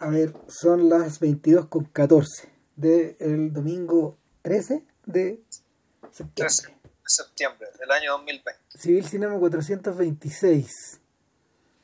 [0.00, 5.42] A ver, son las 22 con 14 del domingo 13 de
[6.10, 6.34] septiembre.
[6.56, 8.60] 13 de septiembre del año 2020.
[8.78, 11.00] Civil Cinema 426.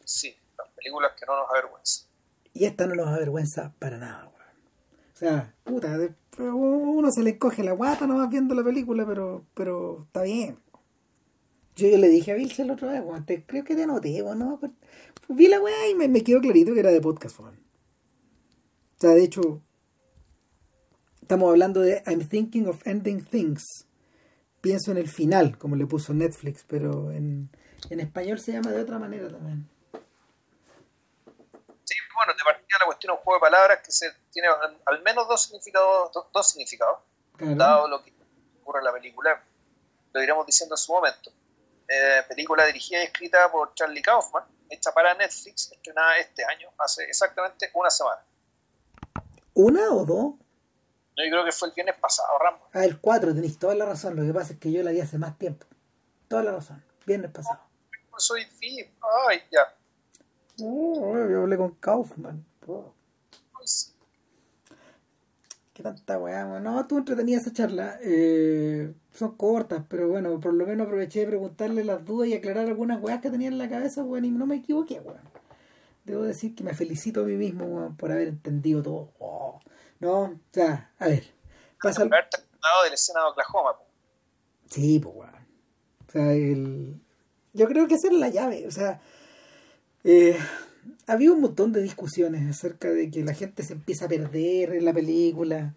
[0.05, 2.07] Sí, las películas que no nos avergüenzan.
[2.55, 4.35] Y esta no nos avergüenza para nada, weón.
[5.15, 9.45] O sea, puta, de- uno se le encoge la guata nomás viendo la película, pero,
[9.55, 10.59] pero está bien.
[11.75, 14.39] Yo le dije a Vilce la otra vez, weón, te- creo que te anoté, weón,
[14.39, 14.75] no acuerdo.
[15.29, 17.66] Vi la weá y me, me quedó clarito que era de podcast, weón.
[18.97, 19.61] O sea, de hecho,
[21.21, 23.87] estamos hablando de I'm thinking of ending things.
[24.61, 27.51] Pienso en el final, como le puso Netflix, pero en,
[27.91, 29.69] en español se llama de otra manera también.
[31.85, 34.49] Sí, bueno, de partida la cuestión es un juego de palabras que se tiene
[34.87, 36.99] al, menos dos significados, do- dos significados,
[37.37, 37.55] Claro.
[37.55, 38.13] dado lo que
[38.63, 39.45] ocurre en la película.
[40.15, 41.31] Lo iremos diciendo en su momento.
[41.87, 47.05] Eh, película dirigida y escrita por Charlie Kaufman, hecha para Netflix, estrenada este año, hace
[47.05, 48.21] exactamente una semana.
[49.57, 50.35] ¿Una o dos?
[51.17, 52.67] Yo creo que fue el viernes pasado, Rambo.
[52.75, 54.15] Ah, el 4, tenéis toda la razón.
[54.17, 55.67] Lo que pasa es que yo la vi hace más tiempo.
[56.29, 56.83] Toda la razón.
[57.07, 57.61] Viernes pasado.
[58.19, 58.87] Soy fin.
[59.29, 59.61] Ay, ya.
[60.63, 62.45] Oh, yo hablé con Kaufman.
[62.67, 62.93] Oh,
[63.59, 63.93] Ay, sí.
[65.73, 66.47] qué tanta weá.
[66.47, 66.63] weón.
[66.63, 67.99] No, estuvo entretenida esa charla.
[68.03, 72.67] Eh, son cortas, pero bueno, por lo menos aproveché de preguntarle las dudas y aclarar
[72.67, 75.21] algunas weas que tenía en la cabeza, weón, y no me equivoqué, weón.
[76.07, 79.13] Debo decir que me felicito a mí mismo, por haber entendido todo.
[79.19, 79.61] Oh.
[79.99, 81.25] No, o sea, a ver.
[81.83, 83.77] Pasa al- de la escena de Oklahoma.
[83.77, 83.85] po.
[84.71, 85.35] Sí, pues, weón.
[86.09, 87.01] O sea, el...
[87.53, 88.67] yo creo que esa era la llave.
[88.69, 89.01] O sea,
[90.05, 90.37] eh,
[91.09, 94.85] había un montón de discusiones acerca de que la gente se empieza a perder en
[94.85, 95.75] la película,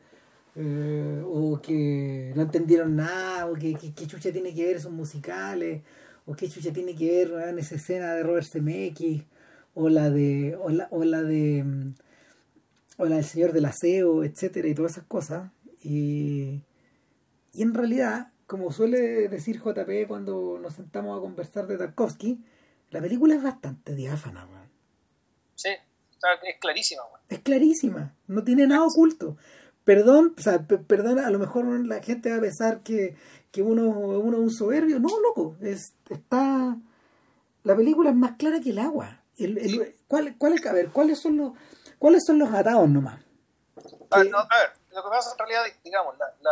[0.56, 4.92] eh, o que no entendieron nada, o que, que, que chucha tiene que ver esos
[4.92, 5.82] musicales,
[6.28, 9.24] o qué chucha tiene que ver weón, esa escena de Robert Zemeckis,
[9.74, 11.94] o la de, o la, o la de, mm,
[12.98, 15.52] o la del Señor del Aseo, etcétera, y todas esas cosas.
[15.82, 16.62] Y,
[17.54, 22.40] y en realidad, como suele decir JP cuando nos sentamos a conversar de Tarkovsky,
[22.92, 24.68] la película es bastante diáfana, weón.
[25.56, 27.04] Sí, es clarísima.
[27.06, 27.20] weón.
[27.30, 29.38] Es clarísima, no tiene nada oculto.
[29.84, 33.16] Perdón, o sea, pe- perdón, a lo mejor la gente va a pensar que,
[33.52, 35.00] que uno, uno es un soberbio.
[35.00, 36.78] No, loco, es, está...
[37.64, 39.19] La película es más clara que el agua.
[39.40, 41.52] El, el- ¿cuál, cuál es- a ver, ¿cuáles son los,
[41.98, 43.20] cuáles son los atados nomás?
[44.12, 46.52] Ah, Que- no, a ver, lo que pasa en realidad, digamos, la, la,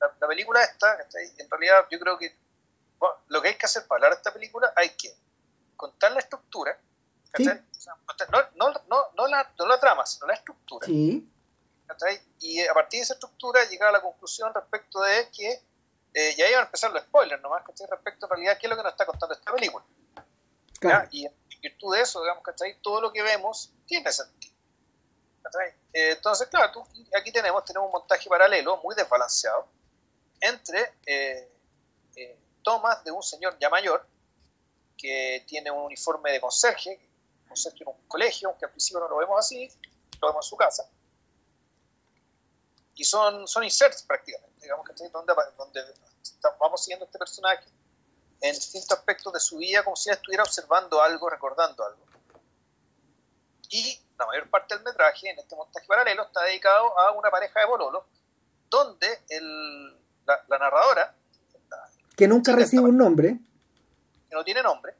[0.00, 0.98] la, la película esta,
[1.38, 2.36] en realidad yo creo que
[2.98, 5.12] bueno, lo que hay que hacer para hablar de esta película hay que
[5.76, 6.78] contar la estructura,
[7.32, 7.58] ¿cachai?
[7.70, 10.86] O sea, contar- no, no, no, no, la, no la trama, sino la estructura.
[10.86, 11.28] Sí.
[12.40, 15.50] Y a partir de esa estructura llegar a la conclusión respecto de que,
[16.14, 17.86] eh, y ahí van a empezar los spoilers nomás, ¿cachai?
[17.90, 19.84] Respecto en realidad qué es lo que nos está contando esta película.
[21.10, 22.80] Y en virtud de eso, digamos, ¿cachai?
[22.82, 24.52] Todo lo que vemos tiene sentido.
[25.92, 26.86] Eh, entonces, claro, tú-
[27.18, 29.68] aquí tenemos, tenemos un montaje paralelo muy desbalanceado
[30.40, 31.52] entre eh,
[32.16, 34.06] eh, tomas de un señor ya mayor
[34.96, 36.98] que tiene un uniforme de conserje,
[37.46, 39.68] conserje en un colegio, aunque al principio no lo vemos así,
[40.20, 40.88] lo vemos en su casa.
[42.94, 45.08] Y son, son inserts prácticamente, digamos, ¿cachai?
[45.08, 45.82] Donde, donde
[46.60, 47.64] vamos siguiendo este personaje
[48.42, 52.02] en distintos aspectos de su vida como si él estuviera observando algo, recordando algo.
[53.70, 57.60] Y la mayor parte del metraje en este montaje paralelo está dedicado a una pareja
[57.60, 58.02] de bololos,
[58.68, 59.92] donde el,
[60.26, 61.14] la, la narradora,
[61.70, 63.38] la- Que nunca recibe un nombre.
[64.28, 64.94] que no tiene nombre,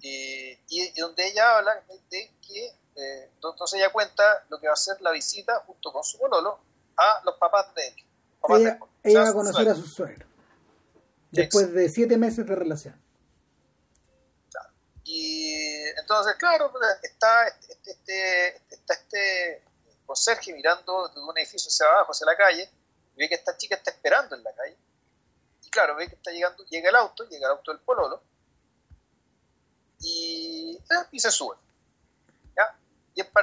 [0.00, 4.76] y, y donde ella habla de que, eh, entonces ella cuenta lo que va a
[4.76, 6.58] ser la visita junto con su bololo
[6.96, 7.94] a los papás de él.
[8.40, 10.26] papás de Ella, él, ella va a conocer a su suegro.
[11.32, 13.02] Después de siete meses de relación.
[15.04, 15.54] Y
[15.98, 16.72] entonces, claro,
[17.02, 19.64] está este, este, está este
[20.06, 22.70] conserje mirando desde un edificio hacia abajo, hacia la calle,
[23.14, 24.76] y ve que esta chica está esperando en la calle.
[25.64, 28.22] Y claro, ve que está llegando, llega el auto, llega el auto del pololo,
[30.00, 31.56] y, eh, y se sube.
[32.56, 32.78] ¿ya?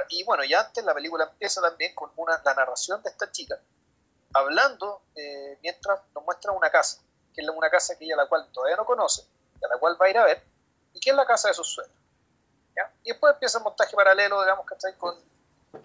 [0.10, 3.60] Y bueno, y antes la película empieza también con una, la narración de esta chica,
[4.34, 7.02] hablando eh, mientras nos muestra una casa,
[7.34, 9.24] que es una casa que ella la cual todavía no conoce,
[9.62, 10.42] y a la cual va a ir a ver,
[10.94, 11.96] y que es la casa de sus suegros.
[12.76, 12.92] ¿ya?
[13.04, 14.96] Y después empieza el montaje paralelo, digamos, ¿cachai?
[14.98, 15.16] Con,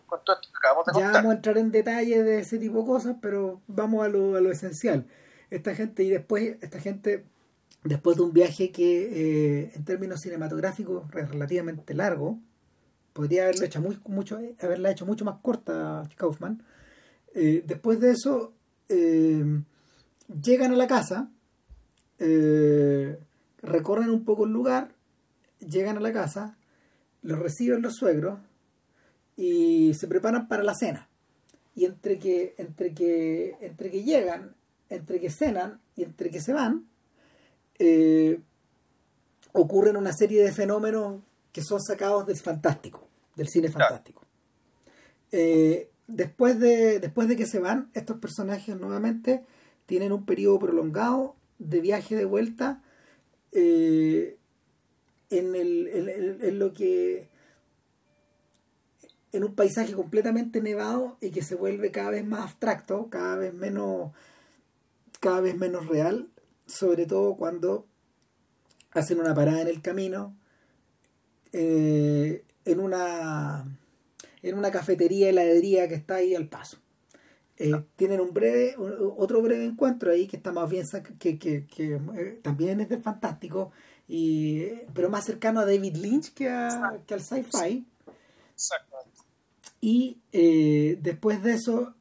[0.07, 1.13] con todo esto que acabamos de Ya contar.
[1.15, 4.41] vamos a entrar en detalles de ese tipo de cosas, pero vamos a lo, a
[4.41, 5.07] lo esencial.
[5.51, 7.25] Esta gente, y después, esta gente,
[7.85, 9.03] después de un viaje que
[9.65, 12.39] eh, en términos cinematográficos es relativamente largo,
[13.13, 16.63] podría haberlo hecho muy, mucho, haberla hecho mucho más corta Kaufman.
[17.35, 18.53] eh, después de eso,
[18.89, 19.45] eh,
[20.29, 21.31] llegan a la casa,
[22.19, 23.19] eh,
[23.63, 24.93] recorren un poco el lugar,
[25.61, 26.57] llegan a la casa,
[27.23, 28.39] los reciben los suegros,
[29.37, 31.09] y se preparan para la cena.
[31.75, 34.55] Y entre que, entre que, entre que llegan,
[34.91, 36.87] entre que cenan y entre que se van,
[37.79, 38.41] eh,
[39.53, 41.21] ocurren una serie de fenómenos
[41.53, 44.23] que son sacados del fantástico, del cine fantástico.
[45.33, 49.45] Eh, después, de, después de que se van, estos personajes nuevamente
[49.87, 52.83] tienen un periodo prolongado de viaje de vuelta
[53.53, 54.37] eh,
[55.31, 57.29] en, el, lo que
[59.33, 63.53] en un paisaje completamente nevado y que se vuelve cada vez más abstracto, cada vez
[63.53, 64.13] menos
[65.21, 66.29] cada vez menos real,
[66.67, 67.87] sobre todo cuando
[68.91, 70.37] hacen una parada en el camino
[71.53, 73.65] eh, en una
[74.43, 76.84] en una cafetería heladería que está ahí al paso
[77.59, 80.85] eh, tienen un breve otro breve encuentro ahí que está más bien
[81.19, 83.71] que, que, que eh, también es del fantástico
[84.09, 87.87] y pero más cercano a David Lynch que, a, que al sci-fi.
[89.81, 90.19] Y
[91.01, 91.95] después de eso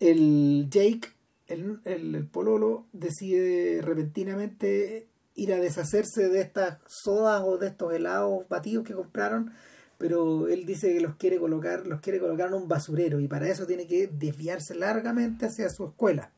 [0.00, 1.08] el Jake
[1.48, 8.48] el, el pololo decide repentinamente ir a deshacerse de estas sodas o de estos helados
[8.48, 9.52] batidos que compraron,
[9.98, 13.48] pero él dice que los quiere colocar, los quiere colocar en un basurero y para
[13.48, 16.32] eso tiene que desviarse largamente hacia su escuela,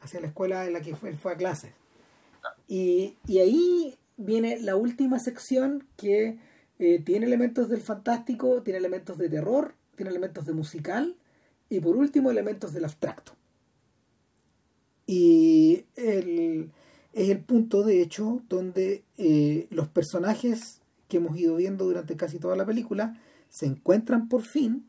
[0.00, 1.72] hacia la escuela en la que fue, él fue a clases.
[2.68, 6.38] Y, ahí viene la última sección que
[6.78, 11.16] eh, tiene elementos del fantástico, tiene elementos de terror, tiene elementos de musical
[11.68, 13.32] y por último elementos del abstracto.
[15.06, 16.70] Y el,
[17.12, 20.81] es el punto, de hecho, donde eh, los personajes
[21.12, 23.20] que hemos ido viendo durante casi toda la película
[23.50, 24.88] se encuentran por fin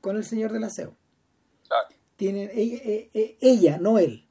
[0.00, 0.96] con el señor del aseo.
[2.16, 4.26] Tienen, ella, eh, eh, ella, no él.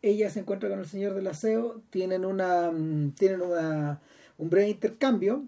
[0.00, 4.00] Ella se encuentra con el señor del aseo, tienen una mm, tienen una,
[4.38, 5.44] un breve intercambio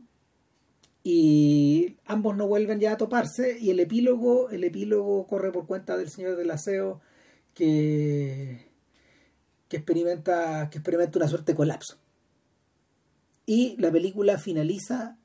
[1.03, 5.97] y ambos no vuelven ya a toparse y el epílogo el epílogo corre por cuenta
[5.97, 7.01] del señor del aseo
[7.55, 8.69] que
[9.69, 12.04] que experimenta, que experimenta una suerte de colapso.
[13.47, 15.19] Y la película finaliza,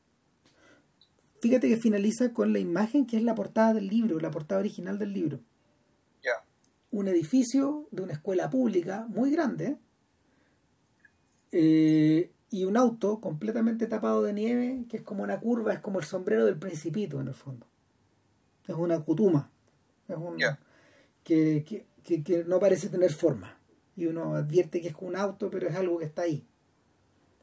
[1.42, 5.00] fíjate que finaliza con la imagen que es la portada del libro, la portada original
[5.00, 5.40] del libro.
[6.92, 9.78] Un edificio de una escuela pública muy grande
[11.52, 16.00] eh, y un auto completamente tapado de nieve, que es como una curva, es como
[16.00, 17.68] el sombrero del principito en el fondo.
[18.68, 19.52] Es una cutuma.
[20.08, 20.38] Es un,
[21.24, 23.60] que, que no parece tener forma
[24.00, 26.48] y uno advierte que es un auto, pero es algo que está ahí.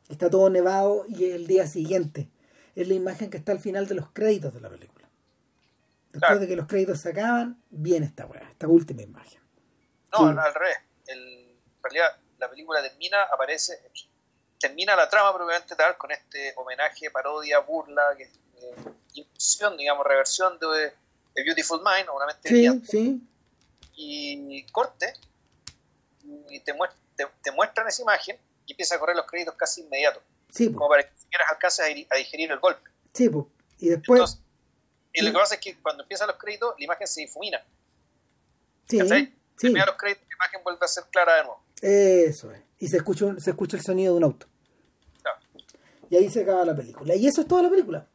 [0.08, 2.28] Está todo nevado y es el día siguiente.
[2.74, 5.08] Es la imagen que está al final de los créditos de la película.
[6.12, 9.40] Después de que los créditos se acaban, viene esta weá, esta última imagen.
[10.12, 10.78] No, al revés.
[11.08, 13.78] en realidad, la película termina, aparece,
[14.58, 19.26] termina la trama propiamente tal con este homenaje, parodia, burla, que, eh,
[19.78, 20.92] digamos, reversión de,
[21.34, 22.48] Beautiful Mind, obviamente.
[22.48, 23.28] Sí, sí.
[23.94, 25.12] Y corte,
[26.48, 26.74] y te,
[27.42, 30.22] te, muestran esa imagen y empieza a correr los créditos casi inmediatos.
[30.74, 32.90] como para que siquiera alcances a, digerir el golpe.
[33.12, 33.46] Sí, pues.
[33.78, 34.40] Y después.
[35.12, 37.64] y lo que pasa es que cuando empiezan los créditos, la imagen se difumina.
[38.88, 38.98] Sí.
[39.56, 39.70] sí.
[39.70, 41.62] los créditos, la imagen vuelve a ser clara de nuevo.
[41.80, 42.60] Eso es.
[42.78, 44.46] Y se escucha, se escucha el sonido de un auto.
[46.08, 47.16] Y ahí se acaba la película.
[47.16, 48.06] Y eso es toda la película.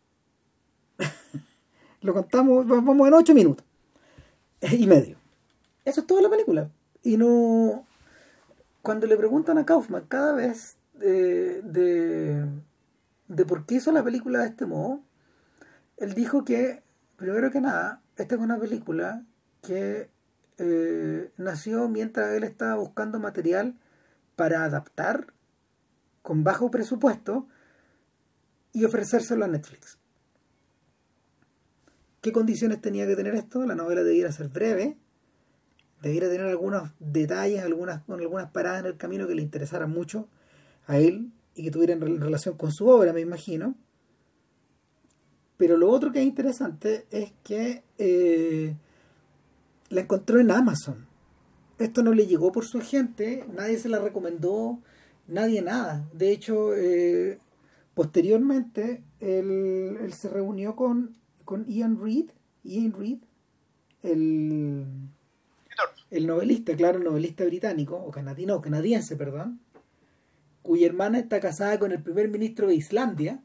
[2.01, 3.65] Lo contamos, vamos en ocho minutos.
[4.72, 5.17] Y medio.
[5.84, 6.70] Eso es toda la película.
[7.03, 7.86] Y no
[8.82, 11.62] cuando le preguntan a Kaufman cada vez de,
[13.28, 15.04] de, por qué hizo la película de este modo,
[15.98, 16.84] él dijo que,
[17.16, 19.24] primero que nada, esta es una película
[19.62, 20.10] que
[20.58, 23.80] eh, nació mientras él estaba buscando material
[24.36, 25.34] para adaptar
[26.22, 27.48] con bajo presupuesto
[28.74, 29.98] y ofrecérselo a Netflix.
[32.22, 33.66] ¿Qué condiciones tenía que tener esto?
[33.66, 34.98] La novela debiera ser breve,
[36.01, 40.27] debiera tener algunos detalles, algunas, algunas paradas en el camino que le interesaran mucho
[40.88, 43.75] a él y que tuvieran relación con su obra, me imagino.
[45.58, 48.75] Pero lo otro que es interesante es que eh,
[49.89, 51.05] la encontró en Amazon.
[51.77, 54.79] Esto no le llegó por su agente, nadie se la recomendó,
[55.27, 56.08] nadie nada.
[56.13, 57.39] De hecho, eh,
[57.93, 61.15] posteriormente él, se reunió con,
[61.46, 62.31] con Ian Reed,
[62.63, 63.20] Ian Reed,
[64.01, 64.86] el
[66.12, 69.60] el novelista, claro, el novelista británico, o canadiense, canadiense, perdón,
[70.62, 73.41] cuya hermana está casada con el primer ministro de Islandia.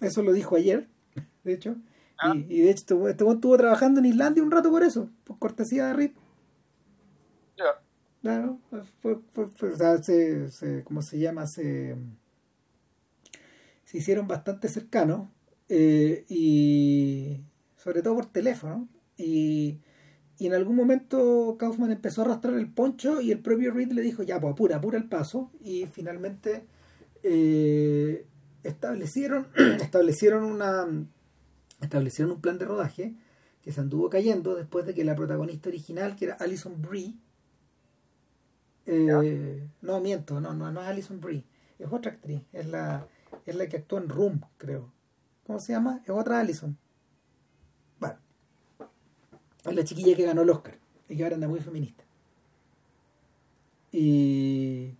[0.00, 0.88] Eso lo dijo ayer,
[1.42, 1.76] de hecho.
[2.18, 2.34] Ah.
[2.36, 5.86] Y, de hecho, este, este estuvo trabajando en Islandia un rato por eso, por cortesía
[5.86, 6.16] de Rip.
[8.22, 8.58] Claro,
[9.00, 11.46] fue, fue, o sea, se, ¿cómo se llama?
[11.46, 11.96] Se,
[13.86, 15.30] se hicieron bastante cercanos
[15.70, 17.40] eh, y
[17.78, 18.86] sobre todo por teléfono.
[19.16, 19.78] Y,
[20.40, 24.02] y, en algún momento Kaufman empezó a arrastrar el poncho y el propio Reed le
[24.02, 25.50] dijo, ya, pues apura, apura el paso.
[25.60, 26.64] Y finalmente
[27.22, 28.26] eh,
[28.62, 29.48] establecieron,
[29.80, 30.86] establecieron una
[31.80, 33.14] establecieron un plan de rodaje
[33.62, 37.14] que se anduvo cayendo después de que la protagonista original, que era Alison Brie,
[38.86, 41.44] eh, no miento, no, no, no es Alison Brie,
[41.78, 43.06] es otra actriz, es la,
[43.46, 44.92] es la que actuó en Room, creo.
[45.46, 46.00] ¿Cómo se llama?
[46.04, 46.78] Es otra Alison.
[49.64, 52.04] Es la chiquilla que ganó el Oscar y que ahora anda muy feminista.
[53.92, 54.94] Y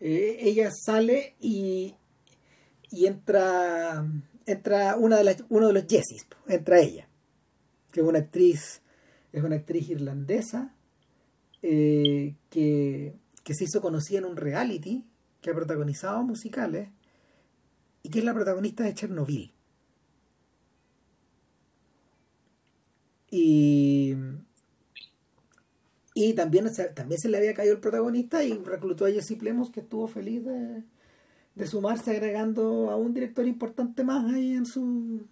[0.00, 1.94] eh, ella sale y,
[2.90, 4.06] y entra
[4.46, 7.08] entra una de las, uno de los Jessies, entra ella,
[7.90, 8.80] que es una actriz,
[9.32, 10.72] es una actriz irlandesa
[11.62, 15.04] eh, que, que se hizo conocida en un reality,
[15.40, 16.88] que ha protagonizado musicales
[18.02, 19.52] y que es la protagonista de Chernobyl.
[23.30, 24.14] Y,
[26.14, 29.80] y también, también se le había caído el protagonista y reclutó a Jesse Plemons que
[29.80, 30.82] estuvo feliz de,
[31.54, 35.26] de sumarse agregando a un director importante más ahí en su...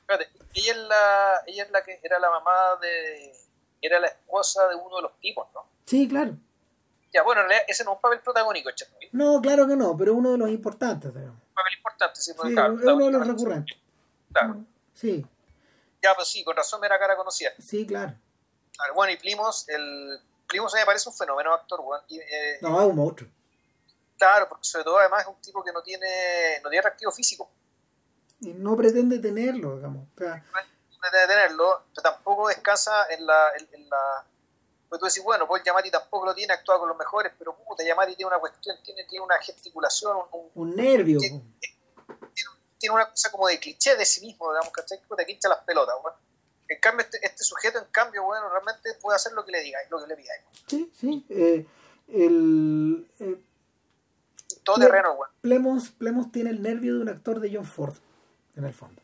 [0.00, 3.32] Espérate, ella es la, ella es la que era la mamá de...
[3.80, 5.66] era la esposa de uno de los tipos, ¿no?
[5.86, 6.36] Sí, claro.
[7.12, 9.08] Ya, bueno, ese no es un papel protagónico, Chernobyl.
[9.12, 11.36] No, claro que no, pero uno de los importantes, digamos.
[11.36, 13.76] Un papel importante, sí, sí claro, es uno de los recurrentes.
[14.32, 14.64] Claro.
[14.94, 15.24] Sí.
[16.04, 17.50] Ya, pues sí, con razón me era cara conocida.
[17.58, 18.12] Sí, claro.
[18.76, 20.20] claro bueno, y Plimos, el...
[20.46, 22.04] Plimos me parece un fenómeno actor, bueno.
[22.08, 23.30] Y, eh, no, es un monstruo.
[24.18, 27.50] Claro, porque sobre todo además es un tipo que no tiene, no tiene atractivo físico.
[28.40, 30.06] Y no pretende tenerlo, digamos.
[30.14, 33.52] O sea, no pretende tenerlo, pero tampoco descansa en la...
[33.72, 34.26] En, la
[34.90, 37.82] pues tú decís, bueno, pues Yamati tampoco lo tiene, actúa con los mejores, pero puta,
[37.82, 41.18] Yamati tiene una cuestión, tiene, tiene una gesticulación, un, un nervio.
[42.84, 45.94] Tiene, una cosa como de cliché de sí mismo, digamos, que te hincha las pelotas,
[46.02, 46.16] bueno.
[46.68, 49.78] En cambio, este, este, sujeto, en cambio, bueno, realmente puede hacer lo que le diga,
[49.90, 50.32] lo que le pida.
[50.66, 51.26] Sí, sí.
[51.28, 51.66] Eh,
[52.08, 53.36] el, eh,
[54.62, 57.94] todo terreno, Plemons, tiene el nervio de un actor de John Ford,
[58.56, 59.02] en el fondo.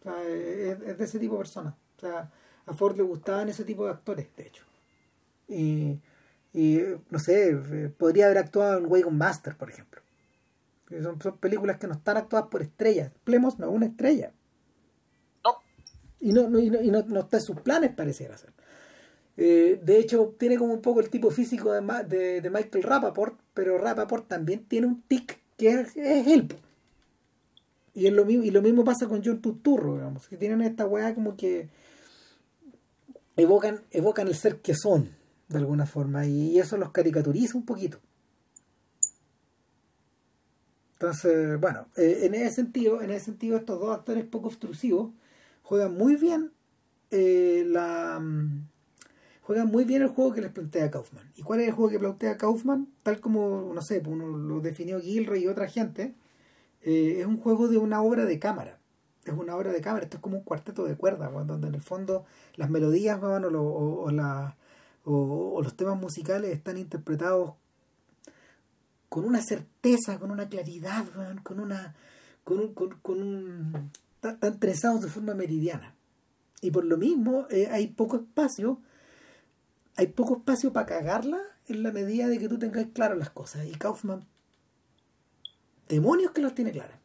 [0.00, 1.74] O sea, es, de ese tipo de persona.
[1.96, 2.30] O sea,
[2.66, 4.64] a Ford le gustaban ese tipo de actores, de hecho.
[5.48, 5.98] Y,
[6.52, 7.54] y no sé,
[7.98, 10.02] podría haber actuado en Wagon Master, por ejemplo.
[11.02, 13.12] Son, películas que no están actuadas por estrellas.
[13.24, 14.32] Plemos no es una estrella.
[15.44, 15.54] No.
[16.20, 18.50] Y no, no, y no, no, está en sus planes, pareciera ser.
[19.36, 23.78] Eh, de hecho, tiene como un poco el tipo físico de, de, Michael Rappaport, pero
[23.78, 26.48] Rappaport también tiene un tic que es, él.
[27.94, 30.86] Y, es lo mismo, y lo mismo pasa con John Turturro, digamos, que tienen esta
[30.86, 31.68] weá como que
[33.36, 35.10] evocan, evocan el ser que son,
[35.48, 38.00] de alguna forma, y eso los caricaturiza un poquito.
[41.00, 45.12] Entonces, bueno, eh, en ese sentido, en ese sentido, estos dos actores poco obtrusivos
[45.62, 46.52] juegan muy bien
[47.10, 48.22] eh, la
[49.42, 51.32] juegan muy bien el juego que les plantea Kaufman.
[51.36, 52.86] ¿Y cuál es el juego que plantea Kaufman?
[53.02, 56.14] Tal como, no sé, pues uno lo definió Gilroy y otra gente,
[56.82, 58.78] eh, es un juego de una obra de cámara.
[59.24, 61.82] Es una obra de cámara, esto es como un cuarteto de cuerdas, donde en el
[61.82, 62.24] fondo
[62.56, 64.10] las melodías o,
[65.04, 67.54] o, los temas musicales están interpretados
[69.10, 71.04] con una certeza, con una claridad,
[71.42, 71.94] con una.
[72.42, 72.72] con un.
[72.72, 73.90] Con, un
[74.20, 75.94] tan, trezados de forma meridiana.
[76.62, 78.80] Y por lo mismo eh, hay poco espacio
[80.00, 83.66] hay poco espacio para cagarla en la medida de que tú tengas claras las cosas.
[83.66, 84.24] Y Kaufman,
[85.88, 86.98] demonios que los tiene claras.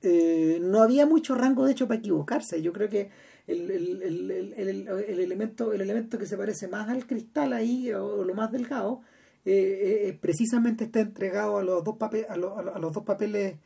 [0.00, 2.62] Eh, no había mucho rango, de hecho, para equivocarse.
[2.62, 3.10] Yo creo que
[3.46, 9.02] el, elemento, el elemento que se parece más al cristal ahí, o, lo más delgado,
[9.44, 13.56] eh, eh, precisamente está entregado a los dos, papeles a, a los dos papeles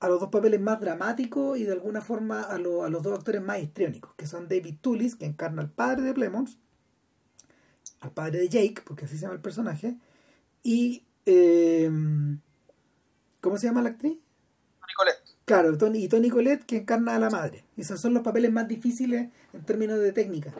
[0.00, 3.42] a los dos papeles más dramáticos y de alguna forma a, a los dos actores
[3.42, 6.58] más histriónicos, que son David Tullis, que encarna al padre de Plemons,
[8.00, 9.96] al padre de Jake, porque así se llama el personaje,
[10.62, 11.04] y...
[11.26, 11.90] Eh,
[13.40, 14.18] ¿Cómo se llama la actriz?
[14.80, 15.18] Tony Colette.
[15.44, 17.64] Claro, Tony, y Tony Colette que encarna a la madre.
[17.76, 20.52] Esos son los papeles más difíciles en términos de técnica.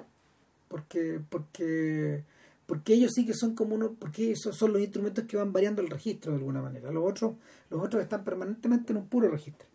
[0.69, 2.25] Porque, porque
[2.69, 5.81] porque ellos sí que son como uno, porque esos son los instrumentos que van variando
[5.81, 6.91] el registro de alguna manera.
[6.91, 7.37] Los otros,
[7.71, 9.67] los otros están permanentemente en un puro registro.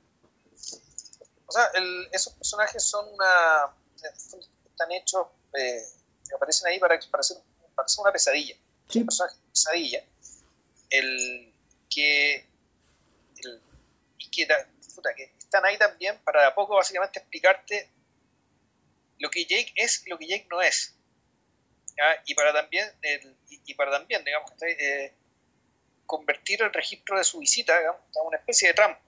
[1.48, 1.72] O sea,
[2.12, 5.26] esos personajes son una, están hechos,
[5.58, 5.82] eh,
[6.36, 7.38] aparecen ahí para, para, hacer,
[7.74, 8.56] para hacer una pesadilla.
[8.88, 9.00] Sí.
[9.00, 10.04] Un personaje pesadilla.
[10.92, 11.52] El
[11.90, 12.48] que,
[13.38, 13.62] el,
[14.32, 14.48] que,
[14.94, 17.90] puta, que están ahí también para a poco básicamente explicarte
[19.18, 20.94] lo que Jake es y lo que Jake no es
[22.26, 22.90] y para también,
[23.50, 25.14] y, para también digamos, eh,
[26.06, 29.00] convertir el registro de su visita digamos, en una especie de trampa.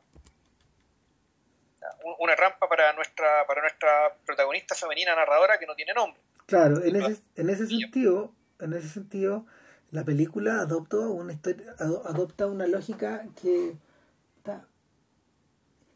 [2.20, 6.22] una rampa para nuestra, para nuestra protagonista femenina narradora que no tiene nombre.
[6.46, 9.46] Claro, en ese, en ese sentido, en ese sentido,
[9.92, 13.75] la película adopta una historia, adopta una lógica que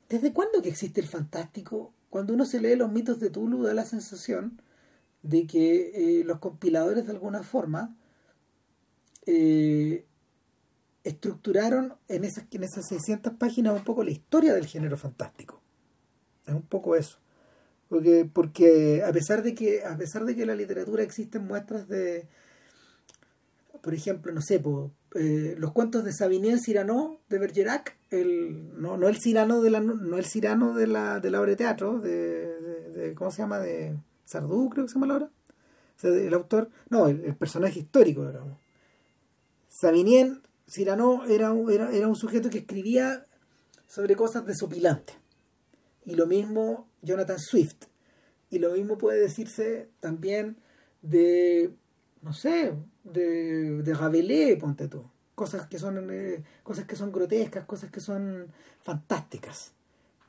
[0.10, 1.94] ¿Desde cuándo que existe el fantástico?
[2.10, 4.60] Cuando uno se lee los mitos de Tulu da la sensación
[5.22, 7.96] de que eh, los compiladores de alguna forma
[9.26, 10.06] eh,
[11.04, 15.62] estructuraron en esas, en esas 600 páginas un poco la historia del género fantástico.
[16.46, 17.20] Es un poco eso.
[17.90, 21.88] Porque, porque a pesar de que a pesar de que en la literatura existen muestras
[21.88, 22.28] de
[23.82, 24.62] por ejemplo, no sé,
[25.16, 29.80] eh, los cuentos de Savigny Cyrano de Bergerac, el, no, no el Cyrano de la
[29.80, 33.60] no el Cyrano de la, de la obra de teatro, de, ¿cómo se llama?
[33.60, 33.98] de
[34.30, 35.32] Sardú, creo que se llama la obra.
[36.04, 38.60] El autor, no, el, personaje histórico, digamos.
[39.68, 43.26] Savigny Cyrano era, era, era un sujeto que escribía
[43.88, 45.16] sobre cosas desopilantes.
[46.06, 47.86] Y lo mismo Jonathan Swift.
[48.52, 50.58] Y lo mismo puede decirse también
[51.02, 51.74] de,
[52.22, 55.10] no sé, de, de Rabelais, ponte tú.
[55.34, 58.48] Cosas que son eh, cosas que son grotescas, cosas que son
[58.82, 59.74] fantásticas.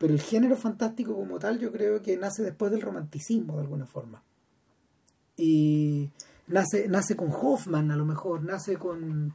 [0.01, 3.85] Pero el género fantástico como tal yo creo que nace después del romanticismo de alguna
[3.85, 4.23] forma.
[5.37, 6.09] Y
[6.47, 9.35] nace, nace con Hoffman a lo mejor, nace con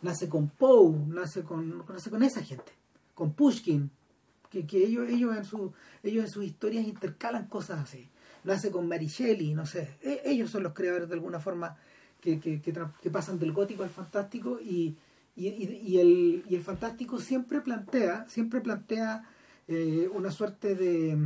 [0.00, 2.72] nace con Poe, nace con, nace con esa gente,
[3.14, 3.90] con Pushkin,
[4.48, 8.08] que, que ellos, ellos, en su, ellos en sus historias intercalan cosas así.
[8.44, 9.98] Nace con Mary Shelley, no sé.
[10.00, 11.76] E, ellos son los creadores de alguna forma
[12.18, 14.96] que, que, que, pasan del gótico al fantástico y,
[15.36, 19.28] y, y, el, y el fantástico siempre plantea, siempre plantea
[19.68, 21.16] eh, una suerte de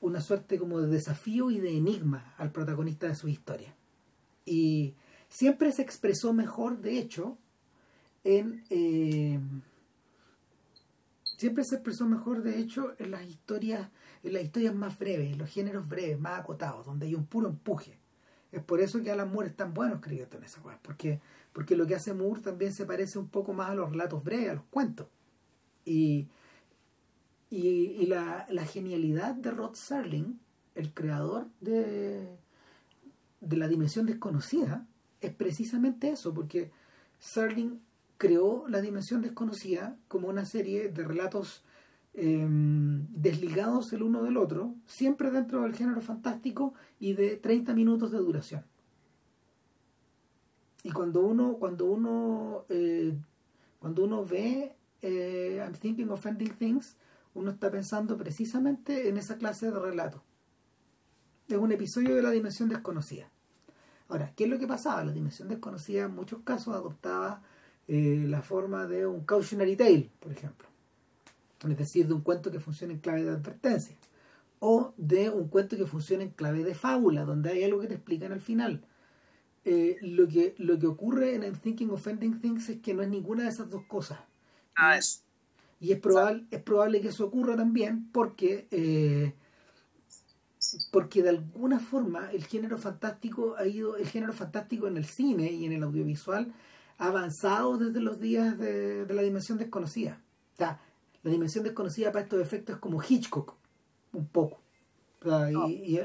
[0.00, 3.74] una suerte como de desafío y de enigma al protagonista de su historia.
[4.44, 4.94] Y
[5.28, 7.38] siempre se expresó mejor, de hecho,
[8.24, 9.40] en eh,
[11.36, 13.90] siempre se expresó mejor, de hecho, en las historias,
[14.22, 17.48] en las historias más breves, en los géneros breves, más acotados, donde hay un puro
[17.48, 17.98] empuje.
[18.52, 21.20] Es por eso que Alan Moore es tan bueno escribiendo en esa porque,
[21.52, 24.50] porque lo que hace Moore también se parece un poco más a los relatos breves,
[24.50, 25.08] a los cuentos.
[25.84, 26.28] Y,
[27.50, 30.38] y, la, genialidad de Rod Serling,
[30.74, 32.28] el creador de,
[33.40, 34.86] la dimensión desconocida,
[35.20, 36.70] es precisamente eso, porque
[37.18, 37.80] Serling
[38.18, 41.62] creó la dimensión desconocida como una serie de relatos
[42.18, 48.10] Em, desligados el uno del otro, siempre dentro del género fantástico y de 30 minutos
[48.10, 48.64] de duración.
[50.82, 53.14] Y cuando uno, cuando uno, eh,
[53.78, 56.96] cuando uno ve eh, I'm Thinking of Ending Things,
[57.36, 60.22] uno está pensando precisamente en esa clase de relato.
[61.48, 63.30] Es un episodio de la dimensión desconocida.
[64.08, 65.04] Ahora, ¿qué es lo que pasaba?
[65.04, 67.42] La dimensión desconocida en muchos casos adoptaba
[67.88, 70.66] eh, la forma de un cautionary tale, por ejemplo
[71.70, 73.96] es decir, de un cuento que funcione en clave de advertencia,
[74.58, 77.94] o de un cuento que funcione en clave de fábula, donde hay algo que te
[77.94, 78.84] explican al final.
[79.64, 83.02] Eh, lo, que, lo que ocurre en el Thinking of Ending Things es que no
[83.02, 84.18] es ninguna de esas dos cosas.
[84.76, 85.24] Ah, es.
[85.78, 89.34] Y es probable, es probable que eso ocurra también porque, eh,
[90.90, 95.52] porque de alguna forma el género fantástico ha ido, el género fantástico en el cine
[95.52, 96.52] y en el audiovisual
[96.98, 100.22] ha avanzado desde los días de, de la dimensión desconocida.
[100.54, 100.80] O sea,
[101.26, 103.54] la dimensión desconocida para estos efectos es como Hitchcock,
[104.12, 104.60] un poco.
[105.68, 105.98] y,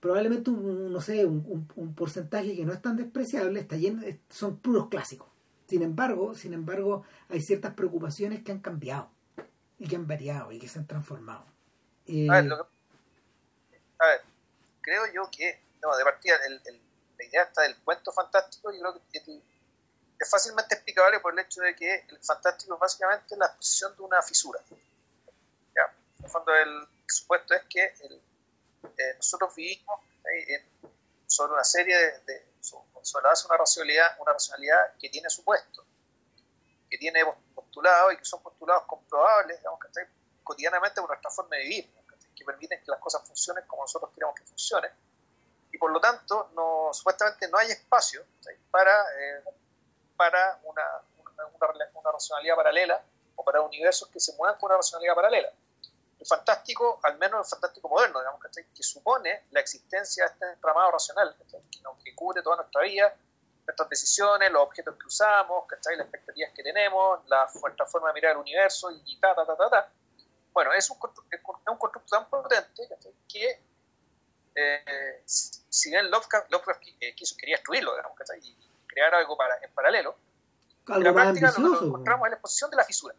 [0.00, 4.58] probablemente un, no sé, un, un, porcentaje que no es tan despreciable, está lleno, son
[4.58, 5.29] puros clásicos.
[5.70, 9.08] Sin embargo, sin embargo, hay ciertas preocupaciones que han cambiado
[9.78, 11.46] y que han variado y que se han transformado.
[12.06, 12.50] Eh, a, ver,
[14.80, 19.18] creo yo que, no, de partida, la idea está del cuento fantástico, yo creo que
[20.18, 24.02] es fácilmente explicable por el hecho de que el fantástico es básicamente la exposición de
[24.02, 24.58] una fisura.
[24.68, 30.00] En el fondo, el, supuesto es que eh, nosotros vivimos
[31.28, 32.44] sobre una serie de,
[33.22, 35.84] base de una racionalidad, una racionalidad que tiene supuesto,
[36.88, 37.20] que tiene
[37.54, 40.08] postulados y que son postulados comprobables, digamos, que
[40.42, 41.94] cotidianamente por nuestra forma de vivir,
[42.34, 44.90] que permiten que las cosas funcionen como nosotros queremos que funcionen.
[45.72, 48.24] Y por lo tanto, no, supuestamente no hay espacio
[48.70, 49.44] para eh,
[50.20, 50.84] para una,
[51.54, 53.02] una, racionalidad paralela
[53.36, 55.50] o para universos que se muevan con una racionalidad paralela.
[56.20, 60.90] El fantástico, al menos el fantástico moderno, digamos, que supone la existencia de este entramado
[60.90, 61.34] racional,
[62.04, 63.16] que, cubre toda nuestra vida,
[63.64, 68.32] nuestras decisiones, los objetos que usamos, las expectativas que tenemos, la, nuestra forma de mirar
[68.32, 69.92] el universo y ta, ta, ta, ta, ta.
[70.52, 70.98] Bueno, es un,
[71.30, 72.82] es un constructo tan potente
[73.26, 73.62] que,
[74.54, 78.56] eh, si bien Lovecraft, Lovecraft eh, quiso, quería destruirlo, digamos, y,
[79.00, 80.16] algo para, en paralelo.
[80.88, 83.14] en la práctica lo que encontramos es la exposición de la fisura.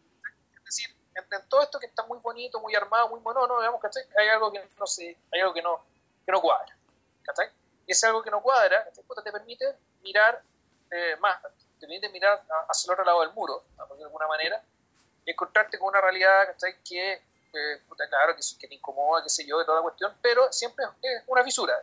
[1.14, 4.04] En, todo esto que está muy bonito, muy armado, muy monótono, digamos, ¿cachai?
[4.18, 5.84] Hay algo que no sé, hay algo que no,
[6.24, 6.74] que no cuadra,
[7.22, 7.50] ¿cachai?
[7.86, 10.42] Y ese algo que no cuadra, te permite mirar
[10.90, 13.64] eh, más, te permite mirar hacia el otro lado del muro,
[13.96, 14.62] de alguna manera,
[15.24, 16.76] y encontrarte con una realidad, ¿cachai?
[16.82, 17.12] Que,
[17.52, 20.52] eh, puta, claro, que, que te incomoda, qué sé yo, de toda la cuestión, pero
[20.52, 21.74] siempre es una fisura.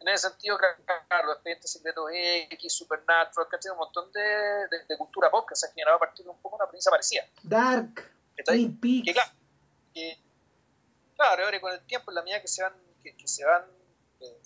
[0.00, 3.70] En ese sentido, claro, los expedientes secretos X, Supernatural, ¿cachai?
[3.72, 6.56] Un montón de, de, cultura pop que se ha generado a partir de un poco
[6.56, 7.22] una premisa parecida.
[7.42, 8.10] Dark,
[8.44, 9.04] Twin Peaks.
[9.04, 9.30] Que, claro,
[9.94, 10.18] que,
[11.16, 13.64] claro, ahora con el tiempo, en la medida que se van, que, se van
[14.20, 14.40] eh,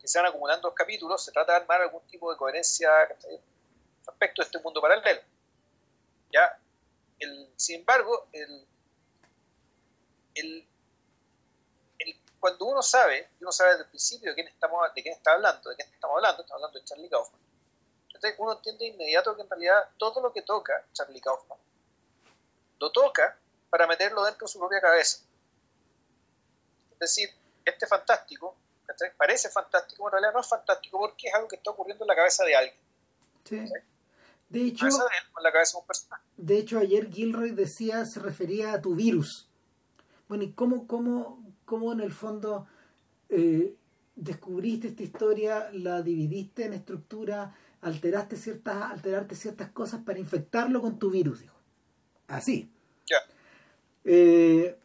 [0.00, 2.90] que se van acumulando los capítulos, se trata de armar algún tipo de coherencia
[4.06, 5.20] respecto a este mundo paralelo.
[6.32, 6.58] ¿Ya?
[7.18, 8.66] El, sin embargo, el,
[10.34, 10.68] el,
[12.38, 15.32] cuando uno sabe, y uno sabe desde el principio de quién, estamos, de quién está
[15.32, 17.40] hablando, de quién estamos hablando, estamos hablando de Charlie Kaufman,
[18.06, 21.58] entonces uno entiende de inmediato que en realidad todo lo que toca Charlie Kaufman,
[22.78, 23.38] lo toca
[23.70, 25.24] para meterlo dentro de su propia cabeza.
[26.92, 27.30] Es decir,
[27.64, 28.56] este fantástico,
[29.16, 32.16] parece fantástico, en realidad no es fantástico porque es algo que está ocurriendo en la
[32.16, 32.76] cabeza de alguien.
[33.44, 33.68] Sí.
[34.48, 34.86] De hecho,
[36.36, 39.48] de hecho, ayer Gilroy decía, se refería a tu virus.
[40.28, 42.68] Bueno, ¿y cómo, cómo, cómo en el fondo
[43.28, 43.74] eh,
[44.14, 50.98] descubriste esta historia, la dividiste en estructura, alteraste ciertas, alterarte ciertas cosas para infectarlo con
[50.98, 51.55] tu virus, dijo.
[52.28, 52.70] Así.
[53.08, 53.16] Ya.
[54.04, 54.76] Eh,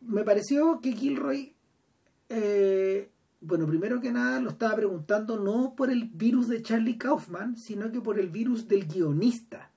[0.00, 1.54] me pareció que Gilroy,
[2.28, 7.56] eh, bueno, primero que nada lo estaba preguntando no por el virus de Charlie Kaufman,
[7.56, 9.70] sino que por el virus del guionista.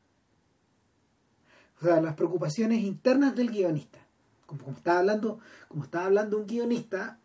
[1.81, 3.99] O sea, las preocupaciones internas del guionista.
[4.45, 7.17] Como, como estaba hablando, como estaba hablando un guionista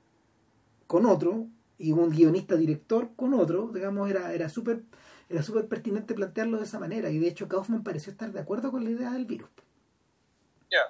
[0.87, 4.83] con otro, y un guionista director con otro, digamos, era, era súper
[5.29, 8.71] era súper pertinente plantearlo de esa manera y de hecho Kaufman pareció estar de acuerdo
[8.71, 9.49] con la idea del virus.
[10.71, 10.81] Ya.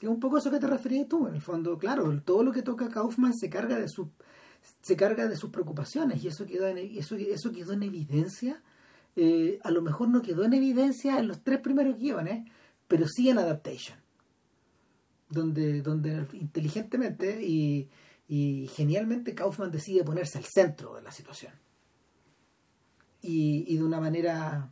[0.00, 2.62] Es un poco eso que te referías tú, en el fondo, claro, todo lo que
[2.62, 4.10] toca Kaufman se carga de su
[4.80, 8.62] se carga de sus preocupaciones y eso quedó en, eso, eso quedó en evidencia.
[9.14, 12.50] Eh, a lo mejor no quedó en evidencia en los tres primeros guiones,
[12.88, 13.98] pero sí en Adaptation,
[15.28, 17.90] donde, donde inteligentemente y,
[18.26, 21.52] y genialmente Kaufman decide ponerse al centro de la situación
[23.24, 24.70] y, de una manera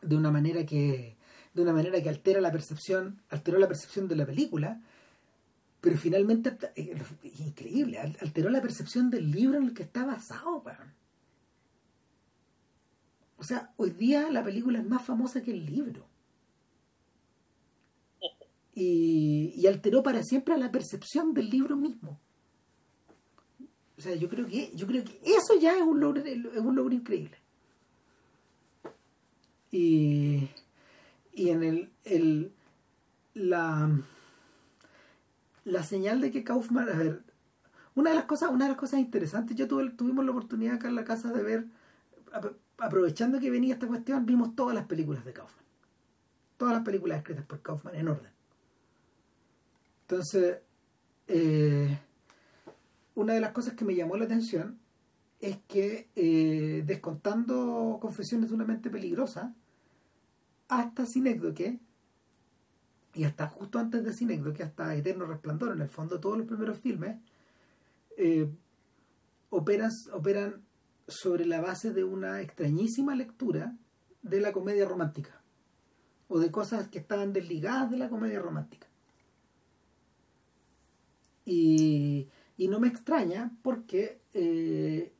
[0.00, 1.16] de una manera que
[1.54, 4.80] de una manera que altera la percepción alteró la percepción de la película
[5.80, 6.96] pero finalmente eh,
[7.38, 10.64] increíble alteró la percepción del libro en el que está basado
[13.36, 16.08] o sea hoy día la película es más famosa que el libro.
[18.74, 22.21] Y, y alteró para siempre la percepción del libro mismo
[24.02, 26.74] o sea, yo creo que, yo creo que eso ya es un logro, es un
[26.74, 27.38] logro increíble.
[29.70, 30.50] Y,
[31.32, 32.52] y en el, el
[33.34, 33.88] la,
[35.64, 37.22] la señal de que Kaufman, a ver,
[37.94, 40.96] una de las cosas, una de las cosas interesantes, yo tuvimos la oportunidad acá en
[40.96, 41.66] la casa de ver,
[42.78, 45.64] aprovechando que venía esta cuestión, vimos todas las películas de Kaufman.
[46.56, 48.32] Todas las películas escritas por Kaufman en orden.
[50.00, 50.58] Entonces,
[51.28, 52.00] eh,
[53.14, 54.78] una de las cosas que me llamó la atención
[55.40, 59.54] es que, eh, descontando Confesiones de una mente peligrosa,
[60.68, 61.80] hasta Sinécdoque,
[63.14, 66.78] y hasta justo antes de Sinécdoque, hasta Eterno Resplandor, en el fondo todos los primeros
[66.78, 67.18] filmes,
[68.16, 68.48] eh,
[69.50, 70.62] operan, operan
[71.08, 73.76] sobre la base de una extrañísima lectura
[74.22, 75.42] de la comedia romántica,
[76.28, 78.86] o de cosas que estaban desligadas de la comedia romántica.
[81.44, 82.28] Y
[82.62, 85.12] y no me extraña porque eh,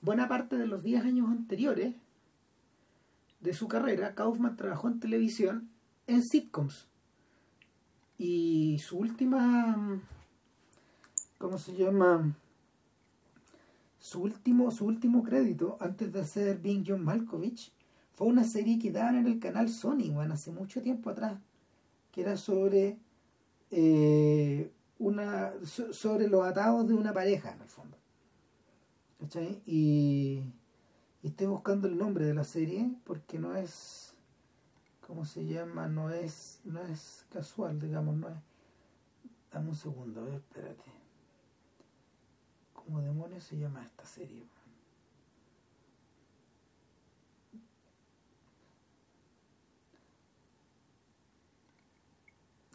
[0.00, 1.92] buena parte de los 10 años anteriores
[3.40, 5.68] de su carrera, Kaufman trabajó en televisión
[6.06, 6.86] en sitcoms.
[8.16, 10.00] Y su última,
[11.38, 12.32] ¿cómo se llama?
[13.98, 17.72] Su último, su último crédito antes de hacer Being John Malkovich
[18.14, 21.40] fue una serie que daban en el canal Sony, bueno, hace mucho tiempo atrás,
[22.12, 22.98] que era sobre
[23.72, 27.96] eh, una sobre los atados de una pareja en el fondo
[29.18, 29.62] ¿cachai?
[29.66, 30.42] Y,
[31.22, 34.14] estoy buscando el nombre de la serie porque no es
[35.06, 35.88] ¿cómo se llama?
[35.88, 38.36] no es no es casual digamos no es
[39.50, 40.92] dame un segundo a ver, espérate
[42.72, 44.46] ¿cómo demonios se llama esta serie?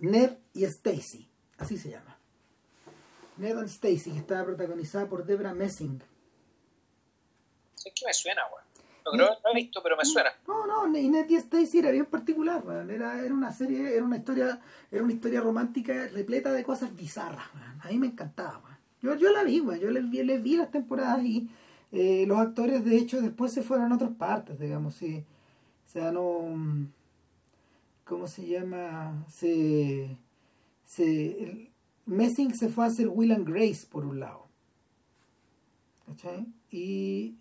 [0.02, 1.29] Ned y Stacy
[1.60, 2.18] Así se llama.
[3.38, 6.02] Ned and Stacy, que estaba protagonizada por Debra Messing.
[7.86, 8.70] Es que me suena, weón.
[9.06, 10.30] No creo lo he visto, pero me suena.
[10.48, 12.90] No, no, y Nettie Stacy era bien particular, man.
[12.90, 14.60] Era, era una serie, era una historia,
[14.92, 17.80] era una historia romántica repleta de cosas bizarras, man.
[17.82, 18.78] A mí me encantaba, man.
[19.02, 19.80] Yo, yo la vi, man.
[19.80, 21.50] Yo les vi, les vi las temporadas y
[21.92, 25.26] eh, los actores, de hecho, después se fueron a otras partes, digamos, sí.
[25.88, 26.90] O sea, no.
[28.06, 29.26] ¿Cómo se llama?
[29.30, 30.18] Se.
[30.90, 31.70] Se
[32.08, 34.48] Messing se fue a hacer Will and Grace, por un lado.
[36.08, 36.48] ¿Cachai?
[36.72, 37.36] Y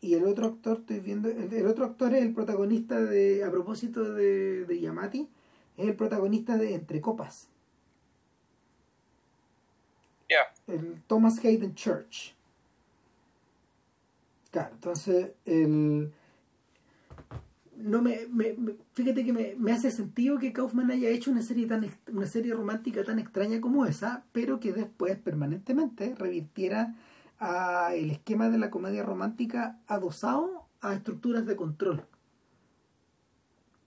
[0.00, 3.50] y el otro actor, estoy viendo, el, el, otro actor es el protagonista de, a
[3.52, 5.28] propósito de, de Yamati,
[5.76, 7.48] es el protagonista de Entre Copas.
[10.28, 10.52] Yeah.
[10.66, 12.34] El Thomas Hayden Church.
[14.50, 16.12] Claro, entonces el
[17.82, 18.56] no me, me,
[18.92, 22.54] fíjate que me, me, hace sentido que Kaufman haya hecho una serie tan una serie
[22.54, 26.94] romántica tan extraña como esa, pero que después permanentemente revirtiera
[27.38, 32.04] a el esquema de la comedia romántica adosado a estructuras de control.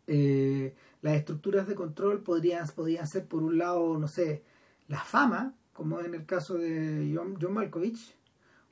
[0.08, 4.44] Eh, las estructuras de control podrían, podrían ser, por un lado, no sé,
[4.88, 8.16] la fama, como en el caso de John, John Malkovich,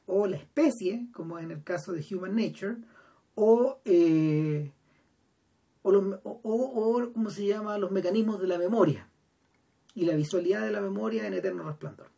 [0.06, 2.78] o la especie, como en el caso de Human Nature,
[3.36, 4.72] o, eh,
[5.84, 9.08] o, los, o, o, ¿cómo se llama?, los mecanismos de la memoria
[9.94, 12.10] y la visualidad de la memoria en Eterno Resplandor.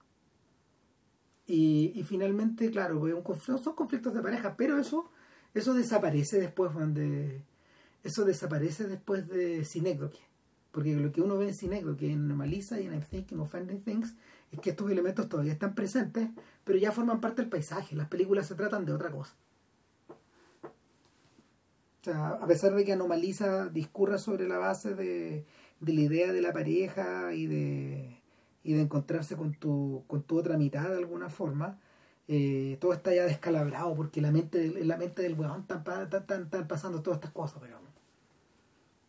[1.46, 5.12] Y, y finalmente, claro, un conflicto, son conflictos de pareja, pero eso
[5.56, 7.42] eso desaparece después de
[8.04, 10.22] eso desaparece después de Synecdoche.
[10.72, 13.82] Porque lo que uno ve en Synecdoche, en Normaliza y en I'm Thinking of Ending
[13.82, 14.14] Things,
[14.52, 16.30] es que estos elementos todavía están presentes,
[16.66, 17.96] pero ya forman parte del paisaje.
[17.96, 19.34] Las películas se tratan de otra cosa.
[22.06, 25.44] O sea, a pesar de que Anomaliza discurra sobre la base de,
[25.80, 28.22] de la idea de la pareja y de,
[28.64, 31.80] y de encontrarse con tu, con tu otra mitad de alguna forma,
[32.28, 36.44] eh, todo está ya descalabrado porque la mente, en la mente del weón están, están,
[36.44, 37.90] están, pasando todas estas cosas, digamos.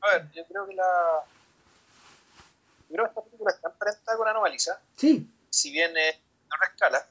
[0.00, 0.84] A ver, yo creo que la.
[2.88, 4.80] Yo creo que esta película está emparentada con Anomaliza.
[4.94, 5.30] Sí.
[5.50, 7.06] Si bien es de otra escala,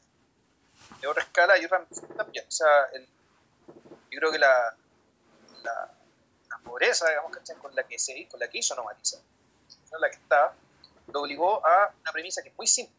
[0.99, 1.85] de otra escala y otra
[2.17, 2.45] también.
[2.47, 3.07] O sea, el,
[4.09, 4.75] yo creo que la,
[5.65, 5.91] la,
[6.49, 7.57] la pobreza, digamos, ¿cachai?
[7.57, 9.17] con la que se con la que hizo Anomaliza,
[9.89, 10.53] con la que está,
[11.07, 12.95] lo obligó a una premisa que es muy simple,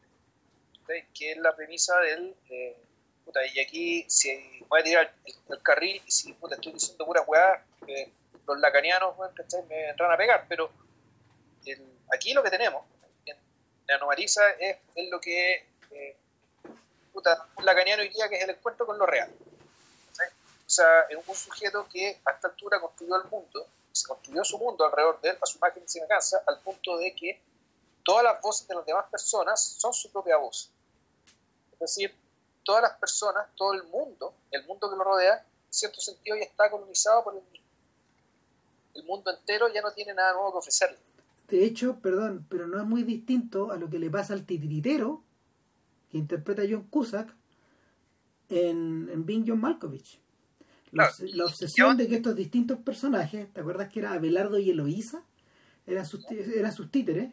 [0.82, 1.04] ¿okay?
[1.14, 2.36] que es la premisa del.
[2.50, 2.76] Eh,
[3.24, 7.04] puta, y aquí si voy a tirar el, el carril y si puta, estoy diciendo
[7.04, 8.12] pura weá, eh,
[8.46, 9.64] los lacanianos ¿cachai?
[9.64, 10.70] me entran a pegar, pero
[11.64, 12.84] el, aquí lo que tenemos
[13.24, 13.36] en,
[13.88, 16.16] en Anomaliza es, es, lo que eh,
[17.12, 19.32] puta, un lacaniano diría que es el encuentro con lo real.
[20.66, 24.58] O sea, es un sujeto que a esta altura construyó el mundo, se construyó su
[24.58, 27.40] mundo alrededor de él, a su imagen y semejanza, al punto de que
[28.02, 30.70] todas las voces de las demás personas son su propia voz.
[31.72, 32.14] Es decir,
[32.64, 36.42] todas las personas, todo el mundo, el mundo que lo rodea, en cierto sentido ya
[36.42, 37.66] está colonizado por el mismo.
[38.94, 40.98] El mundo entero ya no tiene nada nuevo que ofrecerle.
[41.48, 45.22] De hecho, perdón, pero no es muy distinto a lo que le pasa al titiritero
[46.10, 47.32] que interpreta John Cusack
[48.48, 50.25] en, en Being John Malkovich.
[50.96, 51.34] La, claro.
[51.34, 55.24] la obsesión de que estos distintos personajes, ¿te acuerdas que era Abelardo y Eloísa?
[55.86, 57.32] Eran sus, eran sus títeres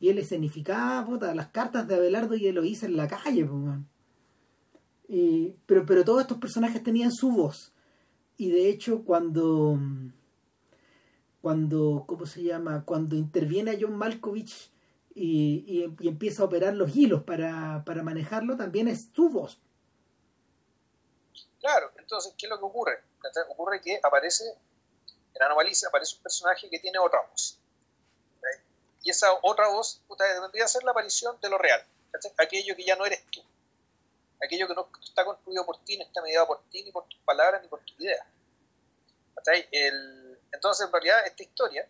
[0.00, 3.78] y él escenificaba puta, las cartas de Abelardo y Eloísa en la calle, pues,
[5.12, 7.72] y, pero, pero todos estos personajes tenían su voz.
[8.36, 9.76] Y de hecho, cuando.
[11.42, 12.04] Cuando.
[12.06, 12.84] ¿Cómo se llama?
[12.84, 14.70] Cuando interviene a John Malkovich
[15.12, 19.60] y, y, y empieza a operar los hilos para, para manejarlo, también es su voz.
[22.10, 23.04] Entonces, ¿qué es lo que ocurre?
[23.50, 24.44] Ocurre que aparece,
[25.34, 27.60] en Anomaliza aparece un personaje que tiene otra voz
[29.02, 32.32] y esa otra voz puta, tendría que ser la aparición de lo real, ¿cachai?
[32.38, 33.42] aquello que ya no eres tú,
[34.44, 37.18] aquello que no está construido por ti, no está mediado por ti, ni por tus
[37.20, 38.26] palabras, ni por tus ideas.
[39.70, 41.88] El, entonces, en realidad, esta historia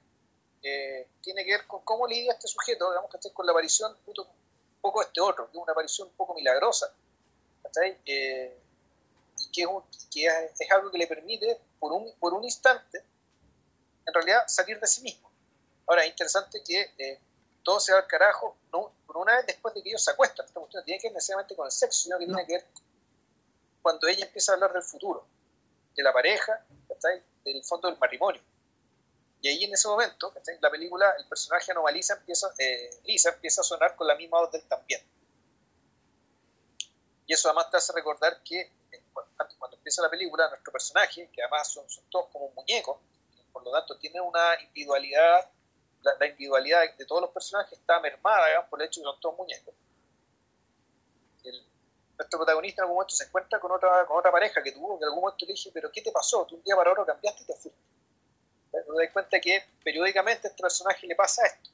[0.63, 3.33] eh, tiene que ver con cómo lidia este sujeto, digamos, ¿cachai?
[3.33, 6.95] con la aparición puto, un poco este otro, que es una aparición un poco milagrosa,
[7.83, 8.60] eh, y
[9.53, 13.05] que, es, un, que es, algo que le permite, por un, por un instante,
[14.07, 15.31] en realidad, salir de sí mismo.
[15.87, 17.21] Ahora, es interesante que eh,
[17.63, 20.47] todo se va al carajo, no, por una vez después de que ellos se acuestan.
[20.47, 22.35] Esta cuestión no tiene que ver necesariamente con el sexo, sino que no.
[22.35, 22.67] tiene que ver
[23.83, 25.27] cuando ella empieza a hablar del futuro,
[25.95, 27.23] de la pareja, ¿cachai?
[27.45, 28.43] del fondo del matrimonio.
[29.43, 30.59] Y ahí en ese momento, ¿cachai?
[30.61, 34.53] la película, el personaje anomaliza, empieza, eh, Lisa empieza a sonar con la misma voz
[34.53, 35.01] del también.
[37.27, 41.43] Y eso además te hace recordar que eh, cuando, empieza la película, nuestro personaje, que
[41.43, 42.99] además son, todos como muñecos,
[43.53, 45.51] por lo tanto tiene una individualidad
[46.03, 49.21] la, individualidad de, todos los personajes está mermada digamos, por el hecho de que son
[49.21, 49.75] todos muñecos.
[51.45, 51.67] El
[52.21, 55.05] nuestro protagonista en algún momento se encuentra con otra, con otra pareja que tuvo, que
[55.05, 56.45] en algún momento le dije, pero ¿qué te pasó?
[56.45, 57.81] Tú un día para otro cambiaste y te fuiste.
[58.71, 61.71] Te das cuenta que periódicamente a este personaje le pasa esto.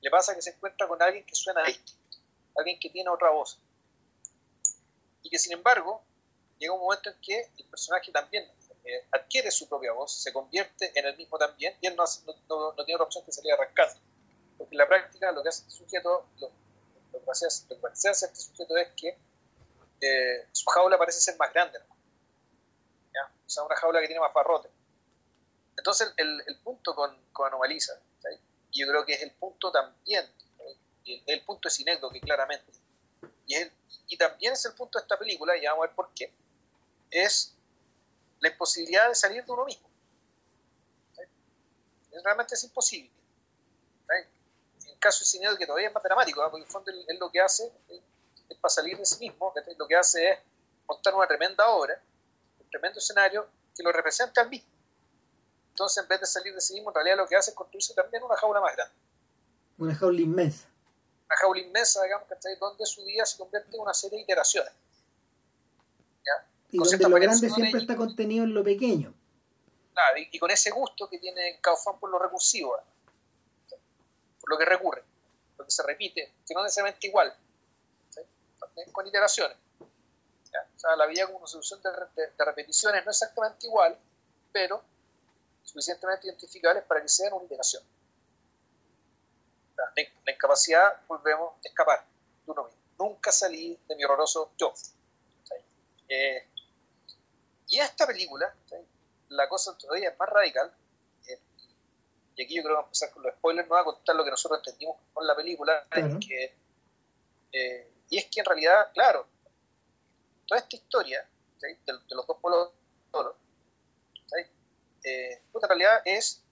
[0.00, 2.16] Le pasa que se encuentra con alguien que suena distinto,
[2.56, 3.58] alguien que tiene otra voz.
[5.22, 6.02] Y que sin embargo,
[6.60, 8.48] llega un momento en que el personaje también
[8.84, 12.04] eh, adquiere su propia voz, se convierte en el mismo también, y él no,
[12.48, 13.88] no, no tiene otra opción que salir a arrancar.
[14.58, 16.50] Porque en la práctica lo que hace este sujeto, lo,
[17.12, 19.18] lo que hace, lo hace este sujeto es que
[20.02, 21.78] eh, su jaula parece ser más grande.
[23.14, 23.32] ¿ya?
[23.46, 24.70] O sea, una jaula que tiene más barrote.
[25.76, 27.94] Entonces, el, el punto con, con Anomaliza,
[28.70, 30.30] y yo creo que es el punto también,
[31.04, 32.70] el, el, punto es que claramente,
[33.46, 33.56] y,
[34.08, 36.32] y también es el punto de esta película, y vamos a ver por qué,
[37.10, 37.54] es
[38.40, 39.88] la imposibilidad de salir de uno mismo.
[42.24, 43.10] Realmente es imposible.
[44.82, 47.18] En el caso de Cinedo, que todavía es más dramático, porque en el fondo es
[47.18, 47.72] lo que hace
[48.48, 50.38] es para salir de sí mismo, lo que hace es
[50.86, 52.02] montar una tremenda obra,
[52.58, 54.68] un tremendo escenario que lo represente al mismo.
[55.70, 57.94] Entonces, en vez de salir de sí mismo, en realidad lo que hace es construirse
[57.94, 58.94] también una jaula más grande.
[59.78, 60.68] Una jaula inmensa.
[61.26, 64.72] Una jaula inmensa, digamos, donde su día se convierte en una serie de iteraciones.
[66.72, 69.12] Y donde lo grande siempre está contenido en lo pequeño.
[69.92, 72.76] Claro, y, con ese gusto que tiene Kaufman por lo recursivo,
[74.40, 75.04] por lo que recurre,
[75.58, 77.34] lo que se repite, que no necesariamente igual,
[78.92, 79.56] con iteraciones.
[80.76, 83.98] O sea, la vida como una solución de, repeticiones no exactamente igual,
[84.52, 84.82] pero
[85.62, 87.82] suficientemente identificables para que sean una iteración.
[89.76, 92.04] La, incapacidad, volvemos a escapar
[92.46, 92.80] de uno mismo.
[92.98, 94.72] Nunca salí de mi horroroso yo.
[96.08, 96.48] Eh,
[97.70, 98.52] y esta película,
[99.28, 100.74] la cosa todavía es más radical,
[101.28, 101.38] eh,
[102.34, 104.16] y aquí yo creo que vamos a empezar con los spoilers, no voy a contar
[104.16, 105.86] lo que nosotros entendimos con la película,
[106.26, 106.54] que,
[107.52, 109.26] eh, y es que en realidad, claro,
[110.46, 111.28] toda esta historia
[111.60, 111.78] de,
[112.10, 112.70] los dos polos,
[115.04, 116.42] eh, en realidad es,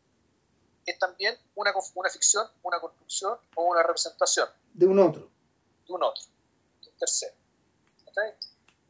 [0.86, 4.48] es también una, una ficción, una construcción o una representación.
[4.72, 5.28] De un otro.
[5.86, 6.24] De un otro,
[6.80, 7.34] de un tercero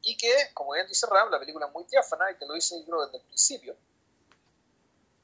[0.09, 2.83] y que, como bien dice Ram, la película es muy diáfana y te lo dice
[2.87, 3.77] creo desde el principio,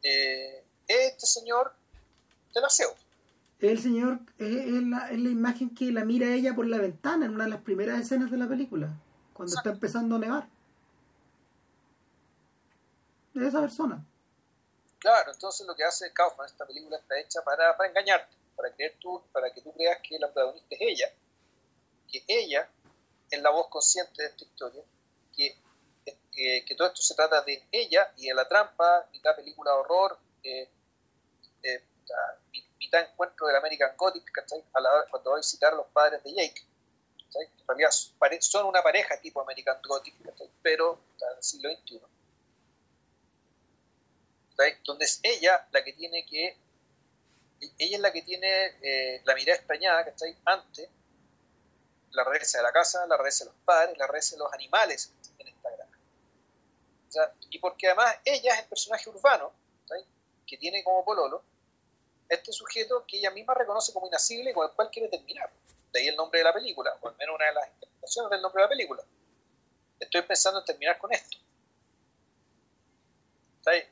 [0.03, 1.73] eh, es este señor
[2.53, 2.95] del aseo.
[3.61, 7.35] El señor es, la, es, la, imagen que la mira ella por la ventana en
[7.35, 8.91] una de las primeras escenas de la película,
[9.33, 10.49] cuando está empezando a nevar.
[13.35, 14.05] Es esa persona.
[14.99, 18.97] Claro, entonces lo que hace Kaufman, esta película está hecha para, para engañarte, para, creer
[19.01, 21.07] tú, para que tú creas que la protagonista es ella,
[22.07, 22.69] que ella
[23.31, 24.83] en la voz consciente de esta historia,
[25.37, 25.59] que,
[26.33, 30.19] que, todo esto se trata de ella y de la trampa, mitad película de horror,
[30.43, 30.71] eh,
[31.63, 31.85] eh,
[32.79, 34.31] mitad encuentro del American Gothic,
[34.73, 36.63] A la cuando va a visitar a los padres de Jake.
[37.35, 37.91] En realidad
[38.41, 40.15] son una pareja tipo American Gothic,
[40.63, 42.01] pero en el siglo XXI.
[44.85, 46.57] Donde es ella la que tiene que
[47.79, 48.49] ella es la que tiene
[48.83, 50.37] eh, la mirada extrañada, ¿cachai?
[50.45, 50.89] Antes
[52.15, 55.13] la regresa de la casa, la regresa de los padres, la regresa de los animales
[55.39, 55.99] en esta granja.
[57.51, 59.53] y porque además ella es el personaje urbano
[60.47, 61.43] que tiene como pololo
[62.29, 65.51] este sujeto que ella misma reconoce como inasible y con el cual quiere terminar.
[65.93, 68.43] De ahí el nombre de la película, o al menos una de las interpretaciones del
[68.43, 69.03] nombre de la película.
[70.01, 71.39] Estoy pensando en terminar con esto.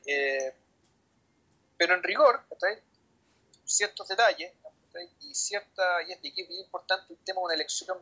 [0.05, 0.53] Eh,
[1.77, 2.43] pero en rigor,
[3.65, 4.53] ciertos detalles
[5.21, 7.97] y cierta, y es, muy importante el tema de una elección,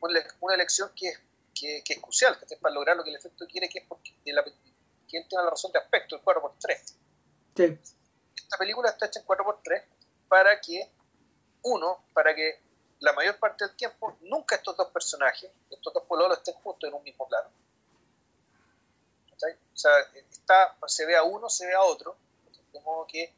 [0.00, 1.20] una elección que es,
[1.54, 4.12] que, es crucial, que es para lograr lo que el efecto quiere, que es porque
[4.26, 6.94] la, que él tiene la razón de aspecto, el 4x3.
[7.56, 7.78] Sí.
[8.36, 9.84] Esta película está hecha en 4x3
[10.28, 10.90] para que,
[11.62, 12.60] uno, para que
[13.00, 16.94] la mayor parte del tiempo nunca estos dos personajes, estos dos pololos estén juntos en
[16.94, 17.50] un mismo plano.
[19.34, 19.92] O sea,
[20.30, 22.16] está, se ve a uno, se ve a otro,
[22.72, 23.32] de modo que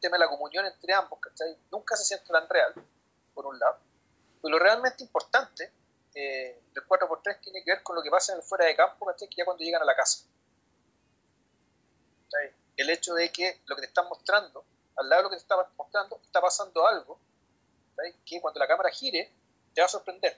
[0.00, 1.56] tema de la comunión entre ambos, ¿cachai?
[1.70, 2.74] Nunca se siente tan real,
[3.34, 3.78] por un lado.
[4.42, 5.72] Pero lo realmente importante
[6.14, 9.06] eh, del 4x3 tiene que ver con lo que pasa en el fuera de campo,
[9.06, 9.28] ¿cachai?
[9.28, 10.24] Que ya cuando llegan a la casa.
[12.76, 14.64] El hecho de que lo que te están mostrando,
[14.96, 17.18] al lado de lo que te está mostrando, está pasando algo
[18.24, 19.30] que cuando la cámara gire
[19.74, 20.36] te va a sorprender.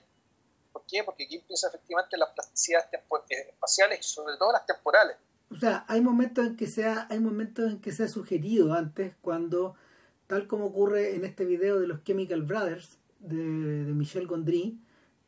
[0.71, 1.03] ¿Por qué?
[1.03, 5.17] Porque aquí empieza efectivamente las plasticidades eh, espaciales y sobre todo las temporales
[5.53, 8.73] o sea, hay momentos en que se ha, hay momentos en que se ha sugerido
[8.73, 9.75] antes cuando,
[10.27, 14.79] tal como ocurre en este video de los Chemical Brothers de, de Michel Gondry,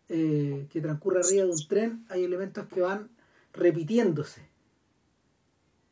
[0.09, 3.09] eh, que transcurre arriba de un tren, hay elementos que van
[3.53, 4.47] repitiéndose.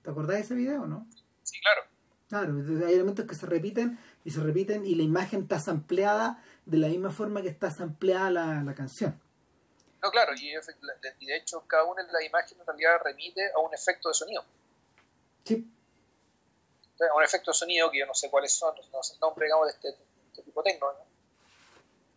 [0.01, 1.07] ¿Te acordás de ese video no?
[1.43, 1.81] Sí, claro.
[2.29, 6.77] Claro, hay elementos que se repiten y se repiten y la imagen está sampleada de
[6.77, 9.15] la misma forma que está sampleada la, la canción.
[10.04, 13.74] No, claro, y, de hecho cada una de las imágenes en realidad remite a un
[13.74, 14.43] efecto de sonido.
[15.45, 15.66] Sí.
[17.10, 19.45] A un efecto de sonido que yo no sé cuáles son, no sé el nombre,
[19.45, 19.97] digamos, de este,
[20.28, 21.06] este tipo técnico, ¿no?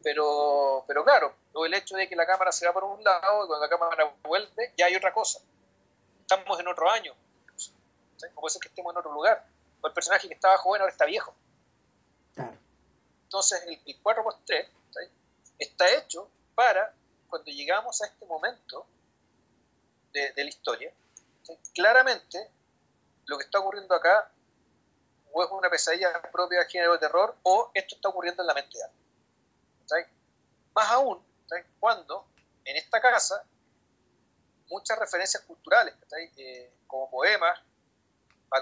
[0.03, 3.47] Pero, pero claro, el hecho de que la cámara se va por un lado y
[3.47, 5.41] cuando la cámara vuelve, ya hay otra cosa.
[6.21, 7.15] Estamos en otro año.
[7.15, 9.47] No puede ser que estemos en otro lugar.
[9.81, 11.35] O el personaje que estaba joven ahora está viejo.
[12.35, 12.57] Claro.
[13.25, 14.69] Entonces, el, 4x3
[15.59, 16.93] está hecho para
[17.37, 18.87] cuando llegamos a este momento
[20.13, 20.91] de, la historia,
[21.75, 22.51] claramente
[23.27, 24.31] lo que está ocurriendo acá
[25.33, 28.55] o es una pesadilla propia del género de terror o esto está ocurriendo en la
[28.55, 30.11] mente de alguien.
[30.75, 31.23] Más aún,
[31.79, 32.27] cuando
[32.65, 33.45] en esta casa
[34.71, 35.95] muchas referencias culturales,
[36.39, 37.61] eh, como poemas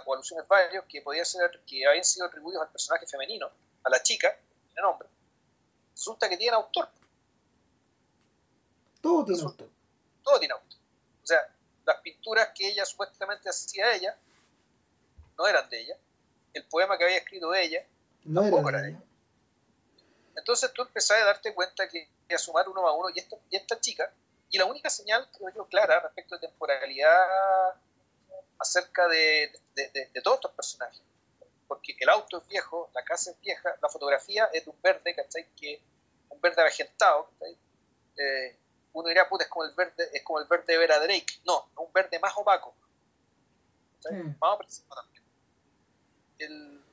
[0.05, 3.49] o alusiones varios que podían ser que habían sido atribuidos al personaje femenino,
[3.85, 4.37] a la chica,
[4.75, 5.09] el nombre,
[5.93, 6.89] resulta que tienen autor.
[9.05, 9.69] Todo tiene autor.
[10.23, 10.79] Todo tiene autor.
[11.23, 11.39] O sea,
[11.85, 14.17] las pinturas que ella supuestamente hacía ella
[15.37, 15.97] no eran de ella.
[16.55, 17.87] El poema que había escrito ella
[18.25, 19.03] no tampoco era de ella.
[20.35, 23.57] Entonces tú empezás a darte cuenta que a sumar uno a uno y esta, y
[23.57, 24.11] esta chica,
[24.49, 27.75] y la única señal, creo yo, clara respecto de temporalidad
[28.59, 31.03] acerca de, de todos estos personajes,
[31.69, 35.15] porque el auto es viejo, la casa es vieja, la fotografía es de un verde,
[35.15, 35.47] ¿cachai?
[35.55, 35.83] Que,
[36.31, 37.29] un verde avejentado,
[38.17, 38.57] eh,
[38.95, 41.27] uno diría, puta, es como el verde, es como el verde de Vera Drake.
[41.45, 42.75] No, es un verde más opaco.
[44.41, 45.25] Más opresivo también.
[46.39, 46.85] El...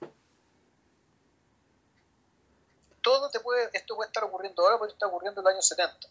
[3.02, 6.08] Todo te puede, esto puede estar ocurriendo ahora, porque está ocurriendo en el año 70.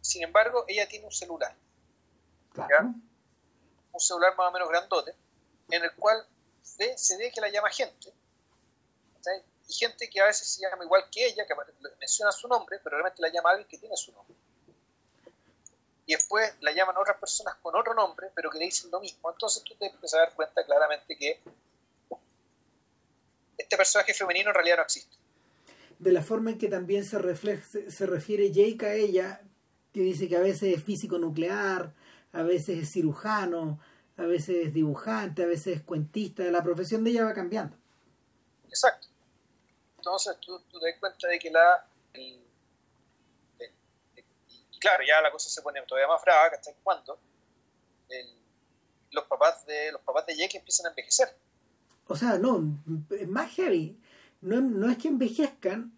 [0.00, 1.54] Sin embargo, ella tiene un celular.
[3.92, 5.14] Un celular más o menos grandote,
[5.70, 6.26] en el cual
[6.62, 8.12] se ve que la llama gente.
[9.68, 11.54] Y gente que a veces se llama igual que ella, que
[12.00, 14.36] menciona su nombre, pero realmente la llama alguien que tiene su nombre.
[16.06, 19.30] Y después la llaman otras personas con otro nombre, pero que le dicen lo mismo.
[19.30, 21.40] Entonces tú te empiezas a dar cuenta claramente que
[23.56, 25.16] este personaje femenino en realidad no existe.
[25.98, 29.40] De la forma en que también se, se refiere Jake a ella,
[29.92, 31.94] que dice que a veces es físico nuclear,
[32.32, 33.78] a veces es cirujano,
[34.16, 37.76] a veces es dibujante, a veces es cuentista, la profesión de ella va cambiando.
[38.68, 39.08] Exacto.
[39.96, 41.86] Entonces tú, te das cuenta de que la...
[42.14, 42.41] y
[44.82, 46.74] claro, ya la cosa se pone todavía más brava, ¿cachai?
[46.82, 47.18] Cuando
[49.12, 51.28] los papás de los papás de Jake empiezan a envejecer.
[52.08, 53.98] O sea, no, es más heavy.
[54.40, 55.92] No, no es que envejezcan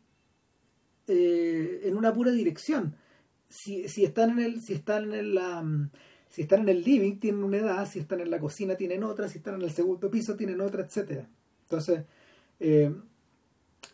[1.07, 2.97] eh, en una pura dirección.
[3.49, 5.91] Si, si están en el, si están en el,
[6.29, 9.29] si están en el living tienen una edad, si están en la cocina tienen otra,
[9.29, 11.29] si están en el segundo piso tienen otra, etcétera.
[11.63, 12.05] Entonces,
[12.61, 12.95] eh,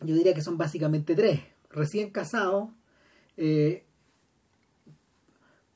[0.01, 1.39] yo diría que son básicamente tres.
[1.69, 2.69] Recién casados,
[3.37, 3.85] eh,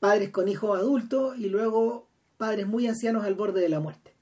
[0.06, 4.14] padres con hijos adultos y luego padres muy ancianos al borde de la muerte.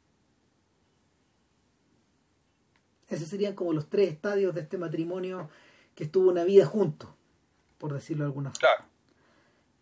[3.11, 5.51] Esos serían como los tres estadios de este matrimonio
[5.95, 7.11] que estuvo una vida juntos,
[7.77, 8.89] por decirlo de alguna forma.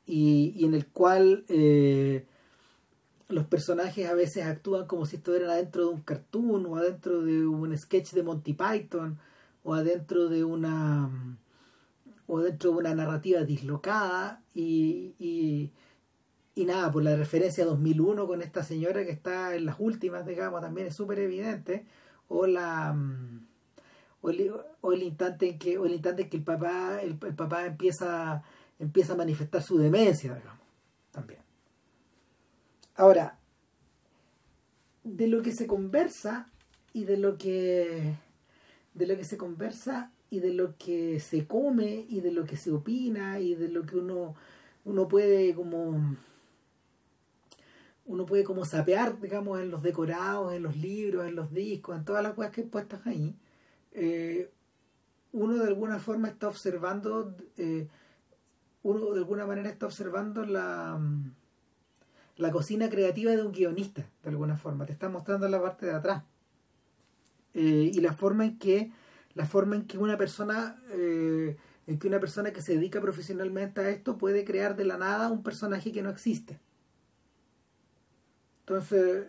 [0.04, 2.26] Y, en el cual eh,
[3.28, 7.46] los personajes a veces actúan como si estuvieran adentro de un cartoon o adentro de
[7.46, 9.20] un sketch de Monty Python
[9.62, 11.38] o adentro de una
[12.26, 15.70] o dentro de una narrativa dislocada y, y,
[16.56, 20.60] nada, por la referencia a 2001 con esta señora que está en las últimas, digamos,
[20.60, 21.86] también es súper evidente
[22.28, 22.96] o la
[24.20, 24.30] o
[24.92, 28.42] el, instante en que o el instante en que el papá el papá empieza
[28.78, 30.66] empieza a manifestar su demencia, digamos,
[31.10, 31.40] también.
[32.96, 33.38] Ahora,
[35.04, 36.48] de lo que se conversa
[36.92, 38.14] y de lo que
[38.94, 42.56] de lo que se conversa y de lo que se come y de lo que
[42.56, 44.34] se opina y de lo que uno
[44.84, 46.16] uno puede como
[48.04, 52.04] uno puede como sapear digamos en los decorados en los libros en los discos en
[52.04, 53.36] todas las cosas que puestas ahí
[53.92, 54.50] eh,
[55.32, 57.88] uno de alguna forma está observando eh,
[58.82, 61.00] uno de alguna manera está observando la
[62.36, 64.86] la cocina creativa de un guionista, de alguna forma.
[64.86, 66.24] Te está mostrando la parte de atrás.
[67.54, 68.90] Eh, y la forma en que
[69.34, 70.82] la forma en que una persona
[71.86, 75.30] en que una persona que se dedica profesionalmente a esto puede crear de la nada
[75.30, 76.58] un personaje que no existe
[78.62, 79.26] entonces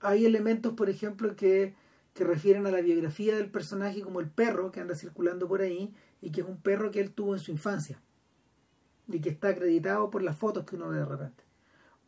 [0.00, 1.74] hay elementos por ejemplo que,
[2.14, 5.94] que refieren a la biografía del personaje como el perro que anda circulando por ahí
[6.20, 8.00] y que es un perro que él tuvo en su infancia
[9.08, 11.44] y que está acreditado por las fotos que uno ve de repente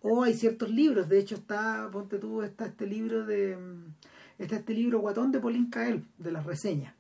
[0.06, 3.56] o hay ciertos libros, de hecho está, ponte tú, está este libro de
[4.38, 6.94] está este libro Guatón de Polín Cael, de las reseñas.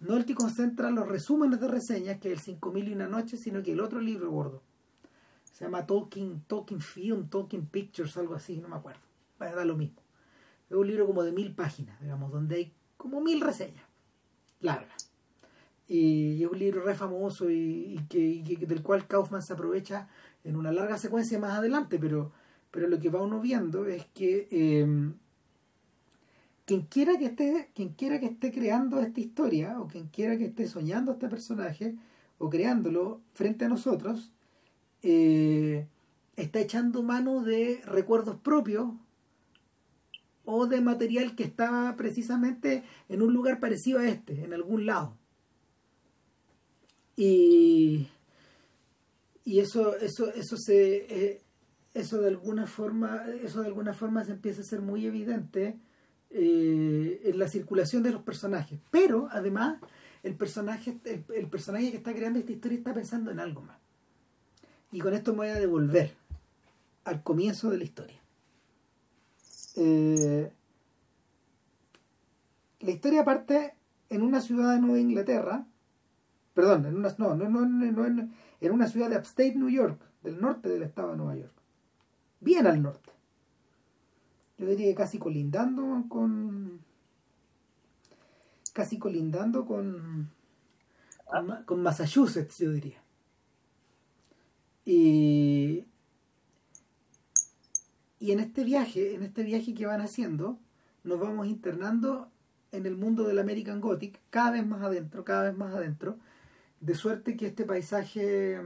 [0.00, 3.36] No el que concentra los resúmenes de reseñas, que es el 5000 y una noche,
[3.36, 4.62] sino que el otro libro gordo.
[5.56, 9.00] Se llama Talking, Talking Film, Talking Pictures, algo así, no me acuerdo.
[9.40, 10.02] Va a dar lo mismo.
[10.68, 13.86] Es un libro como de mil páginas, digamos, donde hay como mil reseñas
[14.60, 15.10] largas.
[15.88, 20.10] Y es un libro re famoso y, que, del cual Kaufman se aprovecha
[20.44, 22.32] en una larga secuencia más adelante, pero,
[22.70, 25.14] pero lo que va uno viendo es que em,
[26.66, 30.44] quien quiera que esté, quien quiera que esté creando esta historia, o quien quiera que
[30.44, 31.96] esté soñando este personaje,
[32.36, 34.32] o creándolo frente a nosotros,
[35.08, 35.86] eh,
[36.36, 38.88] está echando mano de recuerdos propios
[40.44, 45.16] o de material que estaba precisamente en un lugar parecido a este, en algún lado.
[47.16, 48.08] Y,
[49.44, 51.42] y eso, eso, eso se eh,
[51.96, 55.78] eso de alguna forma, eso de alguna forma se empieza a ser muy evidente
[56.30, 58.78] eh, en la circulación de los personajes.
[58.90, 59.78] Pero además,
[60.22, 63.78] el personaje, el, personaje que está creando esta historia está pensando en algo más.
[64.92, 66.14] Y con esto me voy a devolver
[67.04, 68.20] al comienzo de la historia.
[69.76, 70.52] Eh,
[72.80, 73.74] la historia parte
[74.08, 75.66] en una ciudad de Nueva Inglaterra,
[76.54, 78.06] perdón, en una, no, no, no, no,
[78.60, 81.52] en una ciudad de Upstate New York, del norte del estado de Nueva York,
[82.40, 83.10] bien al norte.
[84.58, 86.80] Yo diría que casi colindando con,
[88.72, 90.30] casi colindando con,
[91.66, 93.05] con Massachusetts, yo diría.
[94.86, 95.84] Y,
[98.20, 100.58] y en este viaje, en este viaje que van haciendo,
[101.02, 102.30] nos vamos internando
[102.70, 106.18] en el mundo del American Gothic, cada vez más adentro, cada vez más adentro,
[106.80, 108.60] de suerte que este paisaje,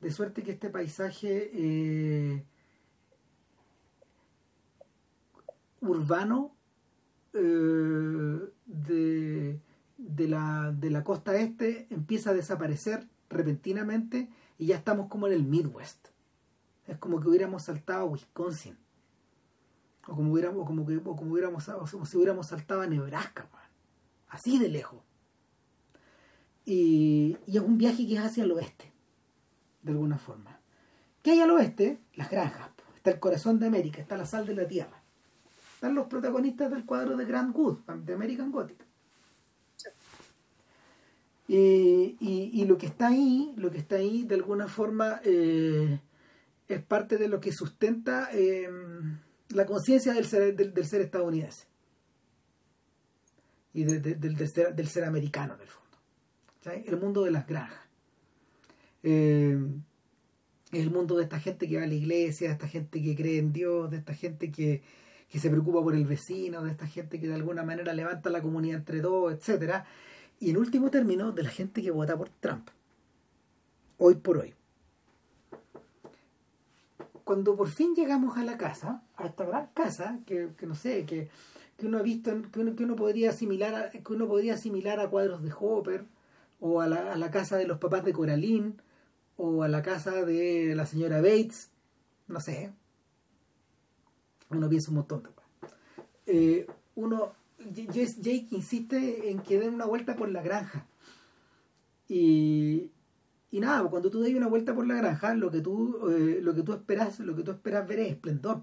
[0.00, 2.44] de suerte que este paisaje eh,
[5.80, 6.54] urbano
[7.32, 9.60] eh, de,
[9.96, 14.28] de, la, de la costa este empieza a desaparecer repentinamente
[14.58, 16.08] y ya estamos como en el Midwest.
[16.86, 18.76] Es como que hubiéramos saltado a Wisconsin.
[20.06, 23.48] O como hubiéramos, como que, como hubiéramos, como si hubiéramos saltado a Nebraska,
[24.28, 25.00] así de lejos.
[26.66, 28.92] Y, y, es un viaje que es hacia el oeste,
[29.82, 30.58] de alguna forma.
[31.22, 31.98] ¿Qué hay al oeste?
[32.14, 32.68] Las granjas.
[32.96, 35.02] Está el corazón de América, está la sal de la tierra.
[35.74, 38.83] Están los protagonistas del cuadro de Grand Good, de American Gothic.
[41.46, 46.00] Y, y, lo que está ahí, lo que está ahí de alguna forma eh,
[46.68, 48.70] es parte de lo que sustenta eh,
[49.50, 51.66] la conciencia del ser, del, ser estadounidense
[53.74, 55.84] y del, del, ser, del ser americano en el fondo.
[56.86, 57.86] El mundo de las granjas.
[59.02, 59.58] Eh,
[60.72, 63.38] el mundo de esta gente que va a la iglesia, de esta gente que cree
[63.38, 64.82] en Dios, de esta gente que,
[65.28, 68.40] que se preocupa por el vecino, de esta gente que de alguna manera levanta la
[68.40, 69.84] comunidad entre dos, etcétera,
[70.40, 72.68] y en último término de la gente que vota por Trump.
[73.98, 74.54] Hoy por hoy
[77.24, 81.30] cuando por fin llegamos a la casa, a esta gran casa, que, no sé, que,
[81.82, 85.08] uno ha visto, que uno, que uno podría asimilar a, que uno podría asimilar a
[85.08, 86.04] cuadros de Hopper,
[86.60, 88.74] o a la, a la casa de los papás de Coraline,
[89.36, 91.70] o a la casa de la señora Bates,
[92.28, 92.72] no sé.
[94.50, 95.22] Uno piensa un montón.
[96.26, 97.32] Eh, uno,
[97.72, 100.86] Jake insiste en que den una vuelta por la granja.
[102.08, 102.90] Y,
[103.50, 106.40] y nada, pues, cuando tú das una vuelta por la granja, lo que tú, eh,
[106.42, 108.62] lo que tú esperas, lo que tú esperas ver es esplendor.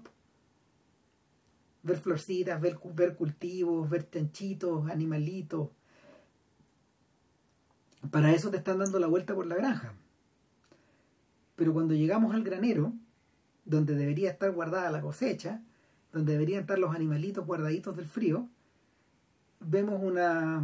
[1.82, 5.70] Ver florcitas, ver, ver cultivos, ver chanchitos, animalitos.
[8.10, 9.94] Para eso te están dando la vuelta por la granja.
[11.56, 12.92] Pero cuando llegamos al granero,
[13.64, 15.62] donde debería estar guardada la cosecha,
[16.12, 18.48] donde deberían estar los animalitos guardaditos del frío,
[19.64, 20.62] vemos una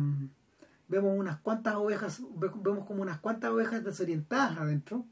[0.88, 5.04] vemos unas cuantas ovejas, vemos como unas cuantas ovejas desorientadas adentro.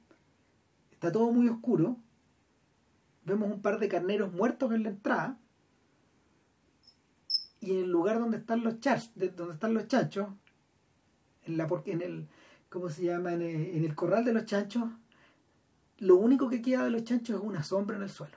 [0.91, 1.99] Está todo muy oscuro.
[3.24, 5.39] Vemos un par de carneros muertos en la entrada.
[7.61, 10.28] Y en el lugar donde están los chachos, donde están los chanchos,
[11.45, 12.28] en la en el
[12.68, 13.32] ¿cómo se llama?
[13.32, 14.84] En el, corral de los chanchos,
[15.99, 18.37] lo único que queda de los chanchos es una sombra en el suelo.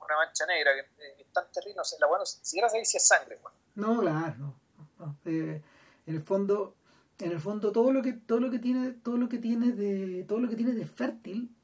[0.00, 0.80] Una mancha negra que,
[1.17, 3.38] es tan terrible, no la bueno, siquiera se dice sangre,
[3.74, 4.54] No, claro,
[4.98, 5.16] no.
[5.24, 5.62] Eh,
[6.06, 6.74] en el fondo,
[7.18, 10.24] en el fondo todo lo que todo lo que tiene todo lo que tiene de
[10.24, 11.54] todo lo que tiene de fértil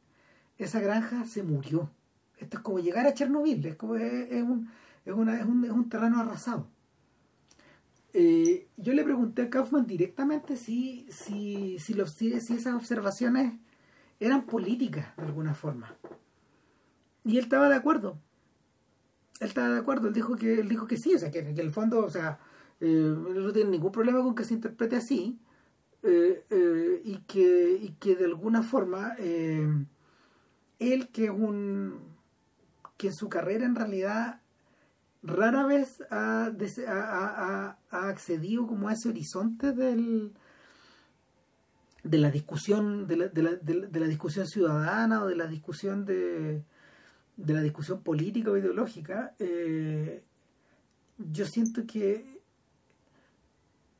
[0.58, 1.90] esa granja se murió.
[2.38, 4.70] Esto es como llegar a Chernobyl, es es, un,
[5.04, 6.66] es, una, es, un, es un terreno arrasado.
[8.12, 13.54] Eh, yo le pregunté a Kaufman directamente si, si, si, los, si, esas observaciones
[14.20, 15.96] eran políticas de alguna forma.
[17.24, 18.18] Y él estaba de acuerdo.
[19.40, 21.58] Él estaba de acuerdo, él dijo que, él dijo que sí, o sea, que, en
[21.58, 22.38] el fondo, o sea,
[22.80, 25.38] eh, no tiene ningún problema con que se interprete así,
[26.06, 29.66] eh, eh, y, que, y que de alguna forma eh,
[30.78, 31.98] él que es un
[32.98, 34.42] que en su carrera en realidad
[35.22, 36.52] rara vez ha,
[36.86, 40.34] ha, ha, accedido como a ese horizonte del
[42.02, 46.04] de la discusión de la, de la, de la discusión ciudadana o de la discusión
[46.04, 46.62] de,
[47.36, 49.34] de la discusión política o ideológica
[51.18, 52.40] yo siento que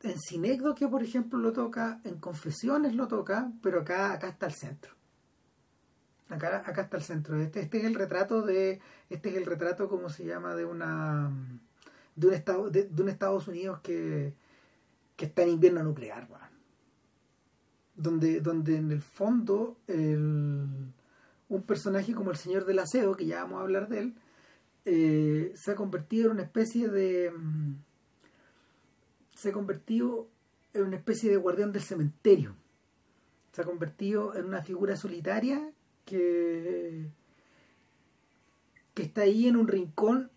[0.02, 4.52] en Sinecdoque, por ejemplo, lo toca, en Confesiones lo toca, pero acá, acá está el
[4.52, 4.92] centro.
[6.28, 7.40] Acá, acá está el centro.
[7.40, 11.32] Este, este es el retrato de, este es el retrato, como se llama, de una
[12.16, 14.34] de un estado, de, un Estados Unidos que,
[15.16, 16.28] que está en invierno nuclear,
[17.96, 19.78] donde, donde en el fondo
[21.56, 24.14] un personaje como el señor del aseo, que ya vamos a hablar de él,
[24.84, 27.32] eh, se ha convertido en una especie de
[29.34, 30.28] se ha convertido
[30.72, 32.54] en una especie de guardián del cementerio.
[33.52, 35.70] Se ha convertido en una figura solitaria
[36.04, 37.08] que,
[38.94, 40.30] que está ahí en un rincón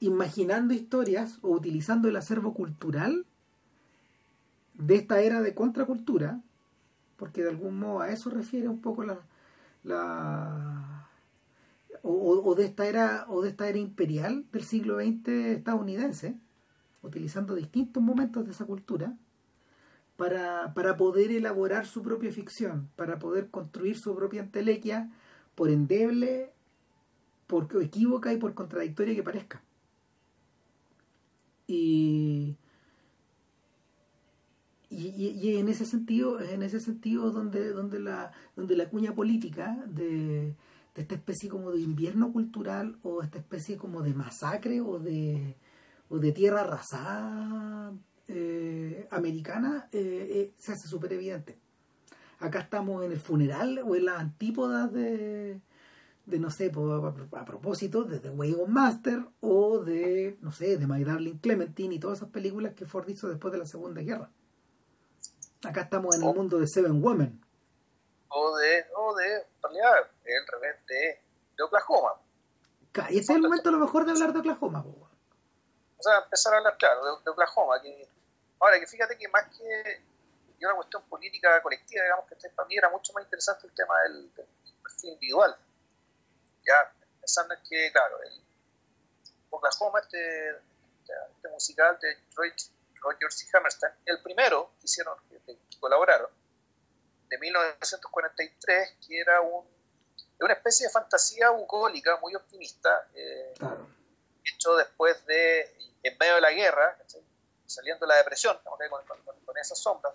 [0.00, 3.26] imaginando historias o utilizando el acervo cultural
[4.74, 6.40] de esta era de contracultura,
[7.16, 9.20] porque de algún modo a eso refiere un poco la,
[9.82, 11.08] la
[12.02, 16.36] o, de esta era o de esta era imperial del siglo XX estadounidense
[17.02, 19.16] utilizando distintos momentos de esa cultura
[20.16, 25.10] para, para poder elaborar su propia ficción, para poder construir su propia entelequia,
[25.54, 26.52] por endeble,
[27.46, 29.62] por equívoca y por contradictoria que parezca.
[31.66, 32.56] Y,
[34.90, 40.56] y, en ese sentido, en ese sentido donde, donde la, donde la cuña política de,
[40.96, 45.56] esta especie como de invierno cultural o esta especie como de masacre o de
[46.10, 47.92] o de tierra arrasada
[48.28, 51.56] eh, americana eh, eh, se hace súper evidente.
[52.40, 55.60] Acá estamos en el funeral o en las antípodas de,
[56.26, 56.72] de no sé,
[57.32, 61.98] a, propósito de The Way Master o de, no sé, de My Darling Clementine y
[61.98, 64.30] todas esas películas que Ford hizo después de la Segunda Guerra.
[65.64, 67.44] Acá estamos en el mundo de Seven Women.
[68.28, 71.20] O de, o de, en realidad, el revés de,
[71.56, 72.12] de Oklahoma.
[73.10, 74.84] Y este es el momento a lo mejor de hablar de Oklahoma,
[76.00, 77.80] o sea, empezar a hablar, claro, de, Oklahoma.
[77.82, 78.08] Que,
[78.58, 80.02] ahora, que fíjate que más que
[80.64, 84.30] una cuestión política colectiva, digamos que para mí era mucho más interesante el tema del,
[84.82, 85.56] perfil individual.
[86.66, 88.42] Ya, pensando en que, claro, el
[89.50, 92.16] Oklahoma, este, este, musical de
[93.00, 96.30] Rogers y Hammerstein, el primero que hicieron, que, colaboraron,
[97.28, 99.64] de 1943, que era un,
[100.40, 103.54] una especie de fantasía bucólica muy optimista, eh,
[104.44, 106.96] hecho después de en medio de la guerra,
[107.66, 110.14] saliendo de la depresión, con, esas sombras,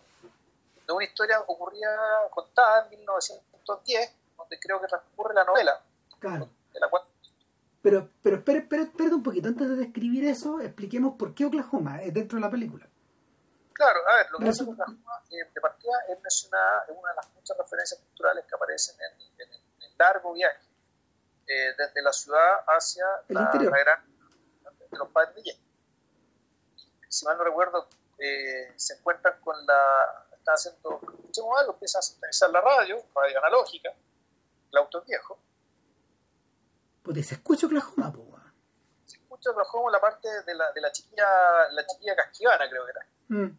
[0.88, 1.90] de una historia ocurría
[2.32, 5.82] contada en 1910, donde creo que transcurre la novela.
[6.20, 6.50] Claro.
[7.86, 12.12] Pero, pero espera, espera, un poquito, antes de describir eso, expliquemos por qué Oklahoma es
[12.12, 12.90] dentro de la película.
[13.74, 17.16] Claro, a ver, lo que hace Oklahoma eh, de partida es mencionada en una de
[17.18, 20.66] las muchas referencias culturales que aparecen en, el largo viaje,
[21.46, 24.04] eh, desde la ciudad hacia la, gran
[24.90, 25.58] de los padres de Yen
[27.08, 30.26] si mal no recuerdo, eh, se encuentran con la.
[30.34, 31.02] Está haciendo.
[31.20, 33.94] Escuchemos algo, empieza a sintonizar la radio, radio analógica,
[34.72, 35.38] el auto viejo.
[37.06, 38.42] Pues se escucha Oklahoma, pues.
[39.06, 41.26] Se escucha Oklahoma la parte de la, de la chiquilla,
[41.72, 43.44] la chiquilla casquivana, creo que era.
[43.44, 43.58] Mm.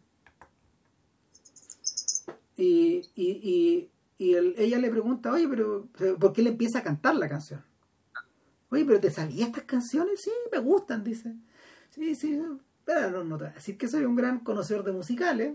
[2.57, 5.87] Y, y, y, ella le pregunta, oye, pero
[6.19, 7.63] ¿por qué le empieza a cantar la canción?
[8.69, 10.21] Oye, pero ¿te sabías estas canciones?
[10.21, 11.33] Sí, me gustan, dice.
[11.91, 12.41] Sí, sí,
[12.83, 15.53] pero no, te voy a decir que soy un gran conocedor de musicales,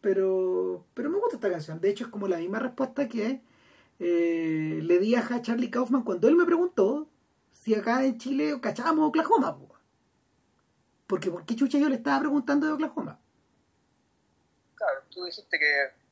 [0.00, 1.80] pero, pero me gusta esta canción.
[1.80, 3.42] De hecho, es como la misma respuesta que
[3.98, 7.08] eh, le di a Charlie Kaufman cuando él me preguntó
[7.52, 9.58] si acá en Chile cachábamos Oklahoma.
[11.06, 13.18] Porque ¿por qué chucha yo le estaba preguntando de Oklahoma?
[14.74, 16.06] Claro, tú dijiste que...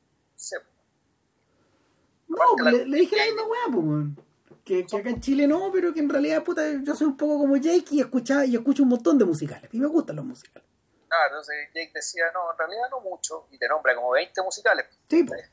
[2.28, 4.24] No, le, dije la misma weá, pues
[4.64, 7.57] que, acá en Chile no, pero que en realidad, puta, yo soy un poco como
[7.57, 9.68] Jake y, escucha, y escucho un montón de musicales.
[9.72, 10.66] Y me gustan los musicales.
[11.07, 13.47] Claro, entonces Jake decía, no, en realidad no mucho.
[13.51, 14.87] Y te nombra como 20 musicales.
[15.09, 15.51] Sí, pues.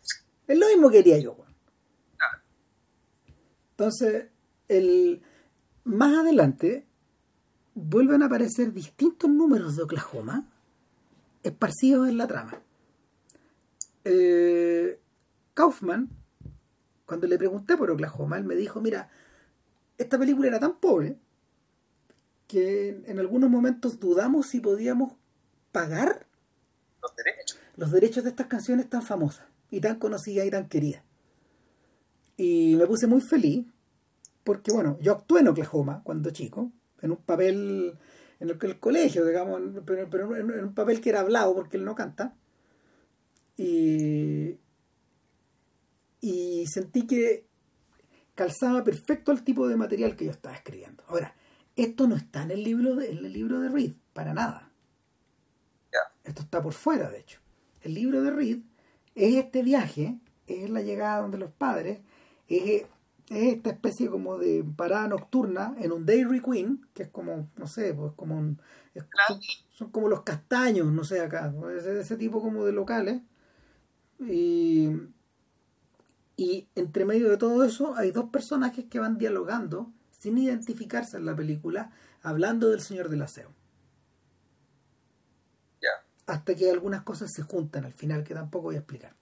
[0.48, 1.36] Es lo mismo que quería yo,
[3.82, 4.28] Entonces,
[4.68, 5.24] el,
[5.86, 6.86] más adelante
[7.74, 10.48] vuelven a aparecer distintos números de Oklahoma
[11.42, 12.62] esparcidos en la trama.
[14.04, 15.00] Eh,
[15.56, 16.10] Kaufman
[17.08, 19.10] cuando le pregunté por Oklahoma, él me dijo, mira,
[19.98, 21.18] esta película era tan pobre
[22.46, 25.14] que en, algunos momentos dudamos si podíamos
[25.72, 26.28] pagar
[27.02, 27.60] los derechos.
[27.78, 31.02] los derechos de estas canciones tan famosas y tan conocidas y tan queridas.
[32.42, 33.68] Y me puse muy feliz
[34.44, 37.96] porque, bueno, yo actué en Oklahoma cuando chico, en un papel
[38.40, 41.86] en el, el colegio, digamos, pero, pero en, un papel que era hablado porque él
[41.86, 42.36] no canta.
[43.58, 44.58] Y,
[46.20, 47.46] y sentí que
[48.34, 51.04] calzaba perfecto el tipo de material que yo estaba escribiendo.
[51.10, 51.36] Ahora,
[51.76, 54.72] esto no está en el libro de, en el libro de Reed, para nada.
[56.24, 57.40] Esto está por fuera, de hecho.
[57.82, 58.62] El libro de Reed
[59.14, 60.18] es este viaje,
[60.48, 62.00] es la llegada donde los padres,
[62.58, 62.88] es,
[63.30, 67.94] esta especie como de parada nocturna en un Dairy Queen, que es como, no sé,
[67.94, 68.60] pues como un,
[69.72, 73.22] son, como los castaños, no sé, acá, ese, ese tipo como de locales.
[74.20, 74.92] Y
[76.42, 81.26] y entre medio de todo eso hay dos personajes que van dialogando sin identificarse en
[81.26, 81.92] la película,
[82.24, 83.54] hablando del Señor del Aseo.
[86.26, 89.14] Hasta que algunas cosas se juntan al final, que tampoco voy a explicar.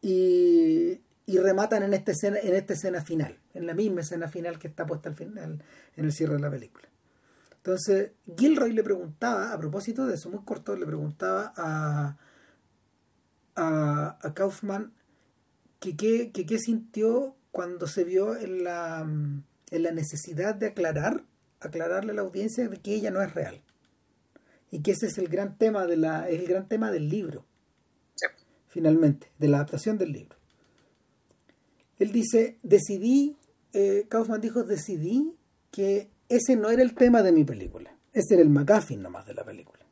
[0.00, 4.58] Y, y rematan en esta, escena, en esta escena final, en la misma escena final
[4.58, 5.62] que está puesta al final,
[5.96, 6.88] en el cierre de la película.
[7.56, 12.16] Entonces, Gilroy le preguntaba, a propósito de eso, muy corto, le preguntaba a,
[13.56, 14.92] a, a Kaufman
[15.80, 21.24] que qué sintió cuando se vio en la, en la necesidad de aclarar,
[21.60, 23.62] aclararle a la audiencia de que ella no es real.
[24.70, 27.46] Y que ese es el gran tema de la, el gran tema del libro.
[28.66, 30.36] Finalmente, de la adaptación del libro.
[31.98, 33.36] Él dice, decidí,
[33.72, 35.34] eh, Kaufman dijo, decidí
[35.70, 37.96] que ese no era el tema de mi película.
[38.12, 39.84] Ese era el McGuffin nomás de la película.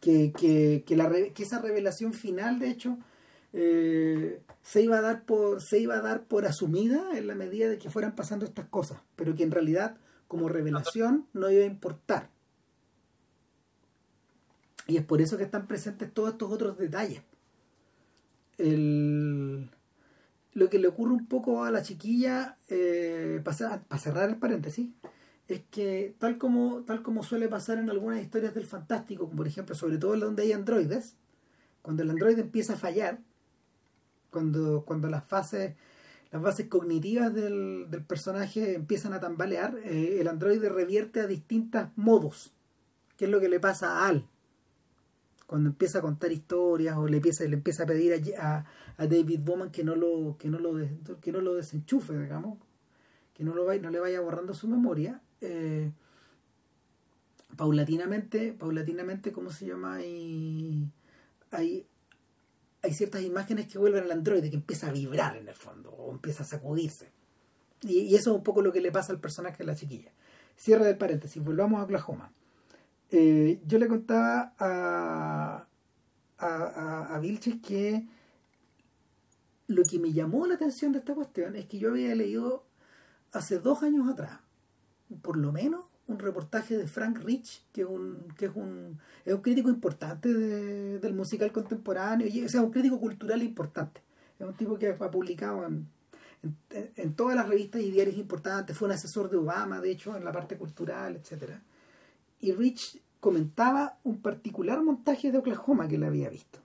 [0.00, 2.98] Que, que, que, esa revelación final, de hecho,
[3.52, 7.68] eh, se iba a dar por se iba a dar por asumida en la medida
[7.68, 9.96] de que fueran pasando estas cosas pero que en realidad
[10.28, 12.30] como revelación no iba a importar
[14.86, 17.22] y es por eso que están presentes todos estos otros detalles
[18.56, 19.68] el,
[20.52, 24.88] lo que le ocurre un poco a la chiquilla eh, para, cerrar el paréntesis
[25.48, 29.46] es que tal como tal como suele pasar en algunas historias del fantástico como por
[29.46, 31.16] ejemplo sobre todo en donde hay androides
[31.82, 33.18] cuando el androide empieza a fallar
[34.30, 35.74] cuando, cuando las fases
[36.30, 41.88] las bases cognitivas del, del personaje empiezan a tambalear, eh, el androide revierte a distintos
[41.96, 42.52] modos,
[43.16, 44.28] que es lo que le pasa a Al.
[45.50, 48.64] Cuando empieza a contar historias o le empieza, le empieza a pedir a,
[48.96, 50.74] David Bowman que no lo, que no lo,
[51.20, 52.60] que no lo desenchufe, digamos,
[53.34, 55.90] que no, lo vaya, no le vaya borrando su memoria, eh,
[57.56, 60.00] paulatinamente, paulatinamente, ¿cómo se llama?
[60.04, 60.88] Y
[61.50, 61.84] hay,
[62.82, 66.12] hay ciertas imágenes que vuelven al androide, que empieza a vibrar en el fondo, o
[66.12, 67.10] empieza a sacudirse.
[67.82, 70.12] Y, eso es un poco lo que le pasa al personaje de la chiquilla.
[70.56, 72.32] Cierre del paréntesis, volvamos a Oklahoma.
[73.10, 75.66] Eh, yo le contaba a,
[76.38, 78.06] a, a, Vilches que
[79.66, 82.64] lo que me llamó la atención de esta cuestión es que yo había leído
[83.32, 84.38] hace dos años atrás,
[85.22, 89.42] por lo menos, un reportaje de Frank Rich, que un, que es un, es un
[89.42, 94.02] crítico importante del musical contemporáneo, y, o sea, un crítico cultural importante.
[94.38, 95.86] Es un tipo que ha publicado en,
[96.96, 100.24] en, todas las revistas y diarios importantes, fue un asesor de Obama, de hecho, en
[100.24, 101.62] la parte cultural, etcétera.
[102.40, 106.58] Y Rich comentaba un particular montaje de Oklahoma que él había visto.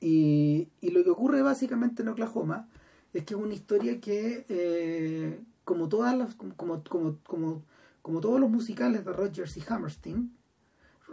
[0.00, 2.68] Y, lo que ocurre básicamente en Oklahoma
[3.12, 6.54] es que es una historia que, eh, como todas las, como,
[6.84, 7.62] como, como
[8.06, 10.32] como todos los musicales de Rogers y Hammerstein,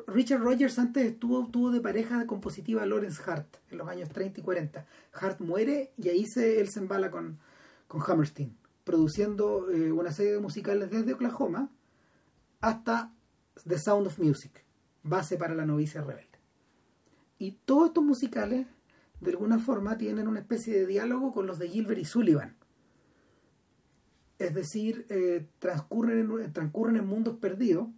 [0.05, 4.43] Richard Rogers antes estuvo, tuvo de pareja compositiva Lawrence Hart en los años 30 y
[4.43, 4.85] 40.
[5.13, 7.39] Hart muere y ahí se, él se embala con,
[7.87, 11.71] con Hammerstein, produciendo eh, una serie de musicales desde Oklahoma
[12.63, 13.13] hasta
[13.67, 14.63] The Sound of Music,
[15.03, 16.39] base para la novicia rebelde.
[17.37, 18.67] Y todos estos musicales,
[19.19, 22.55] de alguna forma, tienen una especie de diálogo con los de Gilbert y Sullivan,
[24.39, 27.89] es decir, eh, transcurren, en, transcurren en mundos perdidos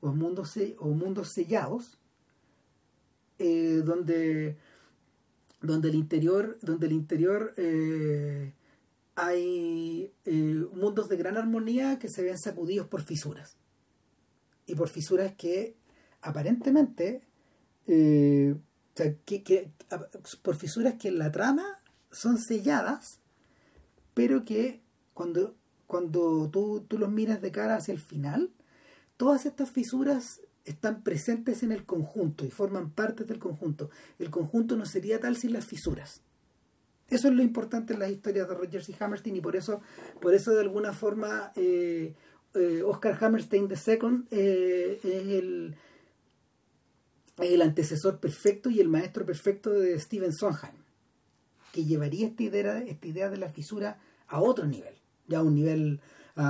[0.00, 1.98] o mundos, o mundos sellados,
[3.40, 4.56] eh, donde,
[5.60, 8.52] donde el interior, donde el interior eh,
[9.16, 10.12] hay
[10.72, 13.56] mundos de gran armonía que se ven sacudidos por fisuras.
[14.66, 15.76] Y por fisuras que
[16.22, 17.22] aparentemente,
[20.42, 23.20] por fisuras que en la trama son selladas,
[24.14, 24.80] pero que
[25.12, 25.54] cuando
[25.86, 28.50] cuando tú, tú los miras de cara hacia el final,
[29.16, 33.90] todas estas fisuras están presentes en el conjunto y forman parte del conjunto.
[34.18, 36.22] El conjunto no sería tal sin las fisuras.
[37.10, 39.82] Eso es lo importante en las historias de Rogers y Hammerstein y por eso,
[40.20, 42.14] por eso de alguna forma eh,
[42.54, 45.76] eh, Oscar Hammerstein II eh, es, el,
[47.38, 50.74] es el antecesor perfecto y el maestro perfecto de Steven Sondheim,
[51.72, 53.98] que llevaría esta idea, esta idea de la fisura
[54.28, 54.94] a otro nivel,
[55.26, 56.00] ya a un nivel,
[56.36, 56.40] o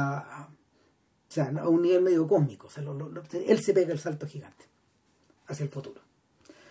[1.29, 2.69] sea, a un nivel medio cósmico.
[2.69, 2.85] O sea,
[3.47, 4.65] él se pega el salto gigante
[5.47, 6.01] hacia el futuro.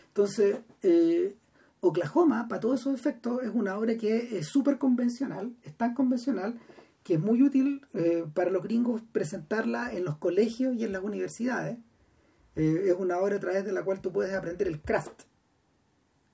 [0.07, 1.35] Entonces, eh,
[1.79, 6.59] Oklahoma, para todos esos efectos, es una obra que es súper convencional, es tan convencional
[7.03, 11.03] que es muy útil eh, para los gringos presentarla en los colegios y en las
[11.03, 11.77] universidades.
[12.55, 15.23] Eh, es una obra a través de la cual tú puedes aprender el craft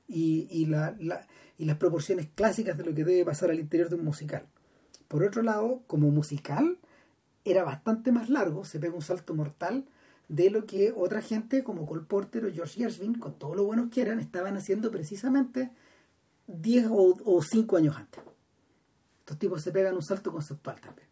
[0.07, 0.95] y, y, la,
[1.57, 4.45] y las proporciones clásicas de lo que debe pasar al interior de un musical.
[5.07, 6.77] Por otro lado, como musical,
[7.45, 9.85] era bastante más largo, se pega un salto mortal
[10.27, 13.89] de lo que otra gente como Cole Porter o George Gershwin, con todo lo buenos
[13.89, 15.71] que eran, estaban haciendo precisamente
[16.47, 18.23] 10 o, 5 años antes.
[19.29, 21.07] Estos tipos se pegan un salto conceptual también.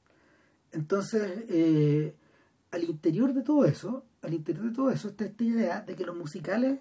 [0.71, 2.15] Entonces, eh,
[2.71, 6.03] al interior de todo eso, al interior de todo eso está esta idea de que
[6.03, 6.79] los musicales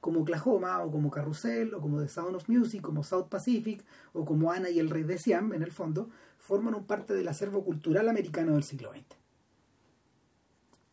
[0.00, 4.24] como Oklahoma o como Carrusel o como The Sound of Music, como South Pacific o
[4.24, 6.08] como Ana y el Rey de Siam, en el fondo,
[6.38, 9.16] forman un parte del acervo cultural americano del siglo XX.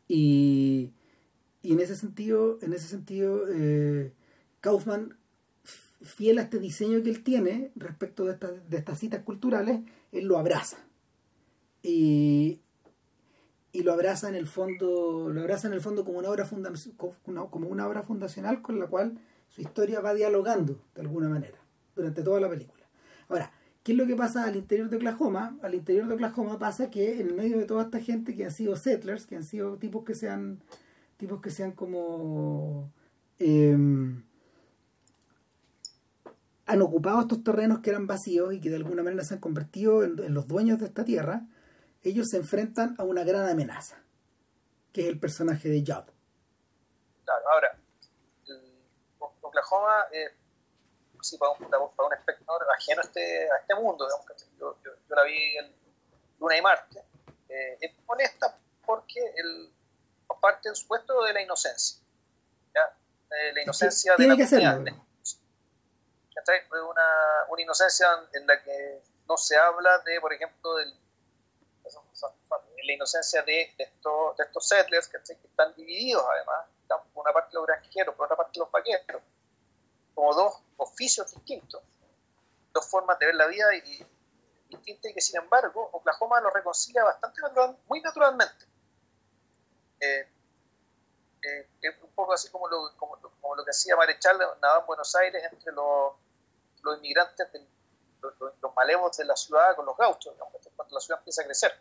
[0.07, 0.91] Y,
[1.61, 4.11] en ese sentido, en ese sentido eh,
[4.59, 5.15] Kaufman,
[6.04, 9.82] fiel a este diseño que él tiene respecto de, de estas citas culturales,
[10.12, 10.78] él lo abraza.
[11.82, 12.62] Y,
[13.72, 16.47] y lo abraza en el fondo, lo abraza en el fondo como una obra
[17.49, 21.58] como una obra fundacional con la cual su historia va dialogando de alguna manera
[21.95, 22.84] durante toda la película.
[23.30, 23.51] Ahora,
[23.84, 25.58] ¿Qué es lo que pasa al interior de Oklahoma?
[25.62, 28.51] Al interior de Oklahoma pasa que en el medio de toda esta gente que han
[28.51, 30.62] sido settlers, que han sido tipos que sean
[31.18, 32.93] tipos que sean como
[33.39, 34.24] em,
[36.66, 40.03] han ocupado estos terrenos que eran vacíos y que de alguna manera se han convertido
[40.03, 41.41] en, los dueños de esta tierra,
[42.01, 44.01] ellos se enfrentan a una gran amenaza,
[44.91, 46.05] que es el personaje de Job.
[47.26, 47.78] Claro, ahora,
[49.41, 50.32] Oklahoma es
[51.38, 54.07] para un, para un espectador ajeno a este, a este mundo.
[54.59, 55.74] Yo, yo, yo, la vi en
[56.39, 57.03] Luna y Marte.
[57.49, 59.72] Eh, es honesta porque el,
[60.41, 62.01] parte del supuesto de la inocencia.
[62.74, 62.97] ¿ya?
[63.32, 65.03] Eh, la inocencia de la que comunidad.
[66.89, 70.93] Una, una inocencia en la que no se habla de, por ejemplo, del,
[72.86, 77.49] la inocencia de, estos, de estos settlers que están divididos además, están por una parte
[77.53, 79.21] los granjeros, por otra parte los vaqueros,
[80.13, 81.81] como dos oficios distintos,
[82.73, 83.69] dos formas de ver la vida
[84.67, 88.65] distintas y que sin embargo Oklahoma lo reconcilia bastante natural, muy naturalmente.
[89.99, 90.27] Eh,
[91.43, 94.85] eh, es un poco así como lo, como, como lo que hacía Marechal nada en
[94.85, 96.13] Buenos Aires entre los,
[96.81, 97.47] los inmigrantes,
[98.21, 100.33] los, los, malevos de la ciudad con los gauchos,
[100.75, 101.77] cuando la ciudad empieza a crecer.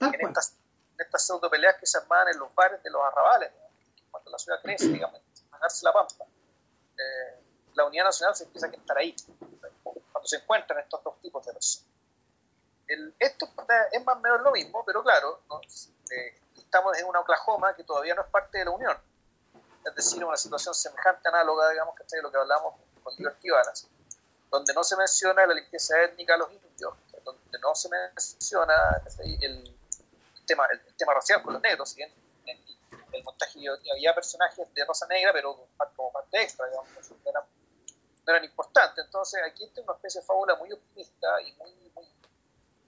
[0.00, 0.56] En, estas,
[0.94, 3.50] en estas pseudo peleas que se armaban en los bares de los arrabales,
[4.10, 5.20] cuando la ciudad crece, digamos,
[5.50, 6.26] ganarse la pampa.
[6.98, 7.40] Eh,
[7.74, 9.16] la unidad nacional se empieza a estar ahí,
[9.82, 11.88] cuando se encuentran estos dos tipos de personas.
[13.18, 13.48] esto
[13.92, 15.40] es más o menos lo mismo, pero claro,
[16.10, 16.41] eh,
[16.72, 18.96] estamos en una Oklahoma que todavía no es parte de la Unión.
[19.84, 23.48] Es decir, una situación semejante, análoga, digamos, que de lo que hablamos con Liberty
[24.50, 26.94] donde no se menciona la limpieza étnica de los indios,
[27.24, 29.76] donde no se menciona el,
[30.46, 32.02] tema, el, tema racial con los negros, ¿sí?
[32.02, 33.60] el montaje
[33.92, 37.44] había personajes de Rosa Negra, pero como parte extra, digamos, no eran,
[38.26, 39.04] no eran importantes.
[39.04, 42.08] Entonces aquí está una especie de fábula muy optimista y muy, muy,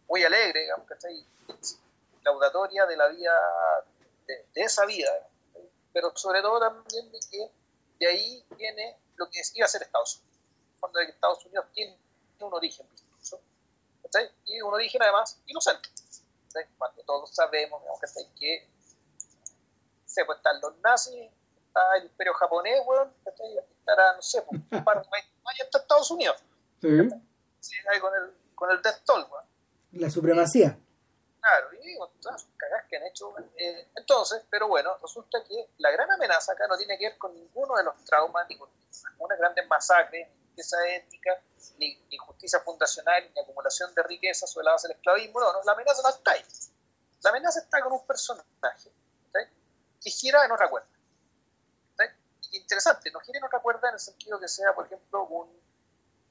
[0.08, 1.26] muy alegre, digamos, que está ahí,
[2.24, 3.32] laudatoria de la vida,
[4.26, 5.10] de, esa vida,
[5.92, 7.50] pero sobre todo también de que
[7.98, 10.40] de ahí viene lo que iba a ser Estados Unidos.
[10.80, 11.98] Cuando Estados Unidos tiene
[12.40, 12.86] un origen
[14.46, 15.88] y un origen además inocente.
[16.78, 18.00] Cuando todos sabemos digamos,
[18.38, 18.68] que
[20.24, 21.28] pues están los nazis,
[21.66, 25.08] está el imperio japonés, weón, estará, no sé, pues, un par de
[25.60, 26.36] está Estados Unidos.
[26.80, 26.88] Sí.
[27.58, 29.26] sí con el, con el Death Toll.
[29.92, 30.78] La supremacía.
[31.44, 33.34] Claro, y con todas sus cagas que han hecho.
[33.56, 37.34] Eh, entonces, pero bueno, resulta que la gran amenaza acá no tiene que ver con
[37.34, 38.70] ninguno de los traumas, ni con
[39.10, 41.38] ninguna grandes masacres, ni limpieza étnica,
[41.76, 45.38] ni, ni, justicia fundacional, ni acumulación de riquezas sobre la base del esclavismo.
[45.38, 46.44] No, no, la amenaza no está ahí.
[47.22, 48.90] La amenaza está con un personaje
[50.00, 50.88] que gira en otra cuerda.
[52.52, 55.63] Y interesante, no gira en otra cuerda en el sentido que sea, por ejemplo, un,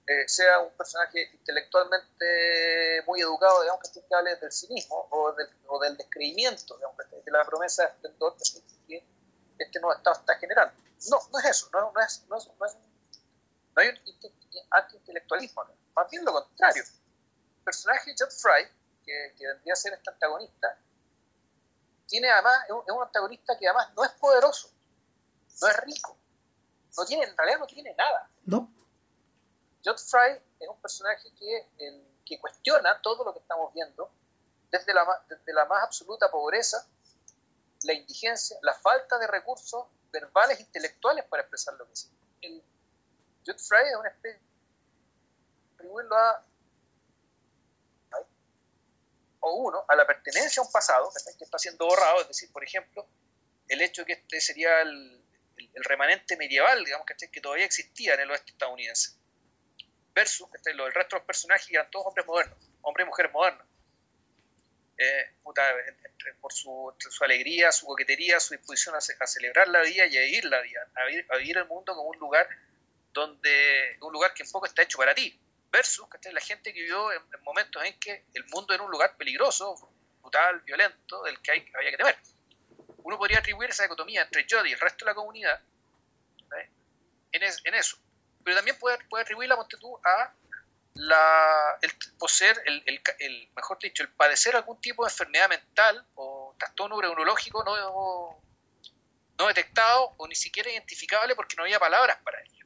[0.06, 5.80] eh, sea un personaje intelectualmente muy educado, digamos, que hable del cinismo o del, o
[5.80, 8.36] del descreimiento, digamos, de la promesa de esplendor
[8.88, 9.06] que
[9.58, 10.74] este nuevo Estado está generando.
[11.10, 13.98] No, no es eso, no, no, es, no, es, no, es, no hay un
[14.72, 15.64] anti-intelectualismo,
[15.96, 16.84] más bien lo contrario.
[16.84, 18.68] El personaje Jet Fry,
[19.06, 20.78] que, que vendría a ser este antagonista,
[22.08, 24.70] tiene además, es un, antagonista que además no es poderoso,
[25.62, 26.18] no es rico.
[26.98, 28.30] No tiene, en realidad no tiene nada.
[28.46, 28.72] No.
[29.84, 34.10] Jod Fry es un personaje que, cuestiona todo lo que estamos viendo
[34.72, 36.88] desde la, más absoluta pobreza,
[37.84, 42.10] la indigencia, la falta de recursos verbales intelectuales para expresar lo que es.
[43.46, 44.42] Jude Fry es una especie
[45.76, 46.46] atribuirlo a
[49.42, 52.64] o uno a la pertenencia a un pasado que está siendo borrado, es decir, por
[52.64, 53.06] ejemplo,
[53.68, 55.22] el hecho que este sería el,
[55.76, 59.18] remanente medieval, digamos, que todavía existía en el oeste estadounidense,
[60.14, 63.32] versus lo, el resto de los personajes que eran todos hombres modernos, hombres y mujeres
[63.32, 63.68] modernos.
[64.98, 65.34] Eh,
[66.40, 70.46] por su, su, alegría, su coquetería, su disposición a, celebrar la vida y a vivir
[70.46, 72.48] la vida, a vivir, a el mundo como un lugar
[73.12, 75.38] donde un lugar que un poco está hecho para ti,
[75.72, 79.76] versus la gente que vivió en, momentos en que el mundo era un lugar peligroso,
[80.22, 82.18] brutal, violento, del que hay, había que temer.
[82.98, 85.62] Uno podría atribuir esa dicotomía entre Jody y el resto de la comunidad
[87.34, 87.98] en, en, eso,
[88.44, 90.34] pero también puede, puede atribuir la multitud a
[90.96, 96.56] la, el poseer, el, el, mejor dicho, el padecer algún tipo de enfermedad mental o
[96.58, 98.44] trastorno neurológico no,
[99.38, 102.66] no detectado o ni siquiera identificable porque no había palabras para ello.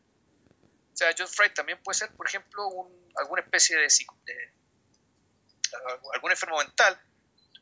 [0.93, 2.67] O sea, John Fright también puede ser, por ejemplo,
[3.15, 3.87] alguna especie de,
[4.25, 4.53] de,
[6.13, 6.99] algún enfermo mental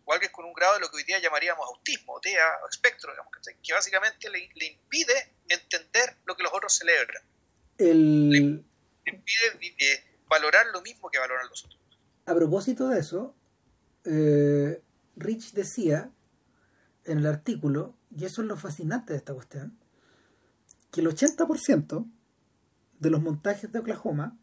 [0.05, 3.11] o alguien con un grado de lo que hoy día llamaríamos autismo, TEA o espectro,
[3.11, 7.23] digamos, que básicamente le, impide entender lo que los otros celebran.
[7.77, 11.81] Le, impide eh, valorar lo mismo que valoran los otros.
[12.25, 13.35] A propósito de eso,
[14.05, 14.81] eh,
[15.15, 16.11] Rich decía
[17.05, 19.77] en el artículo, y eso es lo fascinante de esta cuestión,
[20.91, 22.09] que el 80%
[22.99, 24.37] de los montajes de Oklahoma,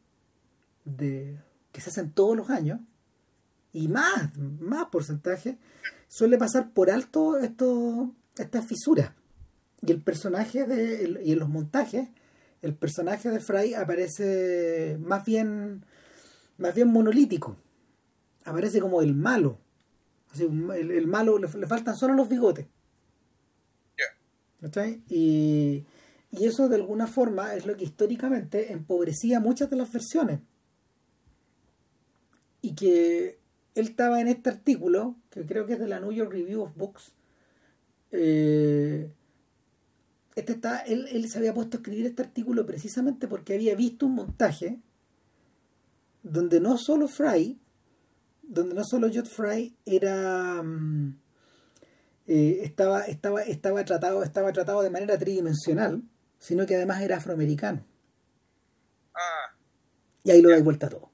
[0.84, 1.40] de,
[1.72, 2.80] que se hacen todos los años,
[3.72, 5.58] y más, más porcentaje,
[6.08, 9.12] suele pasar por alto esto, estas fisuras.
[9.80, 12.08] Y el personaje de, y en los montajes,
[12.62, 15.84] el personaje de Fry aparece más bien,
[16.58, 17.56] más bien monolítico.
[18.44, 19.58] Aparece como el malo.
[20.32, 22.66] Así, el, malo, le, faltan solo los bigotes.
[25.08, 25.84] Y,
[26.30, 30.40] y eso de alguna forma es lo que históricamente empobrecía muchas de las versiones.
[32.62, 33.40] Y que
[33.74, 36.76] él estaba en este artículo, que creo que es de la New York Review of
[36.76, 37.12] Books.
[38.12, 39.10] Eh,
[40.34, 44.06] este está, él, él se había puesto a escribir este artículo precisamente porque había visto
[44.06, 44.80] un montaje
[46.22, 47.58] donde no solo Fry,
[48.42, 51.16] donde no solo Jot Fry era mm,
[52.28, 56.02] eh, estaba, estaba, estaba tratado, estaba tratado de manera tridimensional,
[56.38, 57.84] sino que además era afroamericano.
[59.14, 59.56] Ah.
[60.24, 61.10] Y ahí lo da vuelta todo.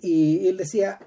[0.00, 1.00] Y él decía,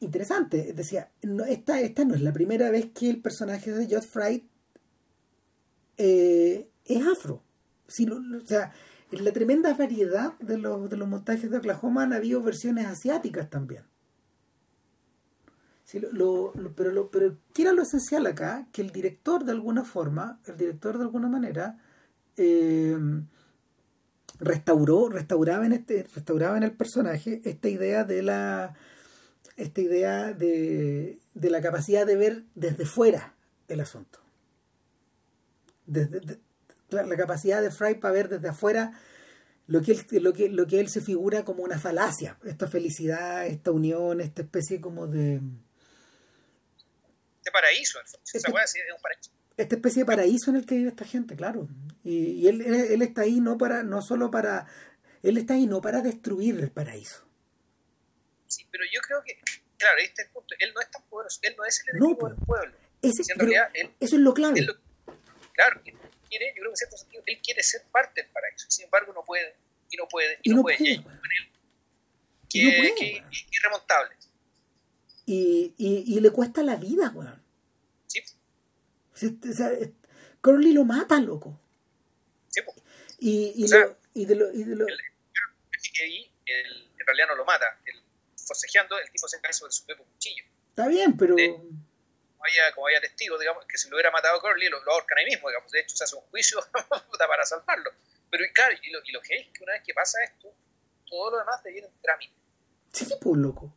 [0.00, 1.10] interesante, decía,
[1.48, 4.44] esta, esta no es la primera vez que el personaje de Judge Fright
[5.96, 7.42] eh, es afro.
[7.86, 8.72] Sino, o sea,
[9.10, 13.50] en la tremenda variedad de los, de los montajes de Oklahoma han habido versiones asiáticas
[13.50, 13.84] también
[15.98, 18.66] lo, pero, pero ¿qué era lo esencial acá?
[18.72, 21.78] Que el director de alguna forma, el director de alguna manera,
[22.36, 22.96] eh,
[24.38, 28.74] restauró, restauraba en este, restauraba en el personaje esta idea de la
[29.62, 33.34] esta idea de, de la capacidad de ver desde fuera
[33.68, 34.20] el asunto.
[35.86, 36.20] Desde,
[36.90, 38.92] la, capacidad de Fry para ver desde afuera
[39.66, 43.46] lo que, él, lo, que, lo que él se figura como una falacia, esta felicidad,
[43.46, 45.40] esta unión, esta especie como de,
[47.40, 48.52] este paraíso, este, es un
[49.02, 49.30] paraíso.
[49.56, 51.68] Esta especie de paraíso en el que vive esta gente, claro.
[52.04, 54.66] Y, él, él, está ahí no para, no solo para,
[55.22, 57.29] él está ahí no para destruir el paraíso.
[58.50, 59.38] Sí, pero yo creo que,
[59.78, 60.54] claro, ahí está el punto.
[60.58, 62.76] Él no es tan poderoso, él no es el enemigo del pueblo.
[63.00, 64.66] Ese, en realidad, él, eso es lo clave.
[65.52, 65.94] claro, él
[66.28, 68.68] quiere, yo creo que en cierto sentido, él quiere ser parte del paraíso.
[68.68, 69.54] Sin embargo, no puede,
[69.90, 70.76] y no puede, y, no, puede.
[70.76, 70.92] puede.
[72.52, 72.94] Y, no puede.
[72.96, 74.16] Que, irremontable
[75.30, 77.40] y, y, y le cuesta la vida, weón.
[78.08, 78.20] Sí.
[79.14, 79.70] O sea,
[80.40, 81.60] Crowley lo mata, loco.
[82.48, 82.60] Sí,
[83.20, 84.52] y, y, lo, y de lo...
[84.52, 84.88] Y de lo...
[84.88, 84.94] El,
[86.46, 87.78] el, en realidad no lo mata.
[88.50, 90.44] Forcejeando, el tipo se cae sobre su propio cuchillo.
[90.70, 91.36] Está bien, pero...
[91.36, 95.26] como, había, como había testigos, digamos, que si lo hubiera matado lo, lo ahorcan ahí
[95.26, 95.70] mismo, digamos.
[95.70, 96.58] De hecho, se hace un juicio
[97.18, 97.92] para salvarlo.
[98.30, 100.52] Pero claro, y lo, y lo que es que una vez que pasa esto,
[101.06, 102.34] todo lo demás te viene en trámite.
[102.92, 103.72] Sí, pues, loco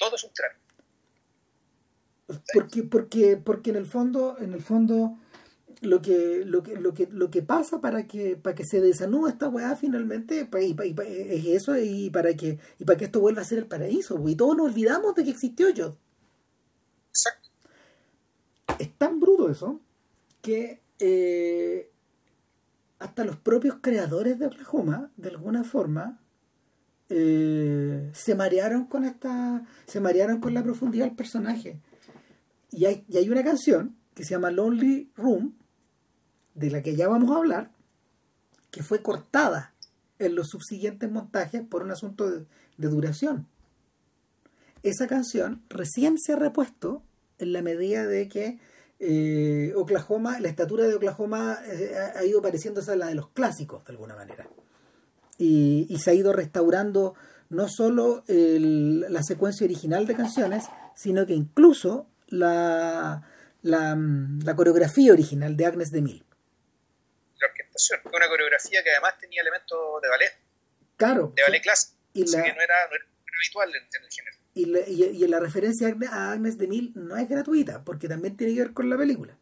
[0.00, 0.60] todo es un trámite.
[2.54, 5.18] Porque, porque, porque en el fondo, en el fondo,
[5.80, 9.30] lo que, lo que, lo que, lo que pasa para que, para que se desanude
[9.30, 13.58] esta weá finalmente es eso y para que, y para que esto vuelva a ser
[13.58, 15.96] el paraíso, y todos nos olvidamos de que existió yo.
[17.08, 17.50] Exacto.
[18.78, 19.80] es tan bruto eso
[20.42, 21.90] que eh,
[22.98, 26.20] hasta los propios creadores de Oklahoma, de alguna forma,
[27.08, 29.66] eh, se marearon con esta.
[29.86, 31.80] se marearon con la profundidad del personaje.
[32.70, 35.54] Y hay, y hay una canción que se llama Lonely Room,
[36.54, 37.70] de la que ya vamos a hablar,
[38.70, 39.74] que fue cortada
[40.18, 42.46] en los subsiguientes montajes por un asunto de,
[42.76, 43.46] duración.
[44.82, 47.02] Esa canción recién se ha repuesto
[47.38, 48.58] en la medida de que
[48.98, 53.84] eh, Oklahoma, la estatura de Oklahoma eh, ha ido pareciéndose a la de los clásicos
[53.84, 54.48] de alguna manera.
[55.36, 57.14] Y, se ha ido restaurando
[57.48, 63.22] no solo la secuencia original de canciones, sino que incluso la,
[63.62, 63.98] la,
[64.44, 66.29] la coreografía original de Agnes de Mille
[68.04, 70.32] una coreografía que además tenía elementos de ballet.
[70.96, 71.32] Claro.
[71.34, 71.96] De ballet clásico.
[72.12, 74.36] Y que no era, habitual en, el género.
[74.54, 78.54] Y, la, y, la referencia a Agnes de Mil no es gratuita, porque también tiene
[78.54, 79.38] que ver con la película.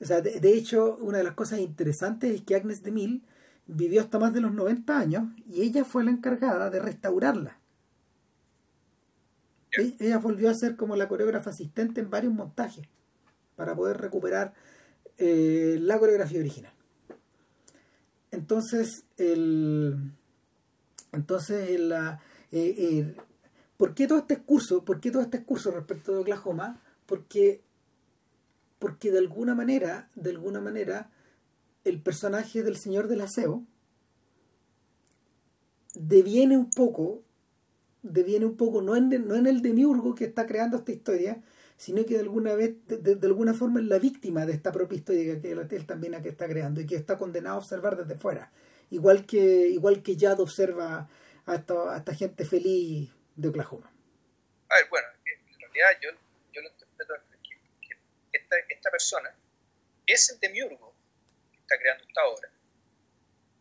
[0.00, 3.22] O sea, de, hecho, una de las cosas interesantes es que Agnes de Mil
[3.66, 7.60] vivió hasta más de los 90 años y ella fue la encargada de restaurarla.
[9.78, 12.88] E, ella volvió a ser como la coreógrafa asistente en varios montajes
[13.56, 14.54] para poder recuperar
[15.18, 16.72] eh, la coreografía original.
[18.30, 20.12] Entonces, el,
[21.12, 22.20] entonces la,
[22.52, 23.14] eh, eh,
[23.76, 24.84] ¿por qué todo este curso?
[24.84, 26.80] ¿Por qué todo este curso respecto de Oklahoma?
[27.06, 27.62] Porque,
[28.78, 31.10] porque de alguna manera, de alguna manera,
[31.84, 33.64] el personaje del señor del aseo
[35.94, 37.22] deviene un poco,
[38.02, 41.42] deviene un poco, no en, no en el demiurgo que está creando esta historia,
[41.76, 45.40] sino que de alguna vez, de, alguna forma es la víctima de esta propia historia
[45.40, 48.52] que él también está creando y que está condenado a observar desde fuera.
[48.90, 49.38] Igual que,
[49.68, 51.08] igual que Jad observa
[51.46, 53.90] a esta, gente feliz de Oklahoma.
[54.68, 56.10] A ver, bueno, en realidad yo,
[56.52, 57.96] yo lo interpreto que,
[58.32, 59.34] esta, esta persona
[60.06, 60.92] es el demiurgo
[61.50, 62.50] que está creando esta obra,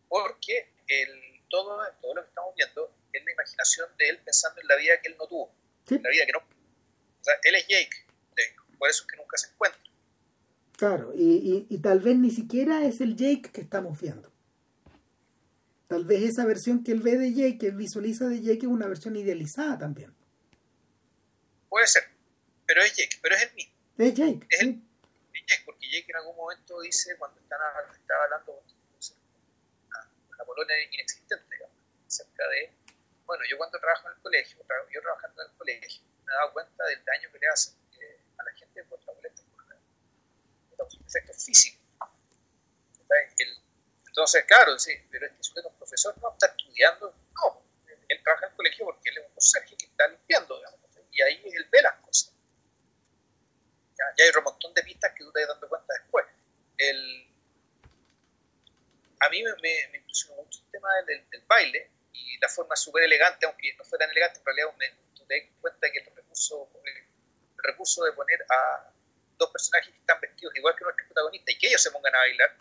[0.09, 4.67] porque el, todo, todo lo que estamos viendo es la imaginación de él pensando en
[4.67, 5.53] la vida que él no tuvo,
[5.89, 6.39] la vida que no.
[6.39, 8.05] O sea, él es Jake,
[8.77, 9.81] por eso es que nunca se encuentra.
[10.77, 14.31] Claro, y, y, tal vez ni siquiera es el Jake que estamos viendo.
[15.89, 18.67] Tal vez esa versión que él ve de Jake, que él visualiza de Jake, es
[18.71, 20.15] una versión idealizada también.
[21.67, 22.03] Puede ser,
[22.65, 23.73] pero es Jake, pero es el mismo.
[23.97, 24.47] Es Jake.
[24.49, 24.81] Es, el,
[25.47, 27.59] Jake, porque Jake en algún momento dice, cuando están,
[27.99, 31.75] estaba hablando con la Polonia inexistente, digamos,
[32.07, 32.71] acerca de,
[33.29, 34.57] bueno, yo cuando trabajo en el colegio,
[34.91, 37.75] yo trabajando en el colegio, me he dado cuenta del daño que le hacen
[38.39, 41.79] a la gente por la por los efectos físicos.
[44.07, 47.63] entonces, claro, sí, pero este sujeto es profesor, no está estudiando, no,
[48.07, 50.79] él trabaja en el colegio porque él es un conserje que está limpiando, digamos,
[51.11, 52.33] y ahí él ve las cosas.
[53.95, 56.25] Ya, hay un montón de pistas que tú te dando cuenta después.
[56.79, 57.31] El,
[59.19, 63.45] a mí me, me, impresionó mucho el tema del, baile y la forma súper elegante,
[63.45, 64.89] aunque no fue tan elegante, en realidad me,
[65.27, 66.69] me di cuenta que el recurso
[67.63, 68.91] recurso de poner a
[69.37, 72.19] dos personajes que están vestidos igual que nuestros protagonistas y que ellos se pongan a
[72.19, 72.57] bailar,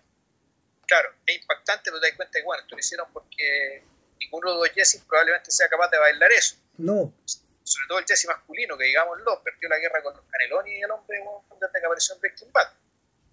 [0.86, 3.84] claro, es impactante, pero te das cuenta que, bueno, esto lo hicieron porque
[4.18, 6.56] ninguno de los Jesse probablemente sea capaz de bailar eso.
[6.78, 7.12] No.
[7.24, 10.90] Sobre todo el Jesse masculino, que digámoslo, perdió la guerra con los Caneloni y el
[10.90, 11.18] hombre
[11.60, 12.72] desde que apareció en Breaking Bad.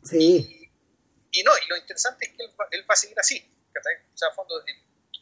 [0.03, 0.71] Sí.
[1.31, 3.51] Y, no, y lo interesante es que él, va a seguir así.
[3.75, 4.63] O sea, a fondo,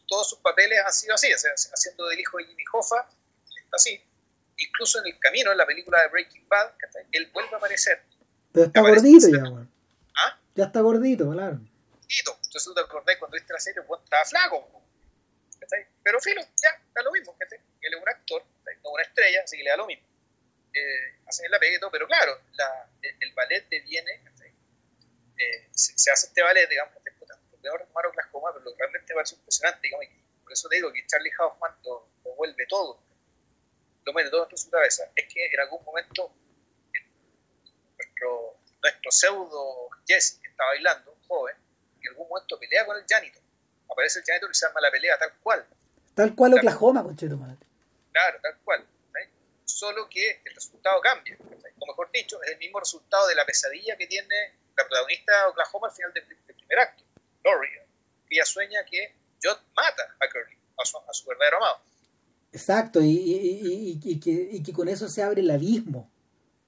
[0.07, 3.09] todos sus papeles han sido así, haciendo del hijo de Jimmy Hoffa,
[3.45, 4.01] está así,
[4.57, 6.73] incluso en el camino, en la película de Breaking Bad,
[7.11, 8.03] él vuelve a aparecer.
[8.51, 9.71] Pero está gordito ya, weón.
[10.15, 10.39] ¿Ah?
[10.55, 11.57] Ya está gordito, claro.
[11.57, 12.37] Gordito.
[12.43, 14.69] Entonces tú te acordás cuando viste la serie, bueno, estaba flaco.
[16.03, 17.35] Pero filo, ya, da lo mismo.
[17.39, 18.43] Él es un actor,
[18.83, 20.05] no una estrella, así que le da lo mismo.
[20.73, 24.23] Eh, hacen el apego pero claro, la, el, ballet deviene,
[25.37, 26.95] eh, se, se, hace este ballet, digamos,
[27.69, 30.05] no retomar Oklahoma, pero lo realmente me parece impresionante, digamos,
[30.43, 32.99] por eso te digo que Charlie Hoffman lo, lo vuelve todo
[34.05, 36.31] lo mete todo en su cabeza, es que en algún momento
[37.97, 41.55] nuestro, nuestro pseudo Jesse, que está bailando, joven,
[42.01, 43.41] en algún momento pelea con el janitor.
[43.89, 45.65] Aparece el janitor y se arma la pelea tal cual.
[46.15, 47.37] Tal cual Oklahoma, conchero
[48.11, 48.85] Claro, tal cual.
[49.65, 51.37] Solo que el resultado cambia.
[51.79, 55.45] O mejor dicho, es el mismo resultado de la pesadilla que tiene la protagonista de
[55.47, 57.03] Oklahoma al final del, primer acto,
[57.43, 57.69] Lori,
[58.27, 61.81] que ella sueña que John mata a Curly, a su, a su verdadero amado
[62.53, 66.11] Exacto, y, y, y, que, y, que, con eso se abre el abismo.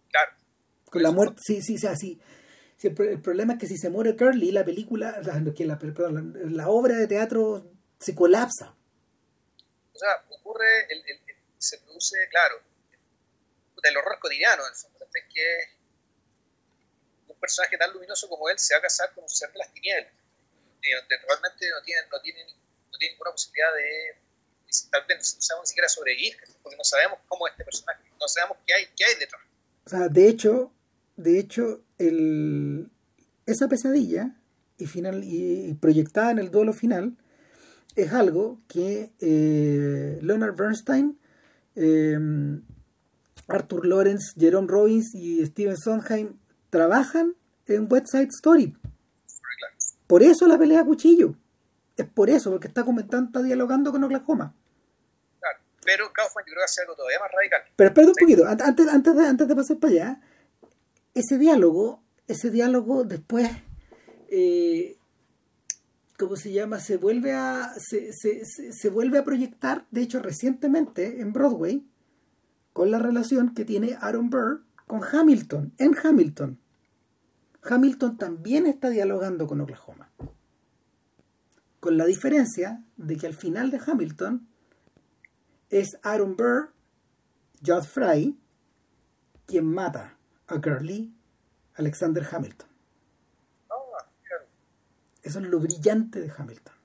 [0.10, 0.31] Claro.
[0.89, 2.19] Con la muerte, sí, sí, sí, así.
[2.81, 6.69] el, problema es que si se muere Curly, la película, la, que la, perdón, la,
[6.69, 8.76] obra de teatro se colapsa.
[9.93, 11.03] O sea, ocurre, el,
[11.60, 12.56] se produce, claro,
[13.84, 14.95] el horror cotidiano, en el fondo,
[15.34, 15.76] que
[17.27, 19.72] un personaje tan luminoso como él se va a casar con un ser de las
[19.72, 20.11] tinieblas,
[20.94, 22.45] donde realmente no tiene, no tiene,
[22.91, 24.26] no tiene ninguna posibilidad de,
[24.91, 28.28] tal vez no sabemos ni siquiera sobrevivir, porque no sabemos cómo es este personaje, no
[28.28, 29.41] sabemos qué hay, qué hay detrás.
[29.86, 30.72] O sea, de hecho,
[31.16, 32.90] de hecho, el,
[33.45, 34.36] esa pesadilla
[34.78, 37.18] y, final, y, proyectada en el duelo final
[37.95, 41.18] es algo que eh, Leonard Bernstein,
[41.76, 42.18] eh,
[43.48, 46.38] Arthur Lawrence, Jerome Robbins y Steven Sondheim
[46.70, 47.36] trabajan
[47.68, 48.76] en West Side Story.
[50.07, 51.36] Por eso la pelea a cuchillo.
[51.98, 54.53] Es por eso, porque está comentando, está dialogando con Oklahoma.
[55.40, 57.61] Claro, pero Kaufman yo creo que hace algo todavía más radical.
[57.76, 60.22] Pero espera un poquito, antes, antes, de, antes de pasar para allá,
[61.14, 63.49] ese diálogo, ese diálogo después,
[64.30, 64.98] eh,
[66.18, 66.80] ¿cómo se llama?
[66.80, 71.88] Se vuelve a, se, se, se, vuelve a proyectar, de hecho recientemente en Broadway,
[72.73, 76.60] con la relación que tiene Aaron Burr con Hamilton, en Hamilton.
[77.68, 80.10] Hamilton también está dialogando con Oklahoma.
[81.80, 84.48] Con la diferencia de que al final de Hamilton
[85.70, 86.74] es Aaron Burr,
[87.66, 88.40] Judd Fry,
[89.46, 90.18] quien mata
[90.48, 91.14] a Curly
[91.76, 92.70] Alexander Hamilton.
[95.24, 96.76] Eso es lo brillante de Hamilton.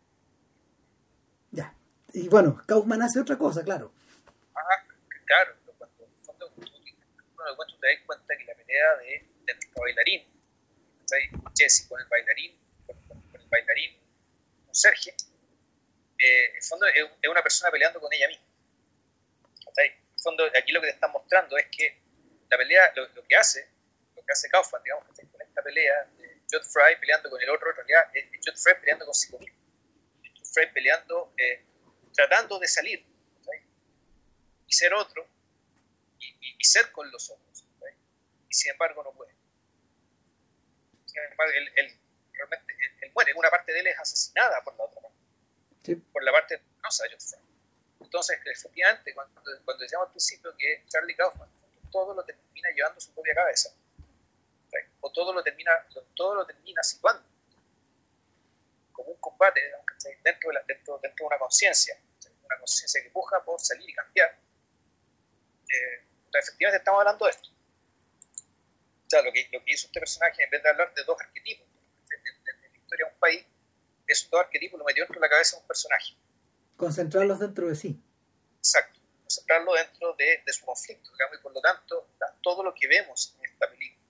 [1.51, 1.74] Ya.
[2.15, 3.93] Y bueno, Kaufman hace otra cosa, claro.
[4.55, 4.61] Ah,
[5.27, 5.57] claro.
[5.77, 5.94] Cuando,
[6.24, 9.85] cuando tú te das cuenta que la pelea de, nuestro
[11.57, 12.97] Jesse con el bailarín, con,
[13.41, 13.97] el bailarín,
[14.66, 15.12] con Sergio,
[16.19, 18.45] eh, en el fondo es, una persona peleando con ella misma.
[19.77, 22.01] En el fondo, aquí lo que te están mostrando es que
[22.51, 23.69] la pelea, lo, lo que hace
[24.31, 26.09] que hace Kaufman, digamos, con esta pelea
[26.51, 29.59] Judd Fry peleando con el otro, en realidad es Fry peleando consigo mismo.
[30.23, 31.65] Judd Fry peleando, eh,
[32.15, 33.05] tratando de salir
[34.66, 35.27] y ser otro
[36.20, 37.65] y, y, ser con los otros.
[38.49, 39.32] Y sin embargo no puede.
[41.11, 42.01] Sin embargo, él, él
[42.32, 43.32] realmente él, muere.
[43.35, 45.19] Una parte de él es asesinada por la otra parte.
[45.82, 45.97] Sí.
[45.97, 47.39] Por la parte de Judd Fry.
[48.01, 51.49] Entonces, efectivamente, cuando, cuando decíamos al principio que Charlie Kaufman
[51.91, 53.70] todo lo termina llevando a su propia cabeza,
[55.01, 55.73] o todo lo termina,
[56.15, 57.24] todo lo termina situando
[58.93, 59.61] como un combate
[60.23, 61.99] dentro de, dentro, dentro de una conciencia,
[62.45, 64.39] una conciencia que puja por salir y cambiar.
[65.69, 66.05] Eh,
[66.35, 67.49] efectivamente estamos hablando de esto.
[69.11, 71.66] Sea, lo que, lo que hizo este personaje, en vez de hablar de dos arquetipos,
[71.66, 73.45] en, la historia de un país,
[74.07, 76.15] esos dos arquetipos lo metió dentro de la cabeza de un personaje.
[76.77, 78.01] Concentrarlos dentro de sí.
[78.59, 82.09] Exacto, concentrarlo dentro de, de su conflicto, digamos, y por lo tanto,
[82.41, 84.01] todo lo que vemos en esta película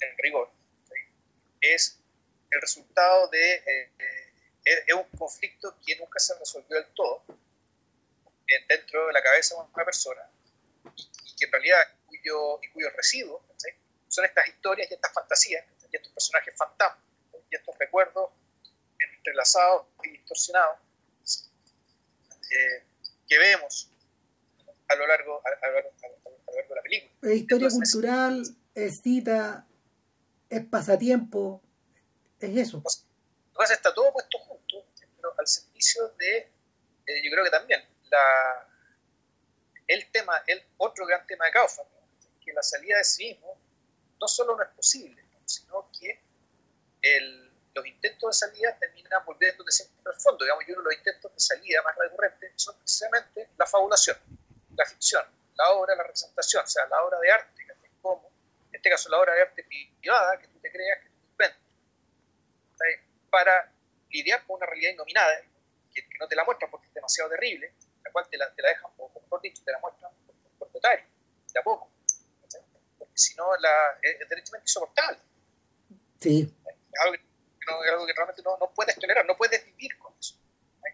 [0.00, 0.50] en rigor,
[1.60, 1.98] es
[2.50, 3.90] el resultado de eh,
[4.64, 7.22] es un conflicto que nunca se resolvió del todo
[8.68, 10.30] dentro de la cabeza de una persona
[10.96, 13.42] y, que en realidad cuyo, y cuyo residuo
[14.14, 17.02] son estas historias y estas fantasías y estos personajes fantasmas
[17.50, 18.30] y estos recuerdos
[18.98, 20.78] entrelazados y distorsionados
[22.50, 22.84] eh,
[23.28, 23.90] que vemos
[24.88, 25.90] a lo largo, a, lo largo,
[26.46, 27.12] de la película.
[27.22, 29.66] Es historia cultural, es cita,
[30.48, 31.60] es pasatiempo,
[32.38, 32.82] es eso.
[33.48, 34.86] Entonces está todo puesto junto,
[35.16, 38.68] pero al servicio de, eh, yo creo que también, la,
[39.88, 41.86] el tema, el otro gran tema de Kaufman,
[42.44, 43.63] que la salida de sí mismo
[44.24, 46.18] no solo no es posible, sino que
[47.02, 50.46] el, los intentos de salida terminan volviendo de siempre al fondo.
[50.46, 54.16] Digamos, y uno de los intentos de salida más recurrentes son precisamente la fabulación,
[54.74, 55.22] la ficción,
[55.56, 57.66] la obra, la representación, o sea, la obra de arte,
[58.00, 58.32] como
[58.70, 61.60] en este caso la obra de arte privada que tú te creas que tú inventas,
[63.28, 63.70] para
[64.08, 65.42] lidiar con una realidad indominada,
[65.92, 68.70] que, no te la muestran porque es demasiado terrible, la cual te la, te la
[68.70, 70.10] dejan, o mejor dicho, te la muestran
[70.58, 71.93] por, por de a poco,
[73.14, 75.18] porque si no la, es, es, derechamente insoportable.
[76.20, 76.52] Sí.
[76.66, 77.20] Es algo, que,
[77.70, 80.36] no, es algo que realmente no, no puedes tolerar, no puedes vivir con eso.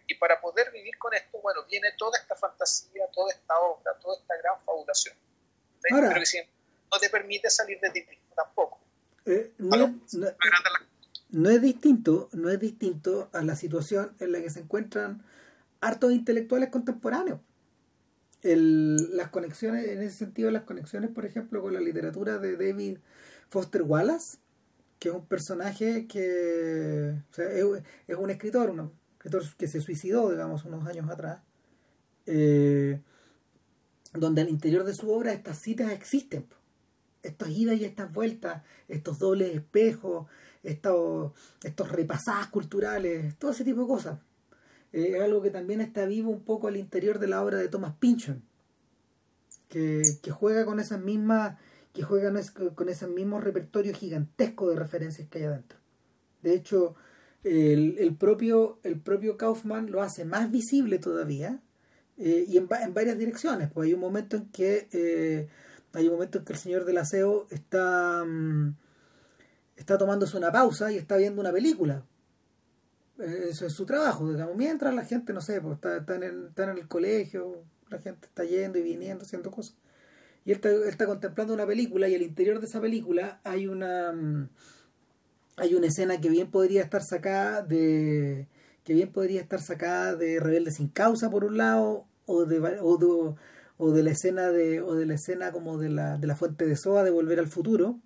[0.06, 4.18] Y para poder vivir con esto, bueno, viene toda esta fantasía, toda esta obra, toda
[4.20, 5.16] esta gran fabulación.
[5.90, 6.54] Ahora, Pero que siempre
[6.92, 8.80] no te permite salir de ti mismo tampoco.
[9.24, 10.00] Eh, no,
[11.30, 15.24] no, es distinto, no es distinto a la situación en la que se encuentran
[15.80, 17.40] hartos intelectuales contemporáneos.
[18.42, 22.98] El, las conexiones, en ese sentido, las conexiones, por ejemplo, con la literatura de David
[23.48, 24.38] Foster Wallace,
[24.98, 27.64] que es un personaje que o sea, es,
[28.16, 31.40] un escritor, un escritor que se suicidó, digamos, unos años atrás,
[32.26, 33.00] eh,
[34.14, 36.46] donde al interior de su obra estas citas existen
[37.22, 40.26] estas idas y estas vueltas, estos dobles espejos,
[40.62, 44.18] estos, estos repasadas culturales, todo ese tipo de cosas.
[44.92, 47.94] Es algo que también está vivo un poco al interior de la obra de Thomas
[47.98, 48.42] Pynchon,
[49.68, 51.56] que, que juega con esas mismas
[51.92, 52.40] que juegan
[52.74, 55.78] con ese mismo repertorio gigantesco de referencias que hay adentro.
[56.42, 56.94] De hecho,
[57.42, 61.60] el, propio, el propio Kaufman lo hace más visible todavía
[62.16, 63.70] eh, y en, en, varias direcciones.
[63.72, 65.48] Pues hay un momento en que eh,
[65.92, 68.74] hay un momento en que el señor del aseo está, mm,
[69.76, 72.04] está tomándose una pausa y está viendo una película.
[73.20, 74.56] Eh, eso es su trabajo, digamos.
[74.56, 78.26] Mientras la gente, no sé, pues, está, está, en está en el colegio, la gente
[78.26, 79.76] está yendo y viniendo, haciendo cosas.
[80.44, 83.66] Y él está, él está contemplando una película y al interior de esa película hay
[83.66, 84.48] una mm,
[85.56, 88.48] hay una escena que bien podría estar sacada de
[88.84, 92.58] que bien podría estar sacada de Rebelde sin causa por un lado o de,
[93.78, 96.66] o de, la escena de o de la escena como de la, de la fuente
[96.66, 97.98] de Soa de Volver al futuro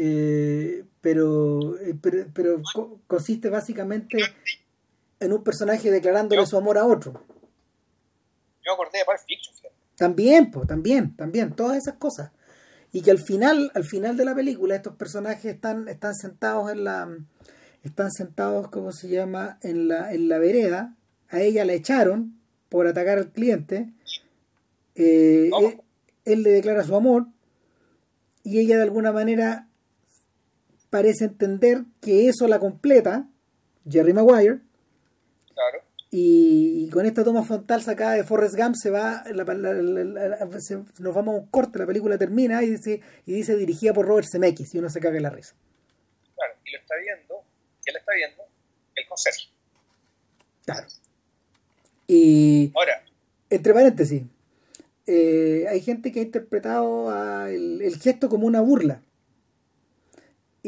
[0.00, 2.62] eh, pero, eh, pero, pero
[3.06, 4.18] consiste básicamente
[5.18, 7.20] en un personaje declarándole su amor a otro.
[8.64, 9.54] Yo acordé de Pulp Fiction
[9.96, 12.30] también pues también también todas esas cosas.
[12.92, 16.84] Y que al final, al final de la película, estos personajes están, están sentados en
[16.84, 17.08] la,
[17.82, 20.96] están sentados, ¿cómo se llama?, en la, en la vereda,
[21.28, 22.38] a ella la echaron
[22.68, 23.92] por atacar al cliente,
[24.94, 25.50] eh,
[26.24, 27.26] él, le declara su amor,
[28.42, 29.67] y ella de alguna manera
[30.90, 33.28] parece entender que eso la completa,
[33.88, 34.60] Jerry Maguire,
[35.54, 35.82] claro.
[36.10, 41.46] Y, con esta toma frontal sacada de Forrest Gump se va nos vamos a un
[41.48, 45.00] corte, la película termina y dice, y dice dirigida por Robert Zemeckis y uno se
[45.00, 45.54] caga en la risa.
[46.34, 47.44] Claro, y lo está viendo,
[47.82, 48.42] ¿quién lo está viendo?
[48.94, 49.48] El conserje.
[50.64, 50.86] Claro.
[52.06, 53.04] Y ahora,
[53.50, 54.22] entre paréntesis,
[55.06, 59.02] eh, hay gente que ha interpretado el, gesto como una burla.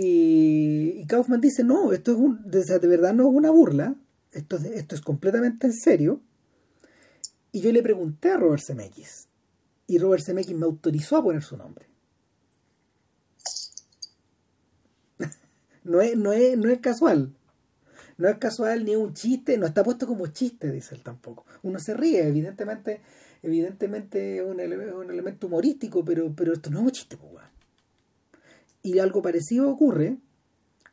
[0.03, 3.97] Y, Kaufman dice, no, esto es un, de verdad no es una burla,
[4.33, 6.23] esto, es completamente en serio.
[7.53, 9.29] Y yo le pregunté a Robert Zemeckis.
[9.87, 11.87] Y Robert Zemeckis me autorizó a poner su nombre.
[15.85, 17.35] no, es, no, es, no es casual.
[18.17, 21.45] No es casual ni es un chiste, no está puesto como chiste, dice él tampoco.
[21.63, 23.03] Uno se ríe, evidentemente,
[23.43, 27.30] evidentemente es un, elemento humorístico, pero, pero esto no es un chiste, pues,
[28.83, 30.19] Y algo parecido ocurre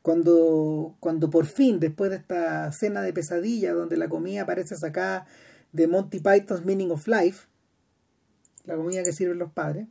[0.02, 5.26] cuando, cuando por fin, después de esta cena de pesadilla donde la comida parece sacada
[5.72, 7.48] de Monty Python's Meaning of Life,
[8.66, 9.88] la comida que sirven los padres.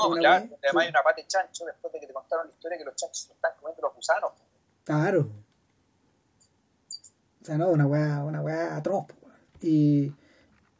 [0.00, 2.84] No, además hay una pata de chancho después de que te contaron la historia que
[2.84, 4.32] los chanchos están comiendo los gusanos.
[4.84, 5.30] Claro.
[7.42, 9.06] O sea, no, una weá, una weá atroz.
[9.60, 10.14] Y,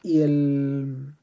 [0.01, 1.13] y el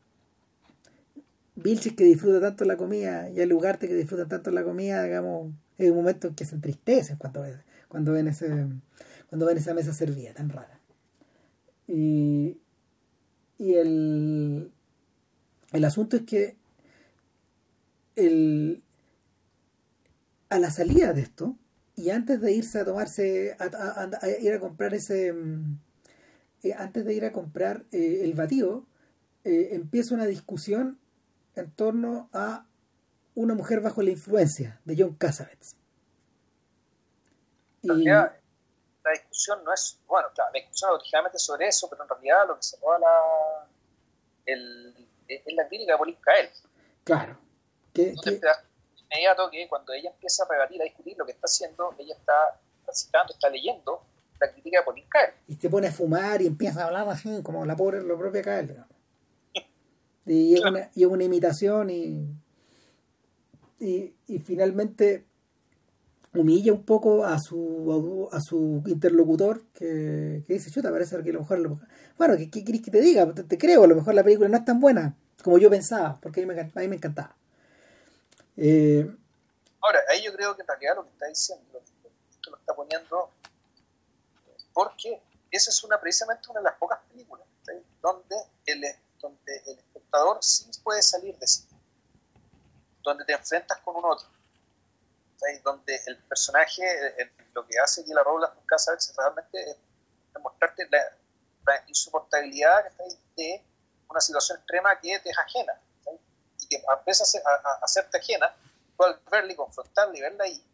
[1.60, 5.52] Vilches que disfruta tanto la comida y el Ugarte que disfruta tanto la comida, digamos,
[5.76, 7.44] es un momento en que se entristecen cuando
[7.88, 8.66] cuando ven ese
[9.28, 10.80] cuando ven esa mesa servida tan rara.
[11.88, 12.58] Y,
[13.58, 14.70] y el
[15.72, 16.56] el asunto es que
[18.16, 18.82] el,
[20.48, 21.56] a la salida de esto
[21.94, 25.34] y antes de irse a tomarse a, ir a comprar ese
[26.62, 28.86] eh, antes de ir a comprar eh, el batido
[29.44, 30.98] eh, empieza una discusión
[31.60, 32.66] en torno a
[33.34, 35.76] una mujer bajo la influencia de John Cassavetes.
[37.82, 38.04] Y...
[38.04, 38.32] la
[39.12, 42.62] discusión no es, bueno, claro, la discusión originalmente sobre eso, pero en realidad lo que
[42.62, 43.68] se roba la,
[44.46, 46.50] el, es la crítica de Kael.
[47.04, 47.38] Claro.
[47.92, 48.14] Que,
[49.10, 52.60] inmediato que cuando ella empieza a rebatir, a discutir lo que está haciendo, ella está,
[52.92, 54.02] citando, está leyendo
[54.40, 55.32] la crítica de Kael.
[55.46, 58.42] Y se pone a fumar y empieza a hablar así, como la pobre, la propia
[58.42, 58.84] Kael.
[60.28, 62.28] Y es, una, y es una imitación y
[63.80, 65.24] y, y finalmente
[66.34, 71.32] humilla un poco a su a su interlocutor que, que dice, chuta, parece que a
[71.32, 71.58] lo mejor...
[71.60, 71.80] Lo,
[72.16, 73.32] bueno, ¿qué, ¿qué, querés que te diga?
[73.32, 76.42] Te, creo, a lo mejor la película no es tan buena como yo pensaba, porque
[76.42, 77.36] a mí me, a mí me encantaba.
[78.56, 79.08] Eh,
[79.80, 81.80] Ahora, ahí yo creo que en realidad lo que está diciendo,
[82.30, 83.30] esto lo está poniendo,
[84.72, 85.20] porque
[85.52, 87.46] esa es una precisamente una de las pocas películas
[88.02, 88.36] donde
[88.66, 88.82] el,
[89.20, 89.78] donde el
[90.08, 91.68] espectador sí puede salir de sí
[93.02, 94.28] donde te enfrentas con un otro.
[95.62, 96.82] Donde el personaje,
[97.54, 99.78] lo que hace la Robles con casa es realmente
[100.34, 100.98] demostrarte la,
[101.66, 102.90] la insoportabilidad
[103.36, 103.64] de
[104.08, 105.80] una situación extrema que te es ajena.
[106.60, 108.54] Y que empieza a, hacerte ajena,
[108.96, 110.64] tú al verla y confrontarla y verla ahí,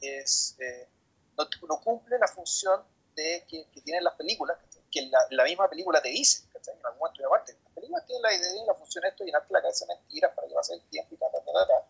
[0.00, 0.88] es, eh,
[1.36, 2.84] no, cumple la función
[3.16, 4.58] de, que, tienen las películas,
[4.90, 8.34] que la, la, misma película te dice, en algún momento de parte películas tienen la
[8.34, 11.14] idea y la función esto, llenarte la cabeza de mentiras para que pase el tiempo
[11.14, 11.82] y tal, tal, tal, tal.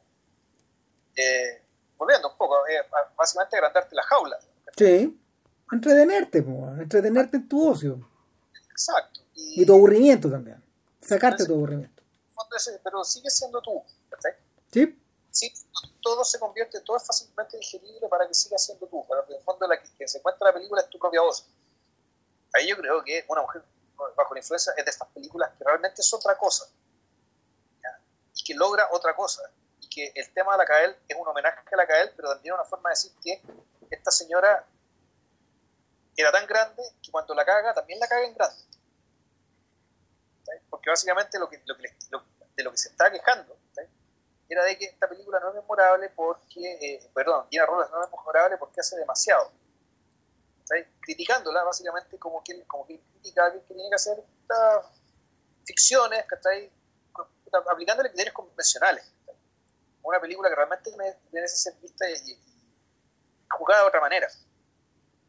[1.16, 1.62] Eh,
[1.96, 2.82] volviendo un poco, eh,
[3.16, 4.38] básicamente agrandarte la jaula.
[4.76, 5.20] Sí,
[5.70, 8.08] entretenerte, po, entretenerte en tu ocio.
[8.70, 9.20] Exacto.
[9.34, 10.62] Y, tu aburrimiento también,
[11.00, 12.02] sacarte tu aburrimiento.
[12.82, 13.82] Pero sigue siendo tú,
[14.70, 15.00] Sí.
[15.30, 15.52] Sí,
[16.00, 19.04] todo se convierte, todo es fácilmente digerible para que siga siendo tú.
[19.08, 21.22] Para que en el fondo la que, que se encuentra la película es tu propia
[21.22, 21.46] voz.
[22.52, 23.64] Ahí yo creo que una mujer
[23.96, 26.66] bajo la influencia es de estas películas que realmente es otra cosa.
[28.34, 29.42] Y que logra otra cosa.
[29.80, 32.54] Y que el tema de la Cael es un homenaje a la Cael, pero también
[32.54, 33.42] una forma de decir que
[33.90, 34.66] esta señora
[36.16, 38.62] era tan grande que cuando la caga, también la caga en grande.
[40.68, 42.24] Porque básicamente lo que, lo que, lo,
[42.56, 43.56] de lo que se está quejando
[44.48, 48.10] era de que esta película no es memorable porque, eh, perdón, Gina Rodas no es
[48.10, 49.50] memorable porque hace demasiado.
[50.64, 50.76] ¿Sí?
[51.00, 54.86] Criticándola básicamente como que, como que critica a alguien que tiene que hacer estas
[55.66, 56.72] ficciones, ahí
[57.70, 59.04] aplicándole criterios convencionales.
[59.26, 59.32] ¿sí?
[60.02, 60.90] Una película que realmente
[61.32, 62.38] merece ser vista y, y
[63.50, 64.28] jugada de otra manera.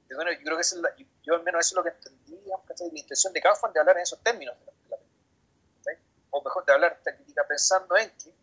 [0.09, 1.89] Y bueno, yo creo que es la, yo, yo, al menos eso es lo que
[1.89, 4.97] entendí, digamos, la intención de Kaufman de hablar en esos términos de
[5.85, 5.99] de.
[6.29, 8.33] O mejor, de hablar esta crítica pensando en que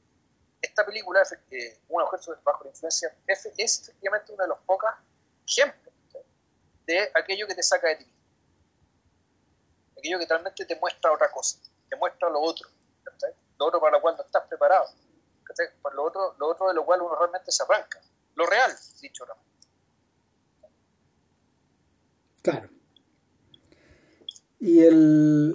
[0.61, 4.91] esta película, eh, Una mujer bajo la influencia, es, es efectivamente uno de los pocos
[5.47, 5.92] ejemplos.
[6.87, 8.13] De aquello que te saca de ti.
[9.99, 12.69] Aquello que realmente te muestra otra cosa, te muestra lo otro,
[13.59, 14.87] lo otro para lo cual no estás preparado,
[15.81, 18.01] por lo otro, lo otro de lo cual uno realmente se arranca,
[18.35, 19.25] lo real, dicho.
[22.43, 22.69] Claro.
[24.59, 25.55] Y el...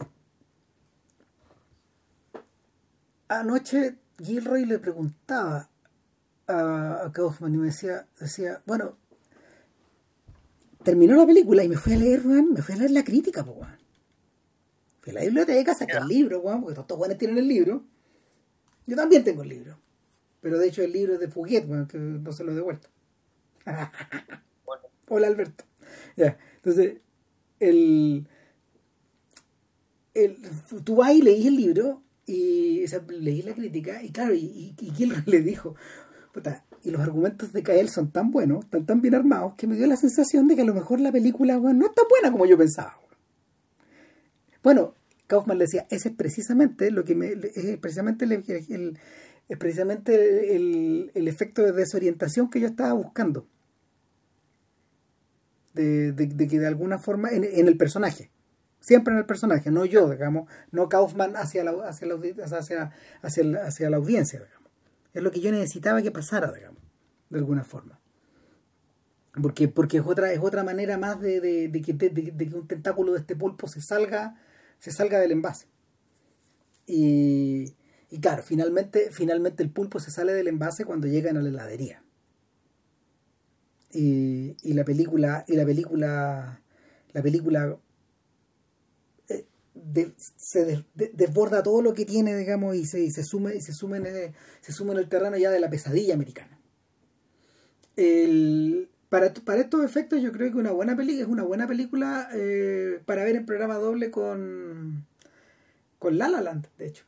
[3.30, 5.70] Anoche Gilroy le preguntaba
[6.48, 8.98] a, a Kaufman y me decía, decía, bueno,
[10.88, 13.44] terminó la película y me fui a leer, man, me fui a leer la crítica,
[13.44, 13.78] pues, man.
[15.02, 16.02] Fui a la biblioteca, saqué yeah.
[16.02, 17.84] el libro, man, porque todos buenos tienen el libro.
[18.86, 19.78] Yo también tengo el libro.
[20.40, 22.88] Pero de hecho el libro es de Fuguet, man, que no se lo he devuelto.
[23.66, 24.84] bueno.
[25.10, 25.66] Hola Alberto.
[26.16, 26.38] Ya.
[26.56, 27.00] Entonces,
[27.60, 28.26] el,
[30.14, 30.38] el,
[30.86, 34.74] tú vas y leís el libro y o sea, leí la crítica y claro, y,
[34.80, 35.76] y, le dijo,
[36.32, 39.76] puta, y los argumentos de Kael son tan buenos, están tan bien armados, que me
[39.76, 42.46] dio la sensación de que a lo mejor la película no es tan buena como
[42.46, 42.98] yo pensaba.
[44.64, 44.96] Bueno,
[45.28, 48.98] Kaufman le decía, ese es precisamente lo que me, es precisamente el,
[49.60, 53.46] precisamente el, el efecto de desorientación que yo estaba buscando.
[55.74, 58.32] De, de, que de alguna forma en, el personaje
[58.80, 62.20] siempre en el personaje no yo digamos no Kaufman hacia la hacia la,
[63.22, 64.72] hacia, hacia la audiencia digamos.
[65.14, 66.77] Es lo que yo necesitaba que pasara digamos
[67.30, 68.00] de alguna forma.
[69.42, 71.92] Porque porque es otra es otra manera más de, de, que,
[72.56, 74.36] un tentáculo de este pulpo se salga
[74.80, 75.68] se salga del envase.
[76.88, 77.76] Y,
[78.10, 82.04] y claro finalmente finalmente el pulpo se sale del envase cuando llegan a la heladería.
[83.92, 86.62] Y, y la película y la película
[87.14, 87.78] la película
[89.30, 89.46] eh,
[90.36, 93.62] se de, de, desborda todo lo que tiene digamos y se, y se sume y
[93.62, 96.57] se sume el, se sume en el terreno ya de la pesadilla americana
[97.98, 102.30] el, para, para estos efectos yo creo que una buena película es una buena película
[102.34, 105.06] eh, para ver en programa doble con
[106.00, 107.04] con La La Land de hecho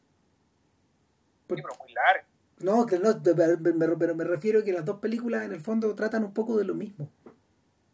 [1.47, 2.29] Porque, pero muy largo
[2.59, 6.25] no, que no, pero me, refiero a que las dos películas en el fondo tratan
[6.25, 7.09] un poco de lo mismo.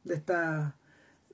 [0.03, 0.76] De esta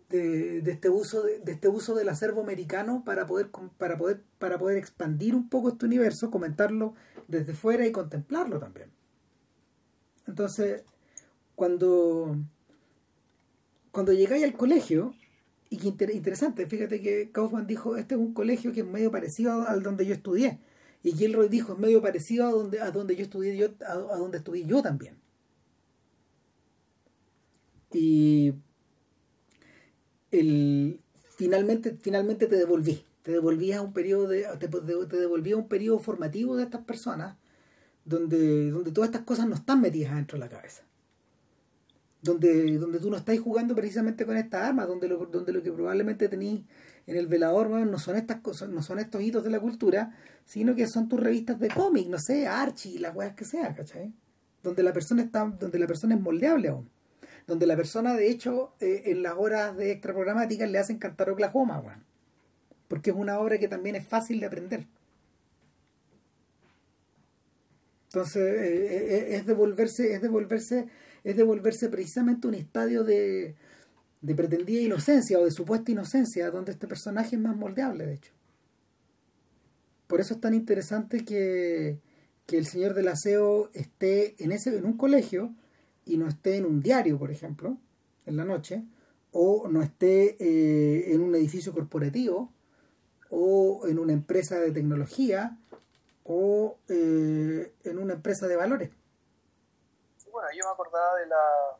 [0.09, 4.21] de, de este uso de, de, este uso del acervo americano para poder para poder
[4.39, 6.93] para poder expandir un poco este universo, comentarlo
[7.29, 8.91] desde fuera y contemplarlo también.
[10.27, 10.83] Entonces,
[11.61, 12.37] cuando
[13.91, 15.13] cuando llegáis al colegio,
[15.69, 19.11] y que inter, interesante, fíjate que Kaufman dijo, este es un colegio que es medio
[19.11, 20.59] parecido al donde yo estudié
[21.03, 24.39] y Gilroy dijo, es medio parecido a donde, a donde yo estudié yo, a, donde
[24.39, 25.19] estudié yo también.
[27.93, 28.55] Y
[30.31, 30.99] el,
[31.37, 33.05] finalmente, finalmente te devolví.
[33.21, 36.81] Te devolví a un periodo de, te, te devolví a un periodo formativo de estas
[36.85, 37.37] personas
[38.03, 40.83] donde, donde todas estas cosas no están metidas dentro de la cabeza.
[42.21, 45.71] Donde, donde tú no estás jugando precisamente con estas armas, donde lo, donde lo que
[45.71, 46.63] probablemente tenéis
[47.07, 50.15] en el velador no son estas cosas, no son estos hitos de la cultura,
[50.45, 54.13] sino que son tus revistas de cómic, no sé, Archie, las weas que sea, ¿cachai?
[54.61, 56.89] Donde la persona está, donde la persona es moldeable aún.
[57.47, 61.29] Donde la persona, de hecho, eh, en las horas de extra programáticas le hacen cantar
[61.31, 62.03] Oklahoma, weón.
[62.87, 64.85] Porque es una obra que también es fácil de aprender.
[68.09, 70.87] Entonces, eh, eh, es devolverse, es devolverse,
[71.23, 73.55] es devolverse precisamente un estadio de,
[74.21, 78.31] de pretendida inocencia o de supuesta inocencia, donde este personaje es más moldeable, de hecho.
[80.07, 81.99] Por eso es tan interesante que,
[82.45, 85.53] que el señor del aseo esté en, ese, en un colegio
[86.05, 87.77] y no esté en un diario, por ejemplo,
[88.25, 88.83] en la noche,
[89.31, 92.51] o no esté eh, en un edificio corporativo,
[93.29, 95.57] o en una empresa de tecnología,
[96.23, 98.89] o eh, en una empresa de valores.
[100.31, 101.77] Bueno, yo me acordaba de la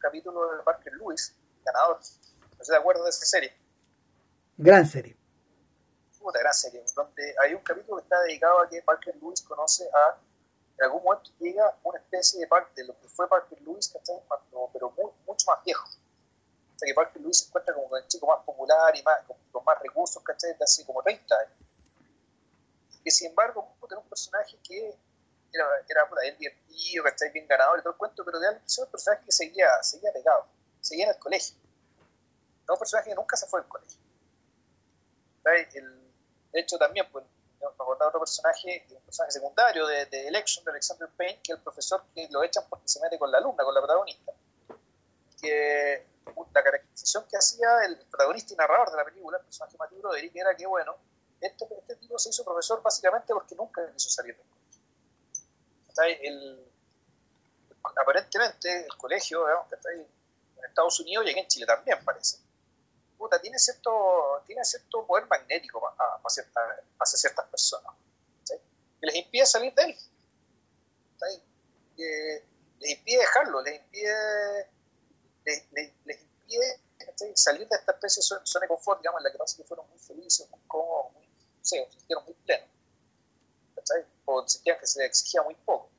[0.00, 2.00] capítulo de Parker Lewis, ganador.
[2.58, 3.52] No sé de acuerdo de esa serie.
[4.56, 5.16] Gran serie.
[6.18, 6.82] Puta, gran serie.
[6.94, 10.18] Donde hay un capítulo que está dedicado a que Parker Lewis conoce a.
[10.78, 13.92] En algún momento llega una especie de parte de lo que fue Parker Lewis,
[14.26, 14.94] Cuando, pero
[15.26, 15.86] mucho más viejo.
[15.86, 19.64] O sea que Parker Lewis se encuentra como el chico más popular y más, con,
[19.64, 20.56] más recursos, ¿cachai?
[20.56, 21.52] De hace como 30 años.
[23.04, 24.94] Que sin embargo, tiene un personaje que
[25.52, 27.30] era, era puta, bien divertido, ¿cachai?
[27.32, 30.12] Bien ganador y todo el cuento, pero de algo es un personaje que seguía, seguía
[30.12, 30.46] pegado,
[30.80, 31.56] seguía en el colegio.
[32.66, 33.98] No un personaje que nunca se fue del colegio.
[35.74, 36.12] El,
[36.52, 37.24] de hecho, también, pues,
[37.60, 41.58] me acordaba otro personaje, un personaje secundario de, de, Election, de Alexander Payne, que es
[41.58, 44.32] el profesor que lo echan porque se mete con la alumna, con la protagonista.
[45.40, 46.06] Que
[46.52, 50.36] la caracterización que hacía el protagonista y narrador de la película, el personaje Matthew Broderick,
[50.36, 50.96] era que, bueno,
[51.40, 54.59] este, este tipo se hizo profesor básicamente porque nunca quiso salir del colegio.
[56.22, 56.66] El,
[57.82, 60.06] aparentemente, el colegio, digamos, está en
[60.66, 62.38] Estados Unidos y aquí en Chile también parece,
[63.38, 65.82] tiene cierto, tiene cierto poder magnético
[66.24, 66.44] hacia,
[67.04, 67.94] ciertas personas.
[68.48, 69.96] Que les impide salir de él.
[72.80, 74.68] Les impide dejarlo, les impide,
[75.44, 76.80] les, impide
[77.34, 79.88] salir de esta especie de zona de confort, digamos, en la que pasa que fueron
[79.88, 81.88] muy felices, muy cómodos, muy, no sé,
[82.24, 82.68] muy plenos.
[84.32, 85.90] O sentían que se les exigía muy poco.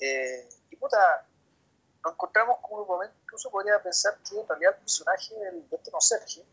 [0.00, 1.26] Eh, y puta,
[2.02, 5.76] nos encontramos con un momento, incluso podría pensar que en realidad el personaje del, de
[5.76, 6.44] este Sergio,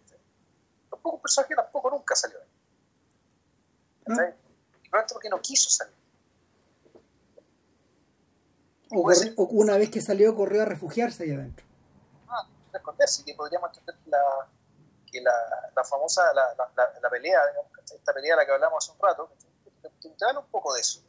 [0.89, 2.49] tampoco un personaje tampoco nunca salió de ahí.
[4.05, 4.15] ¿No?
[4.15, 5.95] Y probablemente porque no quiso salir.
[8.91, 11.65] O, o, una vez que salió corrió a refugiarse ahí adentro.
[12.27, 14.19] Ah, a esconderse, que podríamos entender la,
[15.11, 15.31] que la,
[15.75, 18.99] la famosa, la, la, la, pelea, digamos, esta pelea de la que hablamos hace un
[18.99, 19.31] rato,
[20.25, 21.01] habla un poco de eso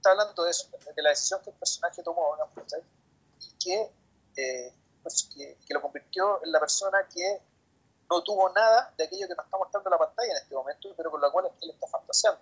[0.00, 2.34] está hablando de eso, de la decisión que el personaje tomó,
[3.38, 3.72] y
[4.36, 7.42] eh, pues, que, que, lo convirtió en la persona que
[8.08, 11.10] no tuvo nada de aquello que nos está mostrando la pantalla en este momento, pero
[11.10, 12.40] con la cual él está fantaseando.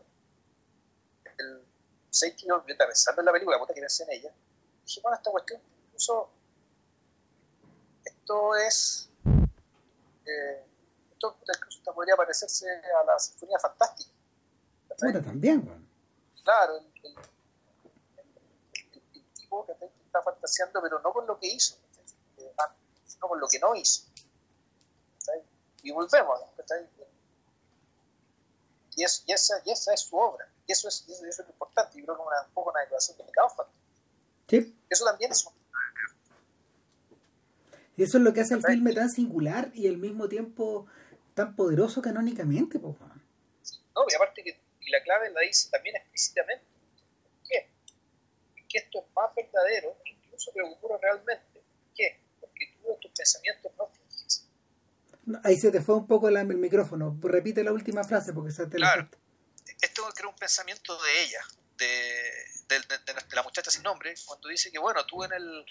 [1.39, 1.65] El
[2.11, 4.33] 6 que yo pensando en la película, puta que pensé en ella,
[4.85, 6.31] dije, bueno, esta cuestión, incluso
[8.05, 9.11] esto es.
[10.25, 10.65] Eh,
[11.13, 14.18] esto incluso podría parecerse a la Sinfonía Fantástica.
[14.99, 15.63] Puta, también.
[16.43, 16.85] Claro, el,
[19.79, 21.77] que está fantaseando, pero no con lo que hizo,
[23.07, 24.05] sino con lo que no hizo.
[25.83, 26.41] Y volvemos,
[28.97, 31.51] y, es, y, esa, y esa es su obra, y eso es, eso, es lo
[31.51, 33.67] importante, y creo que es un poco una declaración de Kaufman.
[34.49, 34.77] Sí.
[34.91, 35.53] Eso también es un...
[37.97, 40.87] Y eso es lo que hace el filme tan singular y al mismo tiempo
[41.35, 42.97] tan poderoso canónicamente, pues.
[42.99, 44.58] no, y aparte que
[44.89, 46.65] y la clave la dice también explícitamente
[48.69, 51.63] que esto es más verdadero, incluso que ocurre realmente.
[51.95, 52.21] ¿Qué?
[52.41, 54.47] Porque tú en tus pensamientos no finges.
[55.45, 57.19] Ahí se te fue un poco el, micrófono.
[57.21, 59.09] Repite la última frase porque se te Claro.
[59.81, 61.41] Esto creo un pensamiento de ella,
[61.77, 61.87] de,
[62.69, 65.67] de, de, la muchacha sin nombre, cuando dice que, bueno, tú en el.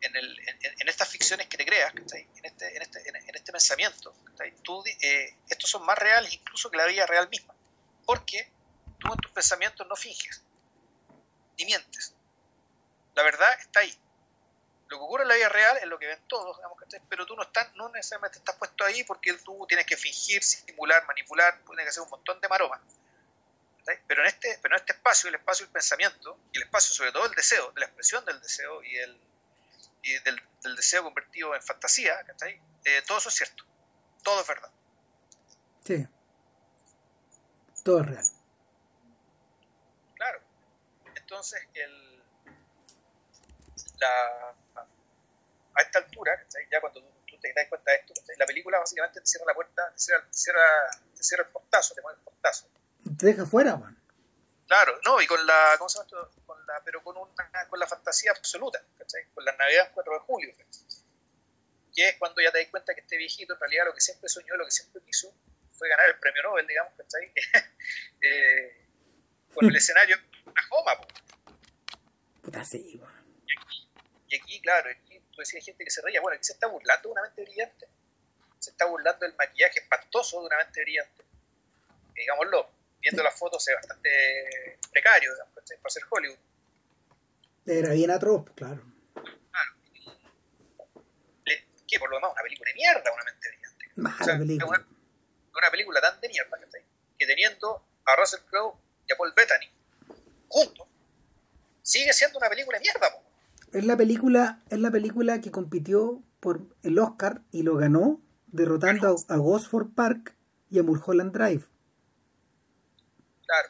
[0.00, 0.36] En, el,
[0.80, 2.04] en, estas ficciones que te creas, en
[2.44, 4.12] este, en, este, en, este pensamiento,
[4.64, 7.54] tú, eh, estos son más reales incluso que la vida real misma,
[8.04, 8.50] porque
[8.98, 10.42] tú en tus pensamientos no finges,
[11.58, 12.14] ni mientes.
[13.14, 13.94] La verdad está ahí.
[14.88, 17.34] Lo que ocurre en la vida real es lo que ven todos, digamos, pero tú
[17.34, 21.84] no, estás, no necesariamente estás puesto ahí porque tú tienes que fingir, simular, manipular, tienes
[21.84, 22.80] que hacer un montón de maromas.
[24.06, 27.10] Pero en, este, pero en este espacio, el espacio del pensamiento, y el espacio sobre
[27.10, 29.20] todo el deseo, de la expresión del deseo y, el,
[30.24, 32.24] del, deseo convertido en fantasía,
[32.84, 33.64] eh, todo eso es cierto,
[34.22, 34.70] todo es verdad.
[35.84, 36.06] Sí,
[37.82, 38.24] todo es real.
[41.14, 42.22] entonces el,
[43.98, 44.54] la,
[45.74, 46.32] a esta altura,
[46.70, 49.90] ya cuando tú, te das cuenta de esto, la película básicamente te cierra la puerta,
[49.92, 52.68] te cierra, te cierra, el portazo, te mueve el portazo.
[53.18, 53.98] Te deja fuera, man.
[54.66, 56.42] Claro, no, y con la, ¿cómo se llama esto?
[56.46, 59.26] Con la, pero con, una, con la fantasía absoluta, ¿cachai?
[59.34, 60.54] Con la Navidad 4 de julio,
[61.94, 64.28] que es cuando ya te das cuenta que este viejito en realidad lo que siempre
[64.28, 65.34] soñó, lo que siempre quiso,
[65.82, 67.32] fue ganar el premio Nobel, digamos, ¿cachai?
[68.22, 68.86] eh,
[69.52, 70.92] con el escenario una joma.
[72.40, 73.02] Puta, sí,
[74.28, 76.20] y, aquí, claro, aquí tú decías gente que se reía.
[76.20, 77.88] Bueno, aquí se está burlando de una mente brillante.
[78.60, 81.24] Se está burlando del maquillaje espantoso de una mente brillante.
[82.14, 86.38] digámoslo, viendo las fotos es bastante precario, digamos, para ser Hollywood.
[87.66, 88.82] Era bien atroz, claro.
[89.14, 89.72] Claro.
[91.88, 93.90] que por lo demás, una película de mierda, una mente brillante.
[93.96, 94.78] Mala película.
[94.78, 94.91] una
[95.72, 96.58] película tan de mierda
[97.18, 98.76] que teniendo a Russell Crowe
[99.08, 99.66] y a Paul Bettany
[100.48, 100.86] juntos,
[101.82, 103.08] sigue siendo una película de mierda.
[103.72, 109.16] Es la película, es la película que compitió por el Oscar y lo ganó derrotando
[109.28, 110.36] a, Gosford Park
[110.70, 111.64] y a Mulholland Drive.
[113.46, 113.68] Claro.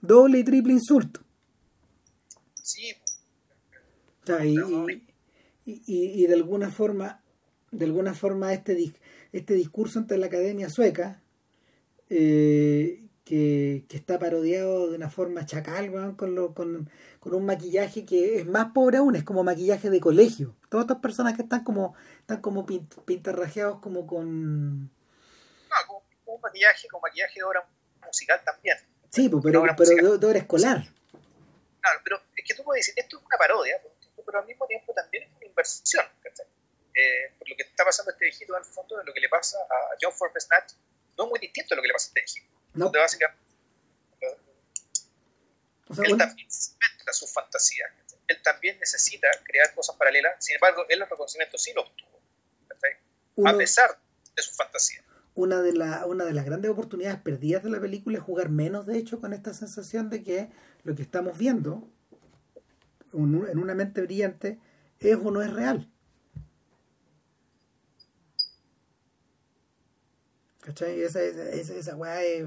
[0.00, 1.20] Doble y triple insulto.
[2.62, 2.96] Sí.
[5.66, 7.22] y, y, de alguna forma,
[7.70, 8.74] de alguna forma este,
[9.32, 11.20] este discurso ante la Academia Sueca,
[12.08, 16.90] eh, que, está parodiado de una forma chacal, con, lo, con,
[17.20, 20.56] con, un maquillaje que es más pobre aún, es como maquillaje de colegio.
[20.68, 24.90] Todas estas personas que están como, están como pintarrajeados como con...
[25.86, 27.68] Como, un maquillaje, como maquillaje de obra
[28.04, 28.76] musical también.
[29.10, 30.84] Sí, pues, pero, pero de, obra escolar.
[31.80, 33.80] Claro, pero es que tú puedes decir, esto es una parodia,
[34.24, 36.04] pero al mismo tiempo también es una inversión.
[37.00, 39.28] Eh, por lo que está pasando este viejito en el fondo de lo que le
[39.28, 40.74] pasa a John Forbes Snatch,
[41.16, 42.60] no es muy distinto de lo que le pasa a este viejito.
[42.74, 42.90] No.
[42.90, 43.40] básicamente,
[45.90, 47.90] o sea, él también necesita sus fantasías.
[48.28, 50.34] Él también necesita crear cosas paralelas.
[50.38, 53.48] Sin embargo, él los reconocimientos sí lo obtuvo.
[53.48, 53.98] a pesar
[54.36, 55.04] de sus fantasías.
[55.34, 58.86] Una de, la, una de las grandes oportunidades perdidas de la película es jugar menos,
[58.86, 60.50] de hecho, con esta sensación de que
[60.84, 61.88] lo que estamos viendo
[63.12, 64.60] en una mente brillante
[65.00, 65.89] es o no es real.
[70.70, 71.02] ¿Cachai?
[71.02, 72.44] Esa, esa, esa weá es,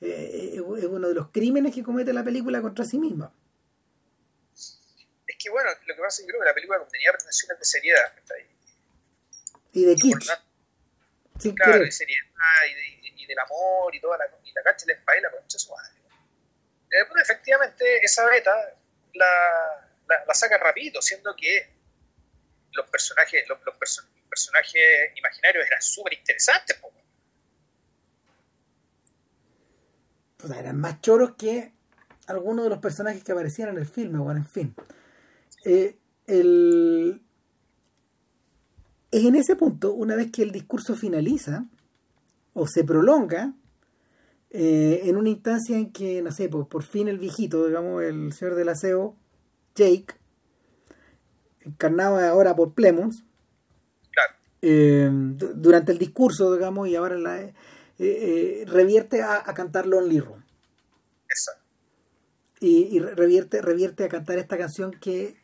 [0.00, 3.34] es, uno de los crímenes que comete la película contra sí misma.
[5.26, 7.64] Es que bueno, lo que pasa es que creo que la película tenía pretensiones de
[7.64, 8.12] seriedad.
[9.72, 10.30] Y de kitsch.
[11.38, 12.24] Sí, claro, de seriedad
[13.14, 15.92] y, del amor y toda la, y la cancha de la espalda, concha su madre.
[16.90, 18.74] Eh, bueno, efectivamente, esa beta
[19.14, 19.88] la,
[20.26, 21.70] la, saca rapidito, siendo que
[22.72, 23.58] los personajes, los,
[24.28, 26.80] personajes imaginarios eran súper interesantes.
[30.40, 31.72] Pues eran más choros que
[32.26, 34.74] algunos de los personajes que aparecían en el filme, bueno, en fin.
[35.64, 37.22] Eh, el...
[39.10, 41.66] Es en ese punto, una vez que el discurso finaliza
[42.52, 43.54] o se prolonga,
[44.50, 48.32] eh, en una instancia en que, no sé, por, por fin el viejito, digamos, el
[48.32, 49.16] señor del aseo,
[49.74, 50.14] Jake,
[51.60, 53.24] encarnado ahora por Plemons,
[54.62, 57.52] eh, durante el discurso, digamos, y ahora la,
[58.02, 60.42] eh, eh, revierte a, cantar Lonely Room.
[61.28, 61.62] Exacto.
[62.58, 65.36] Y, revierte, revierte a cantar esta canción que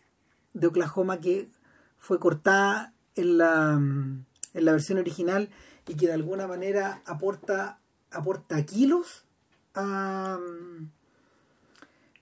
[0.54, 1.50] de Oklahoma que
[1.98, 5.50] fue cortada en la, en la versión original
[5.86, 7.78] y que de alguna manera aporta,
[8.10, 9.26] aporta kilos
[9.74, 10.38] a,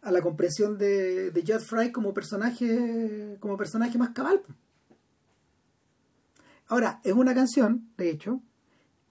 [0.02, 4.42] a la comprensión de, de Judd Fry como personaje, como personaje más cabal.
[6.66, 8.40] Ahora, es una canción, de hecho,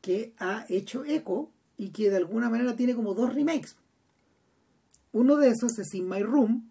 [0.03, 3.75] que ha hecho eco y que de alguna manera tiene como dos remakes.
[5.13, 6.69] Uno de esos es In My Room,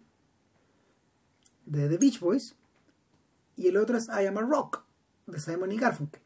[1.65, 2.55] de The Beach Boys,
[3.57, 4.83] y el otro es I Am a Rock,
[5.27, 6.21] de Simon y Garfunkel.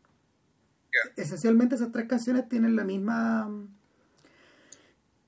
[1.15, 3.49] Esencialmente esas tres canciones tienen la misma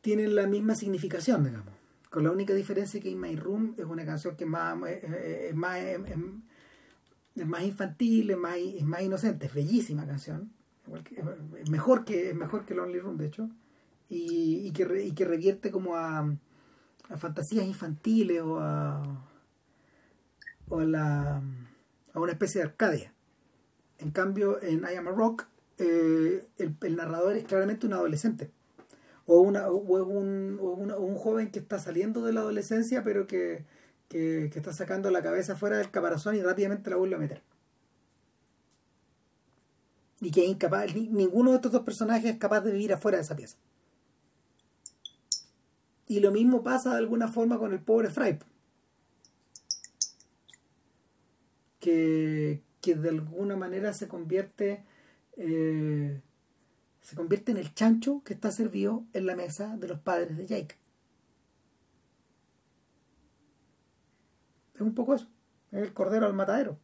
[0.02, 1.80] tienen la misma significación, digamos
[2.10, 5.56] con la única diferencia que In My Room es una canción que es más, es,
[5.56, 10.52] más, es, más infantil, es más, es más inocente, es bellísima canción,
[11.70, 13.50] mejor que, mejor que Lonely Room, de hecho,
[14.10, 16.36] y, que, y que revierte como a,
[17.18, 19.04] fantasías infantiles o a,
[20.68, 21.42] o la,
[22.14, 23.14] a una especie de Arcadia.
[23.98, 25.48] En cambio, en I Am a Rock,
[25.78, 28.52] eh, el, el narrador es claramente un adolescente
[29.30, 33.64] o, una, o un, o un joven que está saliendo de la adolescencia pero que,
[34.08, 37.44] que, está sacando la cabeza fuera del caparazón y rápidamente la vuelve a meter.
[40.22, 43.24] Y que es incapaz, ninguno de estos dos personajes es capaz de vivir afuera de
[43.24, 43.58] esa pieza.
[46.08, 48.40] Y lo mismo pasa de alguna forma con el pobre Fry.
[51.80, 54.84] Que, que de alguna manera se convierte
[55.38, 56.22] eh,
[57.02, 60.46] se convierte en el chancho que está servido en la mesa de los padres de
[60.46, 60.76] Jake.
[64.76, 65.28] Es un poco eso.
[65.72, 66.78] Es el cordero al matadero.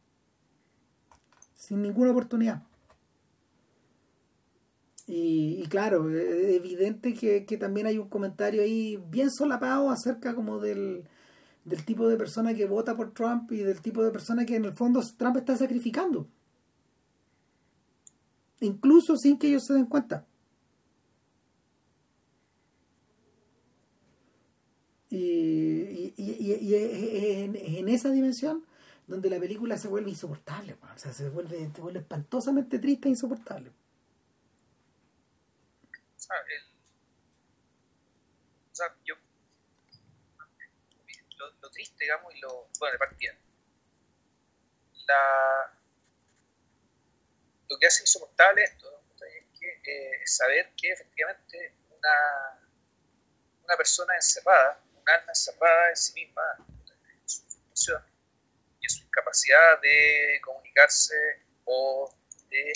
[1.54, 2.65] Sin ninguna oportunidad.
[5.06, 11.04] Y, claro, es evidente que, también hay un comentario ahí bien solapado acerca como del,
[11.64, 14.64] del tipo de persona que vota por Trump y del tipo de persona que en
[14.64, 16.28] el fondo Trump está sacrificando
[18.60, 20.26] incluso sin que ellos se den cuenta.
[25.10, 28.64] Y, en, esa dimensión
[29.06, 33.12] donde la película se vuelve insoportable, o sea, se vuelve, se vuelve espantosamente triste e
[33.12, 33.70] insoportable.
[36.48, 36.62] El,
[38.70, 39.14] o sea yo,
[41.38, 43.36] lo, triste, digamos, y lo, bueno, de partida,
[45.06, 45.78] la,
[47.68, 49.44] lo que hace insoportable esto es
[49.86, 52.68] eh, saber que efectivamente una,
[53.64, 58.02] una persona encerrada, un alma encerrada en sí misma, en su función
[58.80, 62.12] y en su incapacidad de comunicarse o
[62.48, 62.72] de,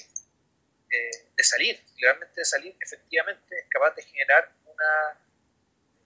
[0.90, 5.20] eh, de salir, realmente de salir, efectivamente es capaz de generar una,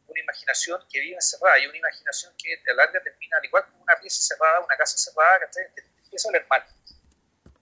[0.07, 3.83] una imaginación que vive encerrada y una imaginación que a larga termina, al igual como
[3.83, 6.65] una pieza cerrada, una casa cerrada, que empieza a oler mal.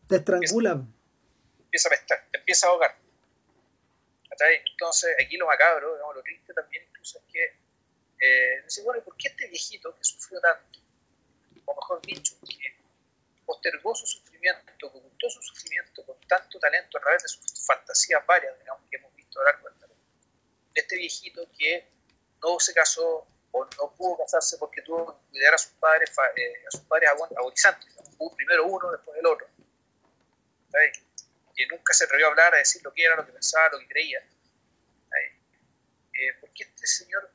[0.09, 0.83] Te estrangula.
[1.61, 3.03] Empieza a pestar, te empieza a ahogar.
[4.41, 7.45] Entonces, aquí lo macabro, digamos, lo triste también incluso es que,
[8.19, 10.81] eh, dice, bueno, ¿por qué este viejito que sufrió tanto,
[11.65, 12.62] o mejor dicho, que
[13.47, 18.59] postergó su sufrimiento, ocultó su sufrimiento con tanto talento a través de sus fantasías varias,
[18.59, 21.87] digamos, que hemos visto a lo largo de este viejito que
[22.43, 26.65] no se casó o no pudo casarse porque tuvo que cuidar a sus padres, eh,
[26.67, 27.95] a sus padres agonizantes,
[28.37, 29.47] primero uno, después el otro,
[30.71, 31.03] ¿sabes?
[31.55, 33.79] que nunca se atrevió a hablar, a decir lo que era, lo que pensaba, lo
[33.81, 34.25] que creía.
[36.15, 37.31] Eh, porque este señor,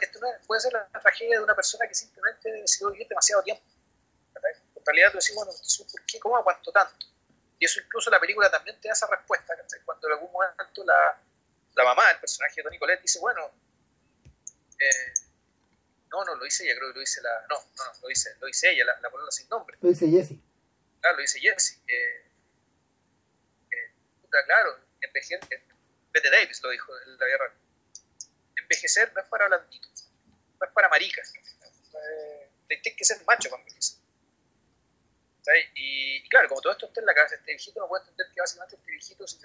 [0.00, 3.62] esto puede ser la, tragedia de una persona que simplemente decidió vivir demasiado tiempo.
[4.90, 6.18] Realidad tú decís, bueno, ¿por qué?
[6.18, 7.06] ¿Cómo aguanto tanto?
[7.60, 9.54] Y eso incluso la película también te da esa respuesta,
[9.84, 11.16] cuando en algún momento la,
[11.74, 13.52] la mamá, el personaje de Tony Colette, dice, bueno,
[14.80, 15.14] eh,
[16.10, 18.34] no, no, lo dice ella, creo que lo dice la, no, no, no lo dice,
[18.40, 19.78] lo dice ella, la, la sin nombre.
[19.80, 20.40] Lo dice Jessie.
[21.00, 21.78] Claro, lo dice Jessie.
[21.86, 22.26] Eh,
[24.46, 25.40] claro, envejecer,
[26.10, 27.54] Bette Davis lo dijo en la guerra,
[28.56, 30.10] envejecer no es para blanditos,
[30.58, 33.99] no es para maricas, eh, tienes que ser macho para envejecer.
[35.74, 38.40] Y, claro, como todo esto está en la cabeza, este viejito no puede entender que
[38.40, 39.38] básicamente este viejito se,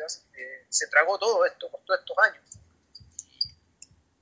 [0.70, 2.44] se tragó todo esto por todos estos años.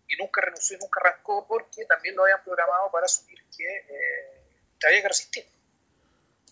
[0.07, 4.87] Y, nunca renunció y nunca arrancó porque también lo habían programado para asumir que eh,
[4.87, 5.45] había que resistir.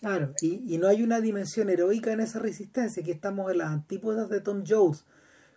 [0.00, 3.68] Claro, y, y, no hay una dimensión heroica en esa resistencia, que estamos en las
[3.68, 5.04] antípodas de Tom Jones,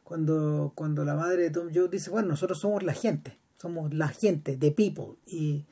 [0.03, 4.09] cuando, cuando la madre de Tom Jones dice, bueno, nosotros somos la gente, somos la
[4.09, 5.65] gente, the people, y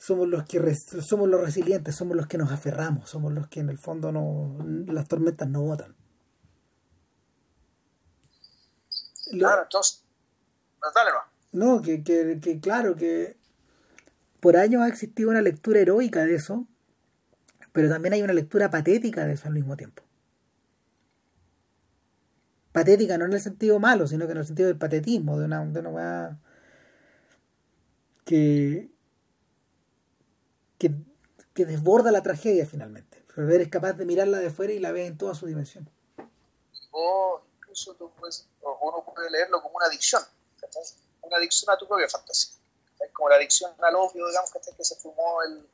[0.00, 3.68] somos los que somos los resilientes, somos los que nos aferramos, somos los que en
[3.68, 4.56] el fondo no
[4.86, 5.94] las tormentas no votan.
[9.30, 10.02] Claro, entonces,
[10.94, 11.10] dale
[11.52, 11.76] no.
[11.76, 13.36] No, que, que, que claro, que
[14.40, 16.66] por años ha existido una lectura heroica de eso,
[17.72, 20.02] pero también hay una lectura patética de eso al mismo tiempo.
[22.72, 25.62] Patética no en el sentido malo, sino que en el sentido del patetismo, de una,
[25.66, 26.40] de una
[28.24, 28.90] que,
[30.80, 30.90] que,
[31.52, 33.22] que desborda la tragedia finalmente.
[33.34, 35.88] Pero eres capaz de mirarla de fuera y la ves en toda su dimensión.
[36.90, 40.22] O incluso tú puedes, uno puede leerlo como una adicción,
[41.22, 42.54] una adicción a tu propia fantasía.
[43.12, 45.68] Como la adicción al obvio, digamos, que se fumó el,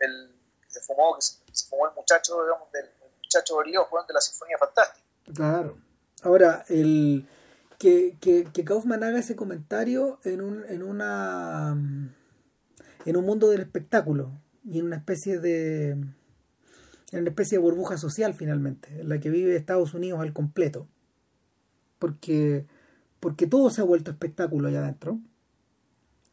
[0.00, 0.34] el
[0.68, 2.90] se fumó, que se, fumó el muchacho, digamos, del
[3.22, 5.06] muchacho Orió jugando la Sinfonía Fantástica.
[5.34, 5.78] Claro.
[6.22, 7.26] Ahora, el
[7.78, 11.76] que, que, que Kaufman haga ese comentario en un, en una
[13.04, 14.32] en un mundo del espectáculo
[14.64, 15.96] y en una especie de
[17.12, 20.88] en una especie de burbuja social finalmente, en la que vive Estados Unidos al completo.
[21.98, 22.64] Porque,
[23.20, 25.20] porque todo se ha vuelto espectáculo allá adentro.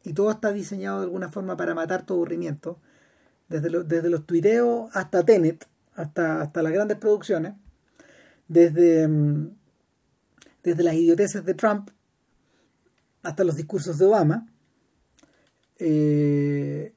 [0.02, 2.78] Y todo está diseñado de alguna forma para matar tu aburrimiento
[3.50, 7.52] desde, desde los tuiteos hasta Tenet, hasta, hasta las grandes producciones,
[8.48, 9.06] desde,
[10.62, 11.90] desde las idioteces de Trump
[13.22, 14.48] hasta los discursos de Obama,
[15.80, 16.94] eh,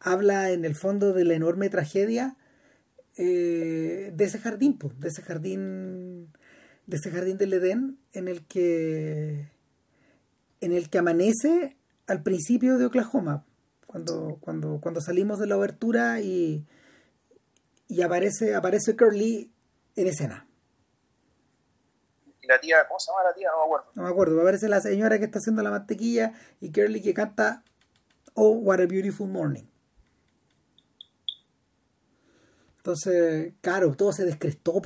[0.00, 2.36] habla en el fondo de la enorme tragedia
[3.16, 6.32] eh, de ese jardín, de ese jardín,
[6.86, 9.50] de ese jardín del Edén en el que
[10.60, 11.76] en el que amanece
[12.06, 13.44] al principio de Oklahoma
[13.86, 16.66] cuando, cuando, cuando salimos de la obertura y,
[17.86, 19.52] y aparece, aparece Curly
[19.96, 20.48] en escena.
[22.42, 23.48] ¿Y la tía, cómo se llama la tía?
[23.52, 23.86] No me acuerdo.
[23.94, 27.62] No me acuerdo, aparece la señora que está haciendo la mantequilla y Curly que canta
[28.34, 29.64] Oh, what a beautiful morning.
[32.78, 34.82] Entonces, claro, todo se descrestó.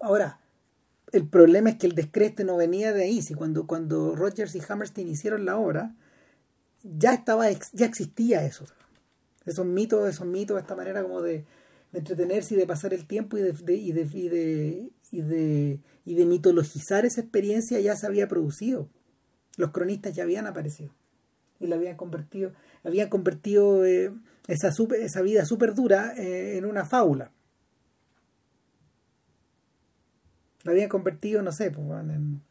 [0.00, 0.40] Ahora,
[1.12, 3.22] el problema es que el descreste no venía de ahí.
[3.22, 5.94] Si cuando, cuando Rogers y Hammerstein hicieron la obra,
[6.82, 8.64] ya estaba, ya existía eso.
[9.44, 11.44] Esos mitos, esos mitos, esta manera como de,
[11.92, 16.14] entretenerse y de pasar el tiempo y de, y, de, y, de, y, de, y
[16.14, 18.88] de mitologizar esa experiencia ya se había producido.
[19.58, 20.94] Los cronistas ya habían aparecido
[21.62, 22.52] y la habían convertido,
[22.82, 24.12] había convertido eh,
[24.48, 27.30] esa, super, esa, vida súper dura eh, en una fábula.
[30.64, 32.42] La habían convertido, no sé, pues, en,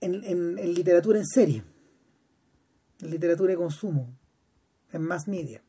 [0.00, 1.62] en, literatura en serie,
[3.00, 4.16] en literatura de consumo,
[4.90, 5.62] en mass media.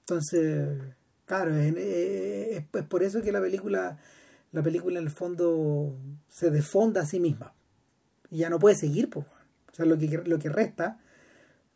[0.00, 0.94] Entonces,
[1.26, 3.98] claro, eh, es, es, por eso que la película
[4.52, 5.96] la película en el fondo
[6.28, 7.54] se desfonda a sí misma.
[8.30, 9.26] Y ya no puede seguir, pues.
[9.78, 10.98] Lo que, lo que resta,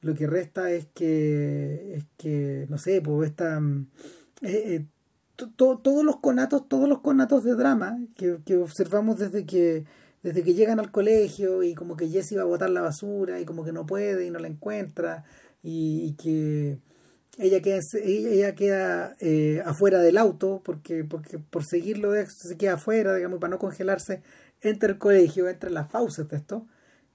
[0.02, 3.60] lo que resta es que, es que no sé, pues esta...
[4.42, 4.86] Eh, eh,
[5.36, 9.84] todos los conatos, todos los conatos de drama que, que observamos desde que
[10.24, 13.44] desde que llegan al colegio y como que Jessie va a botar la basura y
[13.44, 15.24] como que no puede y no la encuentra
[15.62, 16.78] y, que
[17.38, 23.14] ella queda, ella queda eh, afuera del auto porque, porque por seguirlo se queda afuera,
[23.14, 24.22] digamos, para no congelarse,
[24.60, 26.66] entra el colegio, entra las fauces de esto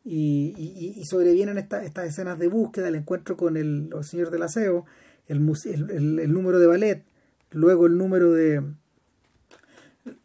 [0.04, 4.86] y, y, y sobrevienen estas escenas de búsqueda, el encuentro con el, señor del aseo,
[5.28, 7.04] el, el, el número de ballet,
[7.52, 8.64] luego el número de,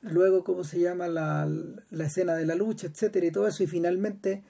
[0.03, 1.49] luego cómo se llama la,
[1.91, 4.43] la, escena de la lucha, etcétera, y todo eso, y finalmente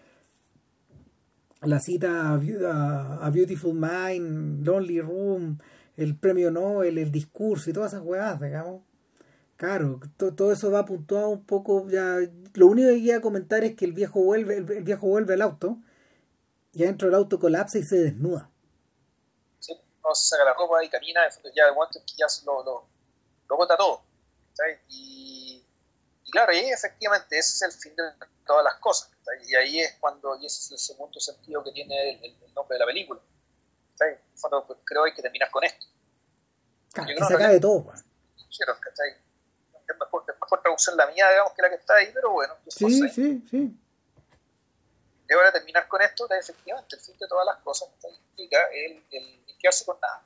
[1.67, 5.59] la cita a, a, Beautiful Mind, Lonely Room,
[5.97, 8.83] el premio Nobel, el discurso y todas esas huevadas, digamos.
[9.57, 12.19] Claro, todo eso va puntuado un poco ya.
[12.55, 15.79] Lo único que quería comentar es que el viejo vuelve, el, viejo vuelve al auto,
[16.73, 18.51] y adentro del auto colapsa y se desnuda.
[19.61, 19.73] Sí,
[20.03, 21.21] no se saca la ropa y camina,
[21.55, 22.87] ya momento que ya lo, lo,
[23.49, 24.03] lo bota todo.
[24.89, 25.24] Y,
[26.35, 28.03] claro, y efectivamente ese es el fin de
[28.45, 29.09] todas las cosas.
[29.47, 32.81] Y ahí es cuando, y ese es el segundo sentido que tiene el, nombre de
[32.81, 33.21] la película.
[34.41, 35.87] Cuando pues, creo que hay que terminar con esto.
[36.93, 37.95] Claro, que se acabe todo.
[37.95, 38.05] Es
[40.01, 42.57] mejor, es mejor traducción la mía, digamos, que la que está ahí, pero bueno.
[42.67, 43.81] Sí, sí, sí.
[45.29, 49.45] Y ahora terminar con esto, efectivamente, el fin de todas las cosas implica el, el,
[49.47, 50.25] el quedarse con nada.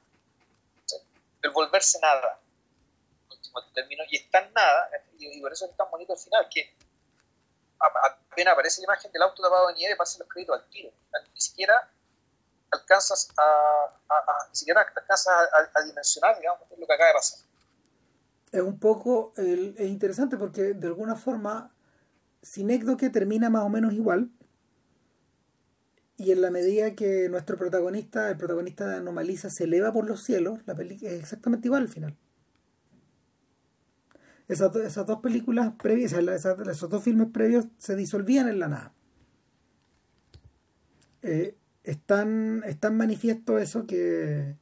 [1.42, 2.40] El volverse nada
[3.72, 6.74] término, y está en nada, y, por eso es tan bonito el final, que
[7.78, 10.90] apenas aparece la imagen del auto tapado de nieve, pasan los créditos al tiro.
[11.34, 11.90] Ni siquiera
[12.70, 15.28] alcanzas a, ni siquiera alcanzas
[15.74, 17.40] a, dimensionar, digamos, lo que acaba de pasar.
[18.50, 21.74] Es un poco es interesante porque de alguna forma
[22.98, 24.30] que termina más o menos igual
[26.16, 30.24] y en la medida que nuestro protagonista, el protagonista de Anomaliza, se eleva por los
[30.24, 32.16] cielos, la película es exactamente igual al final
[34.48, 38.94] esas, esas dos películas previas, esos dos filmes previos se disolvían en la nada.
[41.22, 41.54] Eh,
[41.84, 44.56] están, tan manifiesto eso que,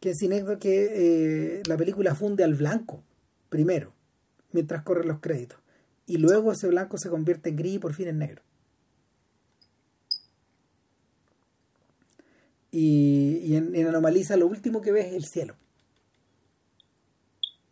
[0.00, 3.02] que en que eh, la película funde al blanco,
[3.48, 3.94] primero,
[4.52, 5.58] mientras corren los créditos.
[6.06, 8.42] Y luego ese blanco se convierte en gris y por fin en negro.
[12.70, 15.56] Y, y en, en Anomaliza lo último que ves es el cielo.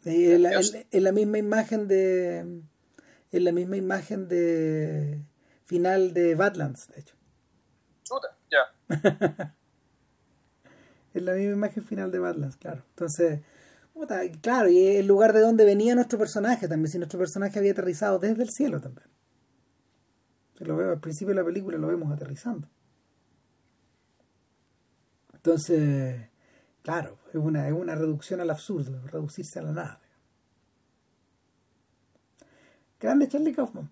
[0.04, 0.42] En
[1.04, 2.38] la, misma imagen de.
[2.38, 5.22] En la misma imagen de.
[5.64, 7.14] Final de Badlands, de hecho.
[8.02, 8.74] Chuta, ya.
[11.14, 12.82] en la misma imagen final de Badlands, claro.
[12.90, 13.40] Entonces,
[14.40, 18.18] claro, y el lugar de donde venía nuestro personaje también, si nuestro personaje había aterrizado
[18.18, 19.06] desde el cielo también.
[20.58, 22.68] Se lo veo al principio de la película, lo vemos aterrizando.
[25.34, 26.30] Entonces,
[26.82, 30.00] Claro, es una, es una reducción al absurdo, reducirse a la nada.
[32.98, 33.90] Grande Charlie Kaufman.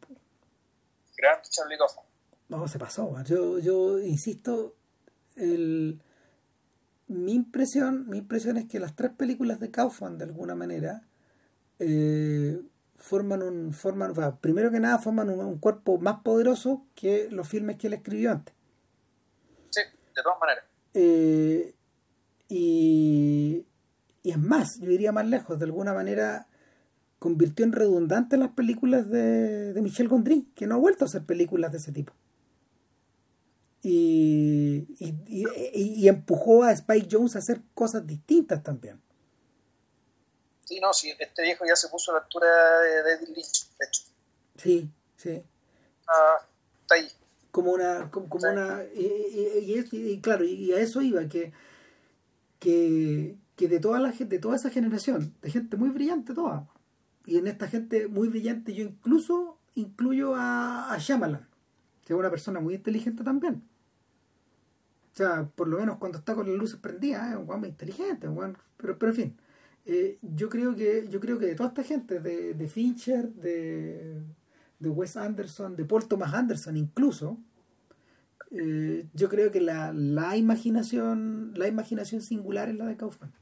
[1.16, 2.04] Grande Charlie Kaufman.
[2.48, 3.22] No, se pasó.
[3.24, 4.74] Yo, yo insisto,
[5.36, 6.00] el,
[7.08, 11.02] mi impresión, mi impresión es que las tres películas de Kaufman, de alguna manera,
[11.78, 12.60] eh,
[12.96, 17.86] forman un, forman, primero que nada, forman un, cuerpo más poderoso que los filmes que
[17.86, 18.54] él escribió antes.
[19.70, 19.80] Sí,
[20.14, 20.64] de todas maneras.
[20.94, 21.74] Eh,
[22.48, 23.66] y,
[24.22, 26.48] y es más, yo iría más lejos, de alguna manera
[27.18, 31.24] convirtió en redundante las películas de, de Michel Gondry, que no ha vuelto a hacer
[31.24, 32.12] películas de ese tipo.
[33.82, 39.00] Y, y, y, empujó a Spike Jones a hacer cosas distintas también.
[40.64, 42.46] Sí, no, sí, este viejo ya se puso a la altura
[42.80, 44.02] de Eddie Lynch, de hecho.
[44.56, 45.42] Sí, sí.
[46.08, 46.46] Ah,
[46.82, 47.08] está ahí.
[47.52, 51.52] Como una, como, una, y, claro, y a eso iba, que
[52.58, 56.68] que, de toda la de toda esa generación, de gente muy brillante toda,
[57.26, 61.46] y en esta gente muy brillante yo incluso incluyo a, a Shyamalan,
[62.04, 63.62] que es una persona muy inteligente también.
[65.12, 67.68] O sea, por lo menos cuando está con las luces prendidas, es un guay muy
[67.70, 68.28] inteligente,
[68.76, 69.36] pero, pero en fin.
[69.84, 74.20] Eh, yo creo que yo creo que de toda esta gente de, de Fincher de,
[74.78, 77.38] de Wes Anderson de Paul Thomas Anderson incluso
[78.50, 83.34] eh, yo creo que la, la, imaginación la imaginación singular es la de Kaufman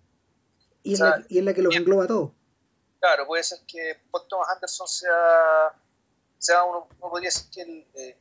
[0.82, 2.34] y, es la, y la que lo engloba todo
[3.00, 5.74] claro puede ser que Paul Thomas Anderson sea
[6.46, 8.18] sea, uno, podría decir que el, eh,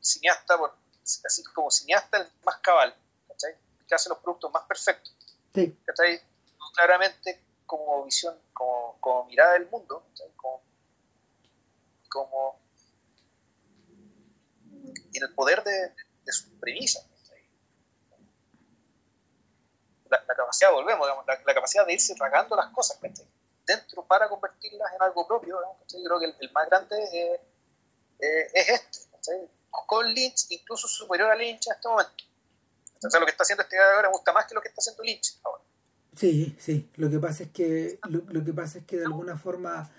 [0.00, 0.58] cineasta,
[1.02, 2.94] así como cineasta, el más cabal,
[3.28, 3.56] ¿cachai?
[3.86, 5.14] que hace los productos más perfectos.
[5.54, 5.76] Sí.
[6.74, 10.04] Claramente como visión, como, como mirada del mundo,
[10.36, 10.62] como,
[12.08, 12.58] como
[15.14, 15.94] en el poder de,
[16.24, 17.06] de sus premisas.
[20.10, 22.98] La, capacidad, volvemos, la, capacidad de irse tragando las cosas
[23.66, 25.58] dentro para convertirlas en algo propio.
[25.88, 29.48] Yo creo que el, más grande es, es este.
[29.70, 32.12] Con Lynch, incluso superior a Lynch en este momento.
[33.02, 35.02] O lo que está haciendo este ahora me gusta más que lo que está haciendo
[35.02, 35.62] Lynch ahora.
[36.16, 36.90] Sí, sí.
[36.96, 39.90] Lo que pasa es que lo, que pasa es que de alguna forma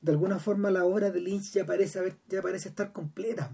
[0.00, 3.50] de alguna forma la obra de Lynch ya parece ya parece estar completa.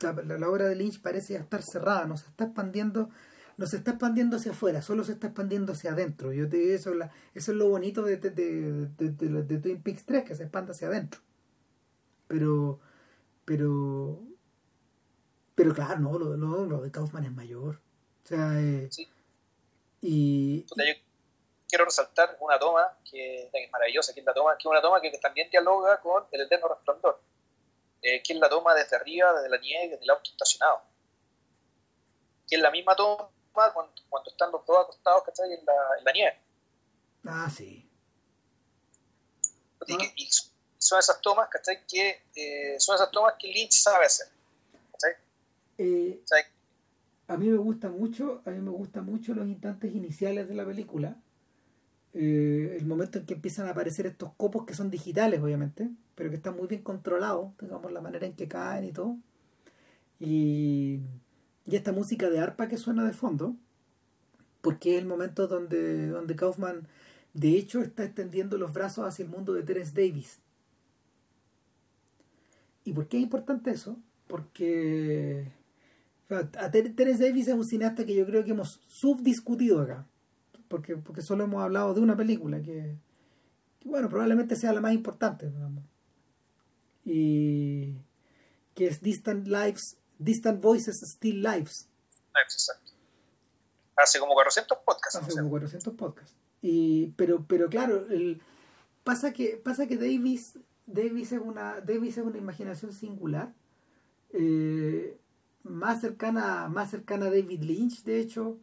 [0.00, 3.10] La, la, obra de Lynch parece ya estar cerrada, no se está expandiendo,
[3.56, 6.32] no se está expandiendo hacia afuera, solo se está expandiendo hacia adentro.
[6.32, 10.24] Yo te eso, la, eso es lo bonito de, de, de, de, Twin Peaks 3,
[10.24, 11.20] que se expande hacia adentro.
[12.28, 12.78] Pero,
[13.44, 14.22] pero,
[15.54, 17.80] pero claro, no, lo, lo de Kaufman es mayor.
[18.24, 18.88] O sea, eh,
[20.00, 20.64] y,
[21.68, 25.00] quiero resaltar una toma que, es maravillosa, que es la toma, que es una toma
[25.00, 27.20] que también dialoga con el eterno resplandor,
[28.02, 30.82] eh, que es la toma desde arriba, desde la nieve, desde el auto estacionado.
[32.48, 36.12] Que es la misma toma cuando, cuando están los dos acostados En, la, en la
[36.12, 36.38] nieve.
[37.26, 37.88] Ah, sí.
[39.86, 40.12] Y, ah.
[40.16, 40.28] y
[40.78, 41.84] son esas tomas ¿cachai?
[41.86, 44.28] que eh, son esas tomas que Lynch sabe hacer.
[44.92, 45.12] ¿cachai?
[45.78, 46.22] Eh,
[47.28, 50.64] a mí me gusta mucho, a mí me gusta mucho los instantes iniciales de la
[50.64, 51.16] película.
[52.14, 56.30] Eh, el momento en que empiezan a aparecer estos copos que son digitales, obviamente, pero
[56.30, 59.16] que están muy bien controlados, digamos, la manera en que caen y todo.
[60.18, 60.98] Y,
[61.64, 63.54] y esta música de arpa que suena de fondo,
[64.60, 66.88] porque es el momento donde, donde Kaufman,
[67.34, 70.40] de hecho, está extendiendo los brazos hacia el mundo de Terence Davis.
[72.82, 73.96] ¿Y por qué es importante eso?
[74.26, 75.52] Porque
[76.30, 80.04] a Terence Davis es un cineasta que yo creo que hemos subdiscutido acá.
[80.66, 82.96] Porque, porque solo hemos hablado de una película que,
[83.84, 85.48] bueno, probablemente sea la más importante.
[87.10, 87.94] Y
[88.74, 91.88] que es Distant Lives, Distant Voices, Still Lives.
[92.44, 92.92] Exacto.
[93.96, 95.16] Hace como 400 podcasts.
[95.16, 96.36] Hace como 400 podcasts.
[96.60, 98.40] Y, pero, pero claro, el,
[99.04, 103.52] pasa que, pasa que Davis, Davis, es una, Davis es una imaginación singular.
[104.32, 105.18] Eh,
[105.62, 108.58] más cercana, más cercana a David Lynch, de hecho,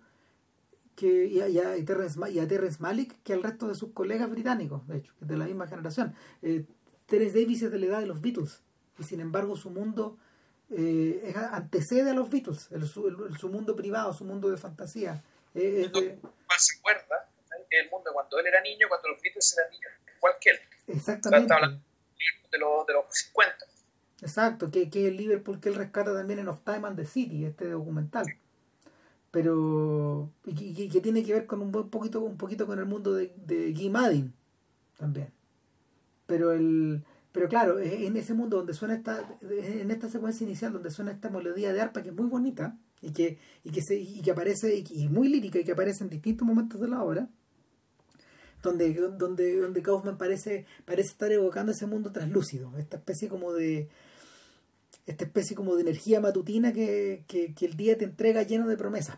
[0.95, 4.97] que, y, a, y, a, Terrence, Malick que al resto de sus colegas británicos, de
[4.97, 6.15] hecho, de la misma generación.
[6.41, 6.65] Eh,
[7.05, 8.61] Terence Davis es de la edad de los Beatles,
[8.97, 10.17] y sin embargo su mundo
[10.69, 15.23] eh, antecede a los Beatles, el, su, mundo privado, su mundo de fantasía.
[15.53, 16.19] Eh, es de...
[16.57, 17.29] se acuerda?
[17.69, 20.59] El mundo cuando él era niño, cuando los Beatles eran niños, igual que él.
[20.87, 21.53] Exactamente.
[21.53, 23.65] de los, de los 50.
[24.21, 27.45] Exacto, que, que el Liverpool que él rescata también en Of Time and the City,
[27.45, 28.25] este documental.
[29.31, 30.31] Pero.
[30.45, 33.73] Y que, tiene que ver con un poquito, un poquito con el mundo de, de
[33.73, 34.33] Guy Madden
[34.97, 35.31] también.
[36.25, 37.03] Pero el.
[37.31, 41.29] Pero claro, en ese mundo donde suena esta, en esta secuencia inicial donde suena esta
[41.29, 44.83] melodía de arpa que es muy bonita y que, y que se, y que aparece,
[44.89, 47.29] y, muy lírica y que aparece en distintos momentos de la obra,
[48.63, 53.89] donde, donde, donde Kaufman parece, parece estar evocando ese mundo translúcido, esta especie como de,
[55.05, 59.17] esta especie como de energía matutina que, el día te entrega lleno de promesas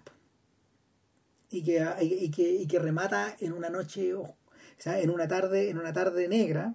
[1.49, 4.35] y que, y, que, y que remata en una noche o
[4.77, 6.73] sea, en una tarde en una tarde negra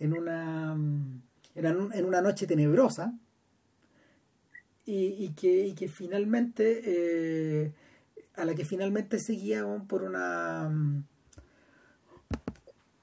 [0.00, 0.76] en una
[1.54, 3.12] en una noche tenebrosa
[4.84, 7.72] y, que, que finalmente eh,
[8.34, 9.36] a la que finalmente se
[9.86, 10.68] por una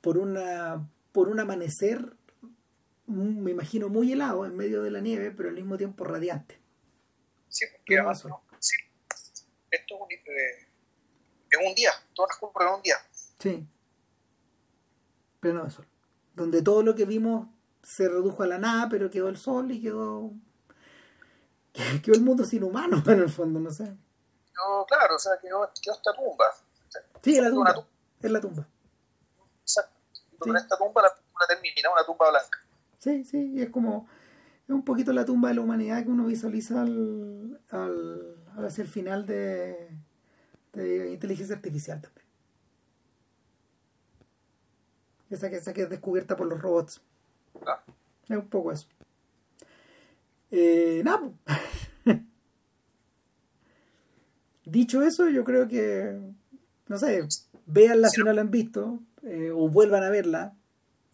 [0.02, 2.14] por una por un amanecer
[3.08, 6.60] me imagino muy helado en medio de la nieve, pero al mismo tiempo radiante.
[7.48, 7.96] Sí, porque
[8.60, 8.76] sí.
[9.72, 10.68] esto es un, eh,
[11.50, 12.96] es un día, todo transcurre en un día.
[13.40, 13.66] Sí,
[15.40, 15.88] pero no es sol.
[16.38, 17.48] Donde todo lo que vimos
[17.82, 20.32] se redujo a la nada, pero quedó el sol y quedó
[22.04, 23.86] quedó el mundo sin humanos en el fondo, no sé.
[23.86, 26.46] No, claro, o sea, quedó, quedó esta tumba.
[27.24, 27.88] Sí, es la tumba.
[28.22, 28.68] Es la tumba.
[29.62, 29.96] Exacto.
[30.32, 32.60] Y con esta tumba la película termina, una tumba blanca.
[33.00, 34.08] Sí, sí, es como
[34.68, 38.88] es un poquito la tumba de la humanidad que uno visualiza al, al, hacia el
[38.88, 39.90] final de,
[40.74, 42.27] de inteligencia artificial también.
[45.30, 47.02] Esa que, esa que es descubierta por los robots.
[47.66, 47.84] Ah.
[48.24, 48.88] Es un poco eso.
[50.52, 51.32] Eh, nada.
[54.66, 56.20] Dicho eso, yo creo que,
[56.88, 57.28] no sé,
[57.66, 60.54] véanla si no la han visto, eh, o vuelvan a verla,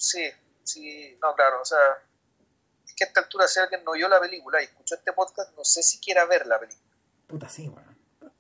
[0.04, 0.30] sí,
[0.64, 1.80] sí, no, claro, o sea,
[2.86, 5.56] es que a esta altura si alguien no vio la película y escuchó este podcast,
[5.56, 6.92] no sé si quiera ver la película.
[7.28, 7.98] Puta, sí, weón.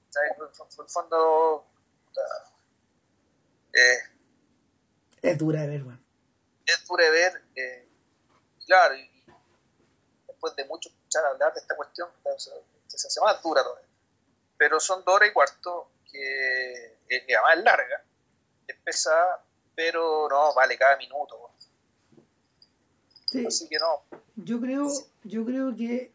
[0.10, 0.32] ¿Sabes?
[0.38, 0.44] En
[0.84, 1.66] el fondo,
[2.06, 2.22] puta,
[3.74, 4.13] eh,
[5.24, 6.06] Es dura de ver, weón.
[6.66, 7.88] es dura de ver, eh,
[8.66, 9.10] claro, y
[10.28, 12.52] después de mucho escuchar hablar de esta cuestión, se,
[13.08, 13.88] hace más dura todavía.
[14.58, 18.04] Pero son dos horas y cuarto, que, eh, que además es larga,
[18.68, 19.44] es pesada,
[19.74, 21.38] pero no, vale cada minuto.
[21.38, 21.54] weón.
[23.26, 24.04] Sí, Así que no,
[24.36, 24.88] yo creo,
[25.24, 26.12] yo creo que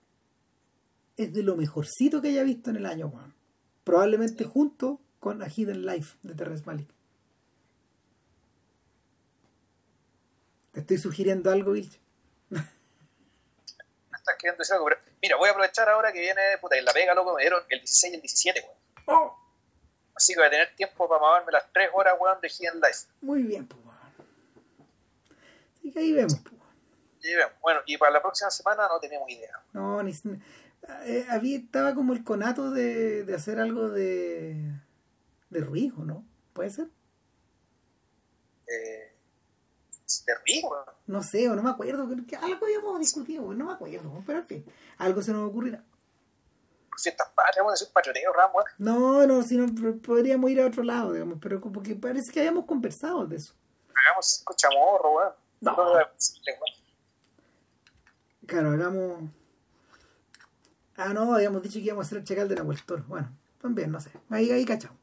[1.16, 3.34] es de lo mejorcito que haya visto en el año, weón.
[3.84, 6.97] Probablemente junto con A Hidden Life de Terrence Malick.
[10.80, 12.00] Estoy sugiriendo algo, Vilche.
[12.50, 16.92] estás queriendo decir algo, pero mira, voy a aprovechar ahora que viene, puta, en la
[16.92, 18.76] pega, loco, me dieron el 16 y el 17, weón.
[19.06, 19.38] Oh,
[20.14, 23.06] Así que voy a tener tiempo para mamarme las 3 horas, weón, de Hidden Life.
[23.20, 23.98] muy bien, pues, weón.
[25.74, 26.54] Así que ahí vemos, pues.
[27.22, 27.52] Y vemos.
[27.60, 29.60] Bueno, y para la próxima semana no tenemos idea.
[29.72, 30.12] No, ni
[31.04, 34.72] eh, había, estaba como el conato de, de hacer algo de
[35.50, 36.24] de Ruiz, ¿o no?
[36.52, 36.88] ¿Puede ser?
[38.66, 39.12] Eh,
[40.26, 40.84] de rico, weón.
[41.06, 44.46] No sé, o no me acuerdo, que algo habíamos discutido, no me acuerdo, pero en
[44.46, 44.64] fin,
[44.98, 45.82] algo se nos ocurrirá.
[47.00, 48.66] Fiestas patrias, vamos a decir patrioteo, Ram, weón.
[48.78, 52.32] No, no, si no, p- podríamos ir a otro lado, digamos, pero como que parece
[52.32, 53.54] que habíamos conversado de eso.
[53.94, 55.32] Hagamos cinco chamorros, weón.
[55.60, 55.76] No.
[58.46, 59.30] Claro, hagamos...
[60.96, 63.04] Ah, no, habíamos dicho que íbamos a hacer el chacal de la Toro.
[63.06, 63.30] Bueno,
[63.60, 64.98] también, no sé, ahí, ahí cachamos.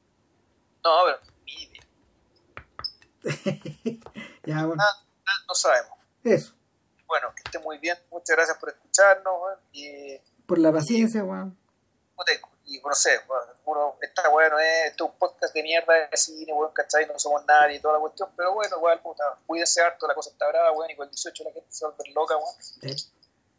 [0.83, 1.19] No, pero.
[4.45, 5.97] ya, bueno, Nada, nada, no sabemos.
[6.23, 6.53] eso,
[7.07, 7.97] Bueno, que esté muy bien.
[8.11, 9.59] Muchas gracias por escucharnos, weón.
[9.71, 11.57] Y, por la paciencia, weón.
[12.15, 12.31] puta,
[12.65, 15.93] y no sé, weón, uno, esta weón no es, esto es un podcast de mierda
[15.93, 17.05] de cine, weón, ¿cachai?
[17.07, 20.29] No somos nadie y toda la cuestión, pero bueno, igual, puta, cuídese harto, la cosa
[20.31, 22.55] está brava, weón, y con el 18 la gente se va a volver loca, weón.
[22.59, 23.11] Sí.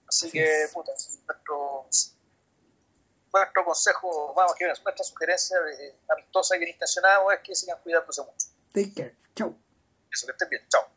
[0.09, 0.73] Así Así que, es.
[0.73, 0.93] puta,
[1.27, 1.87] nuestro,
[3.33, 8.23] nuestro consejo, vamos, que nuestra sugerencia eh, amistosa y bien intencionada es que sigan cuidándose
[8.23, 8.47] mucho.
[8.73, 9.57] Take care, chau.
[10.17, 10.63] Eso, que estén bien.
[10.71, 10.96] Chao.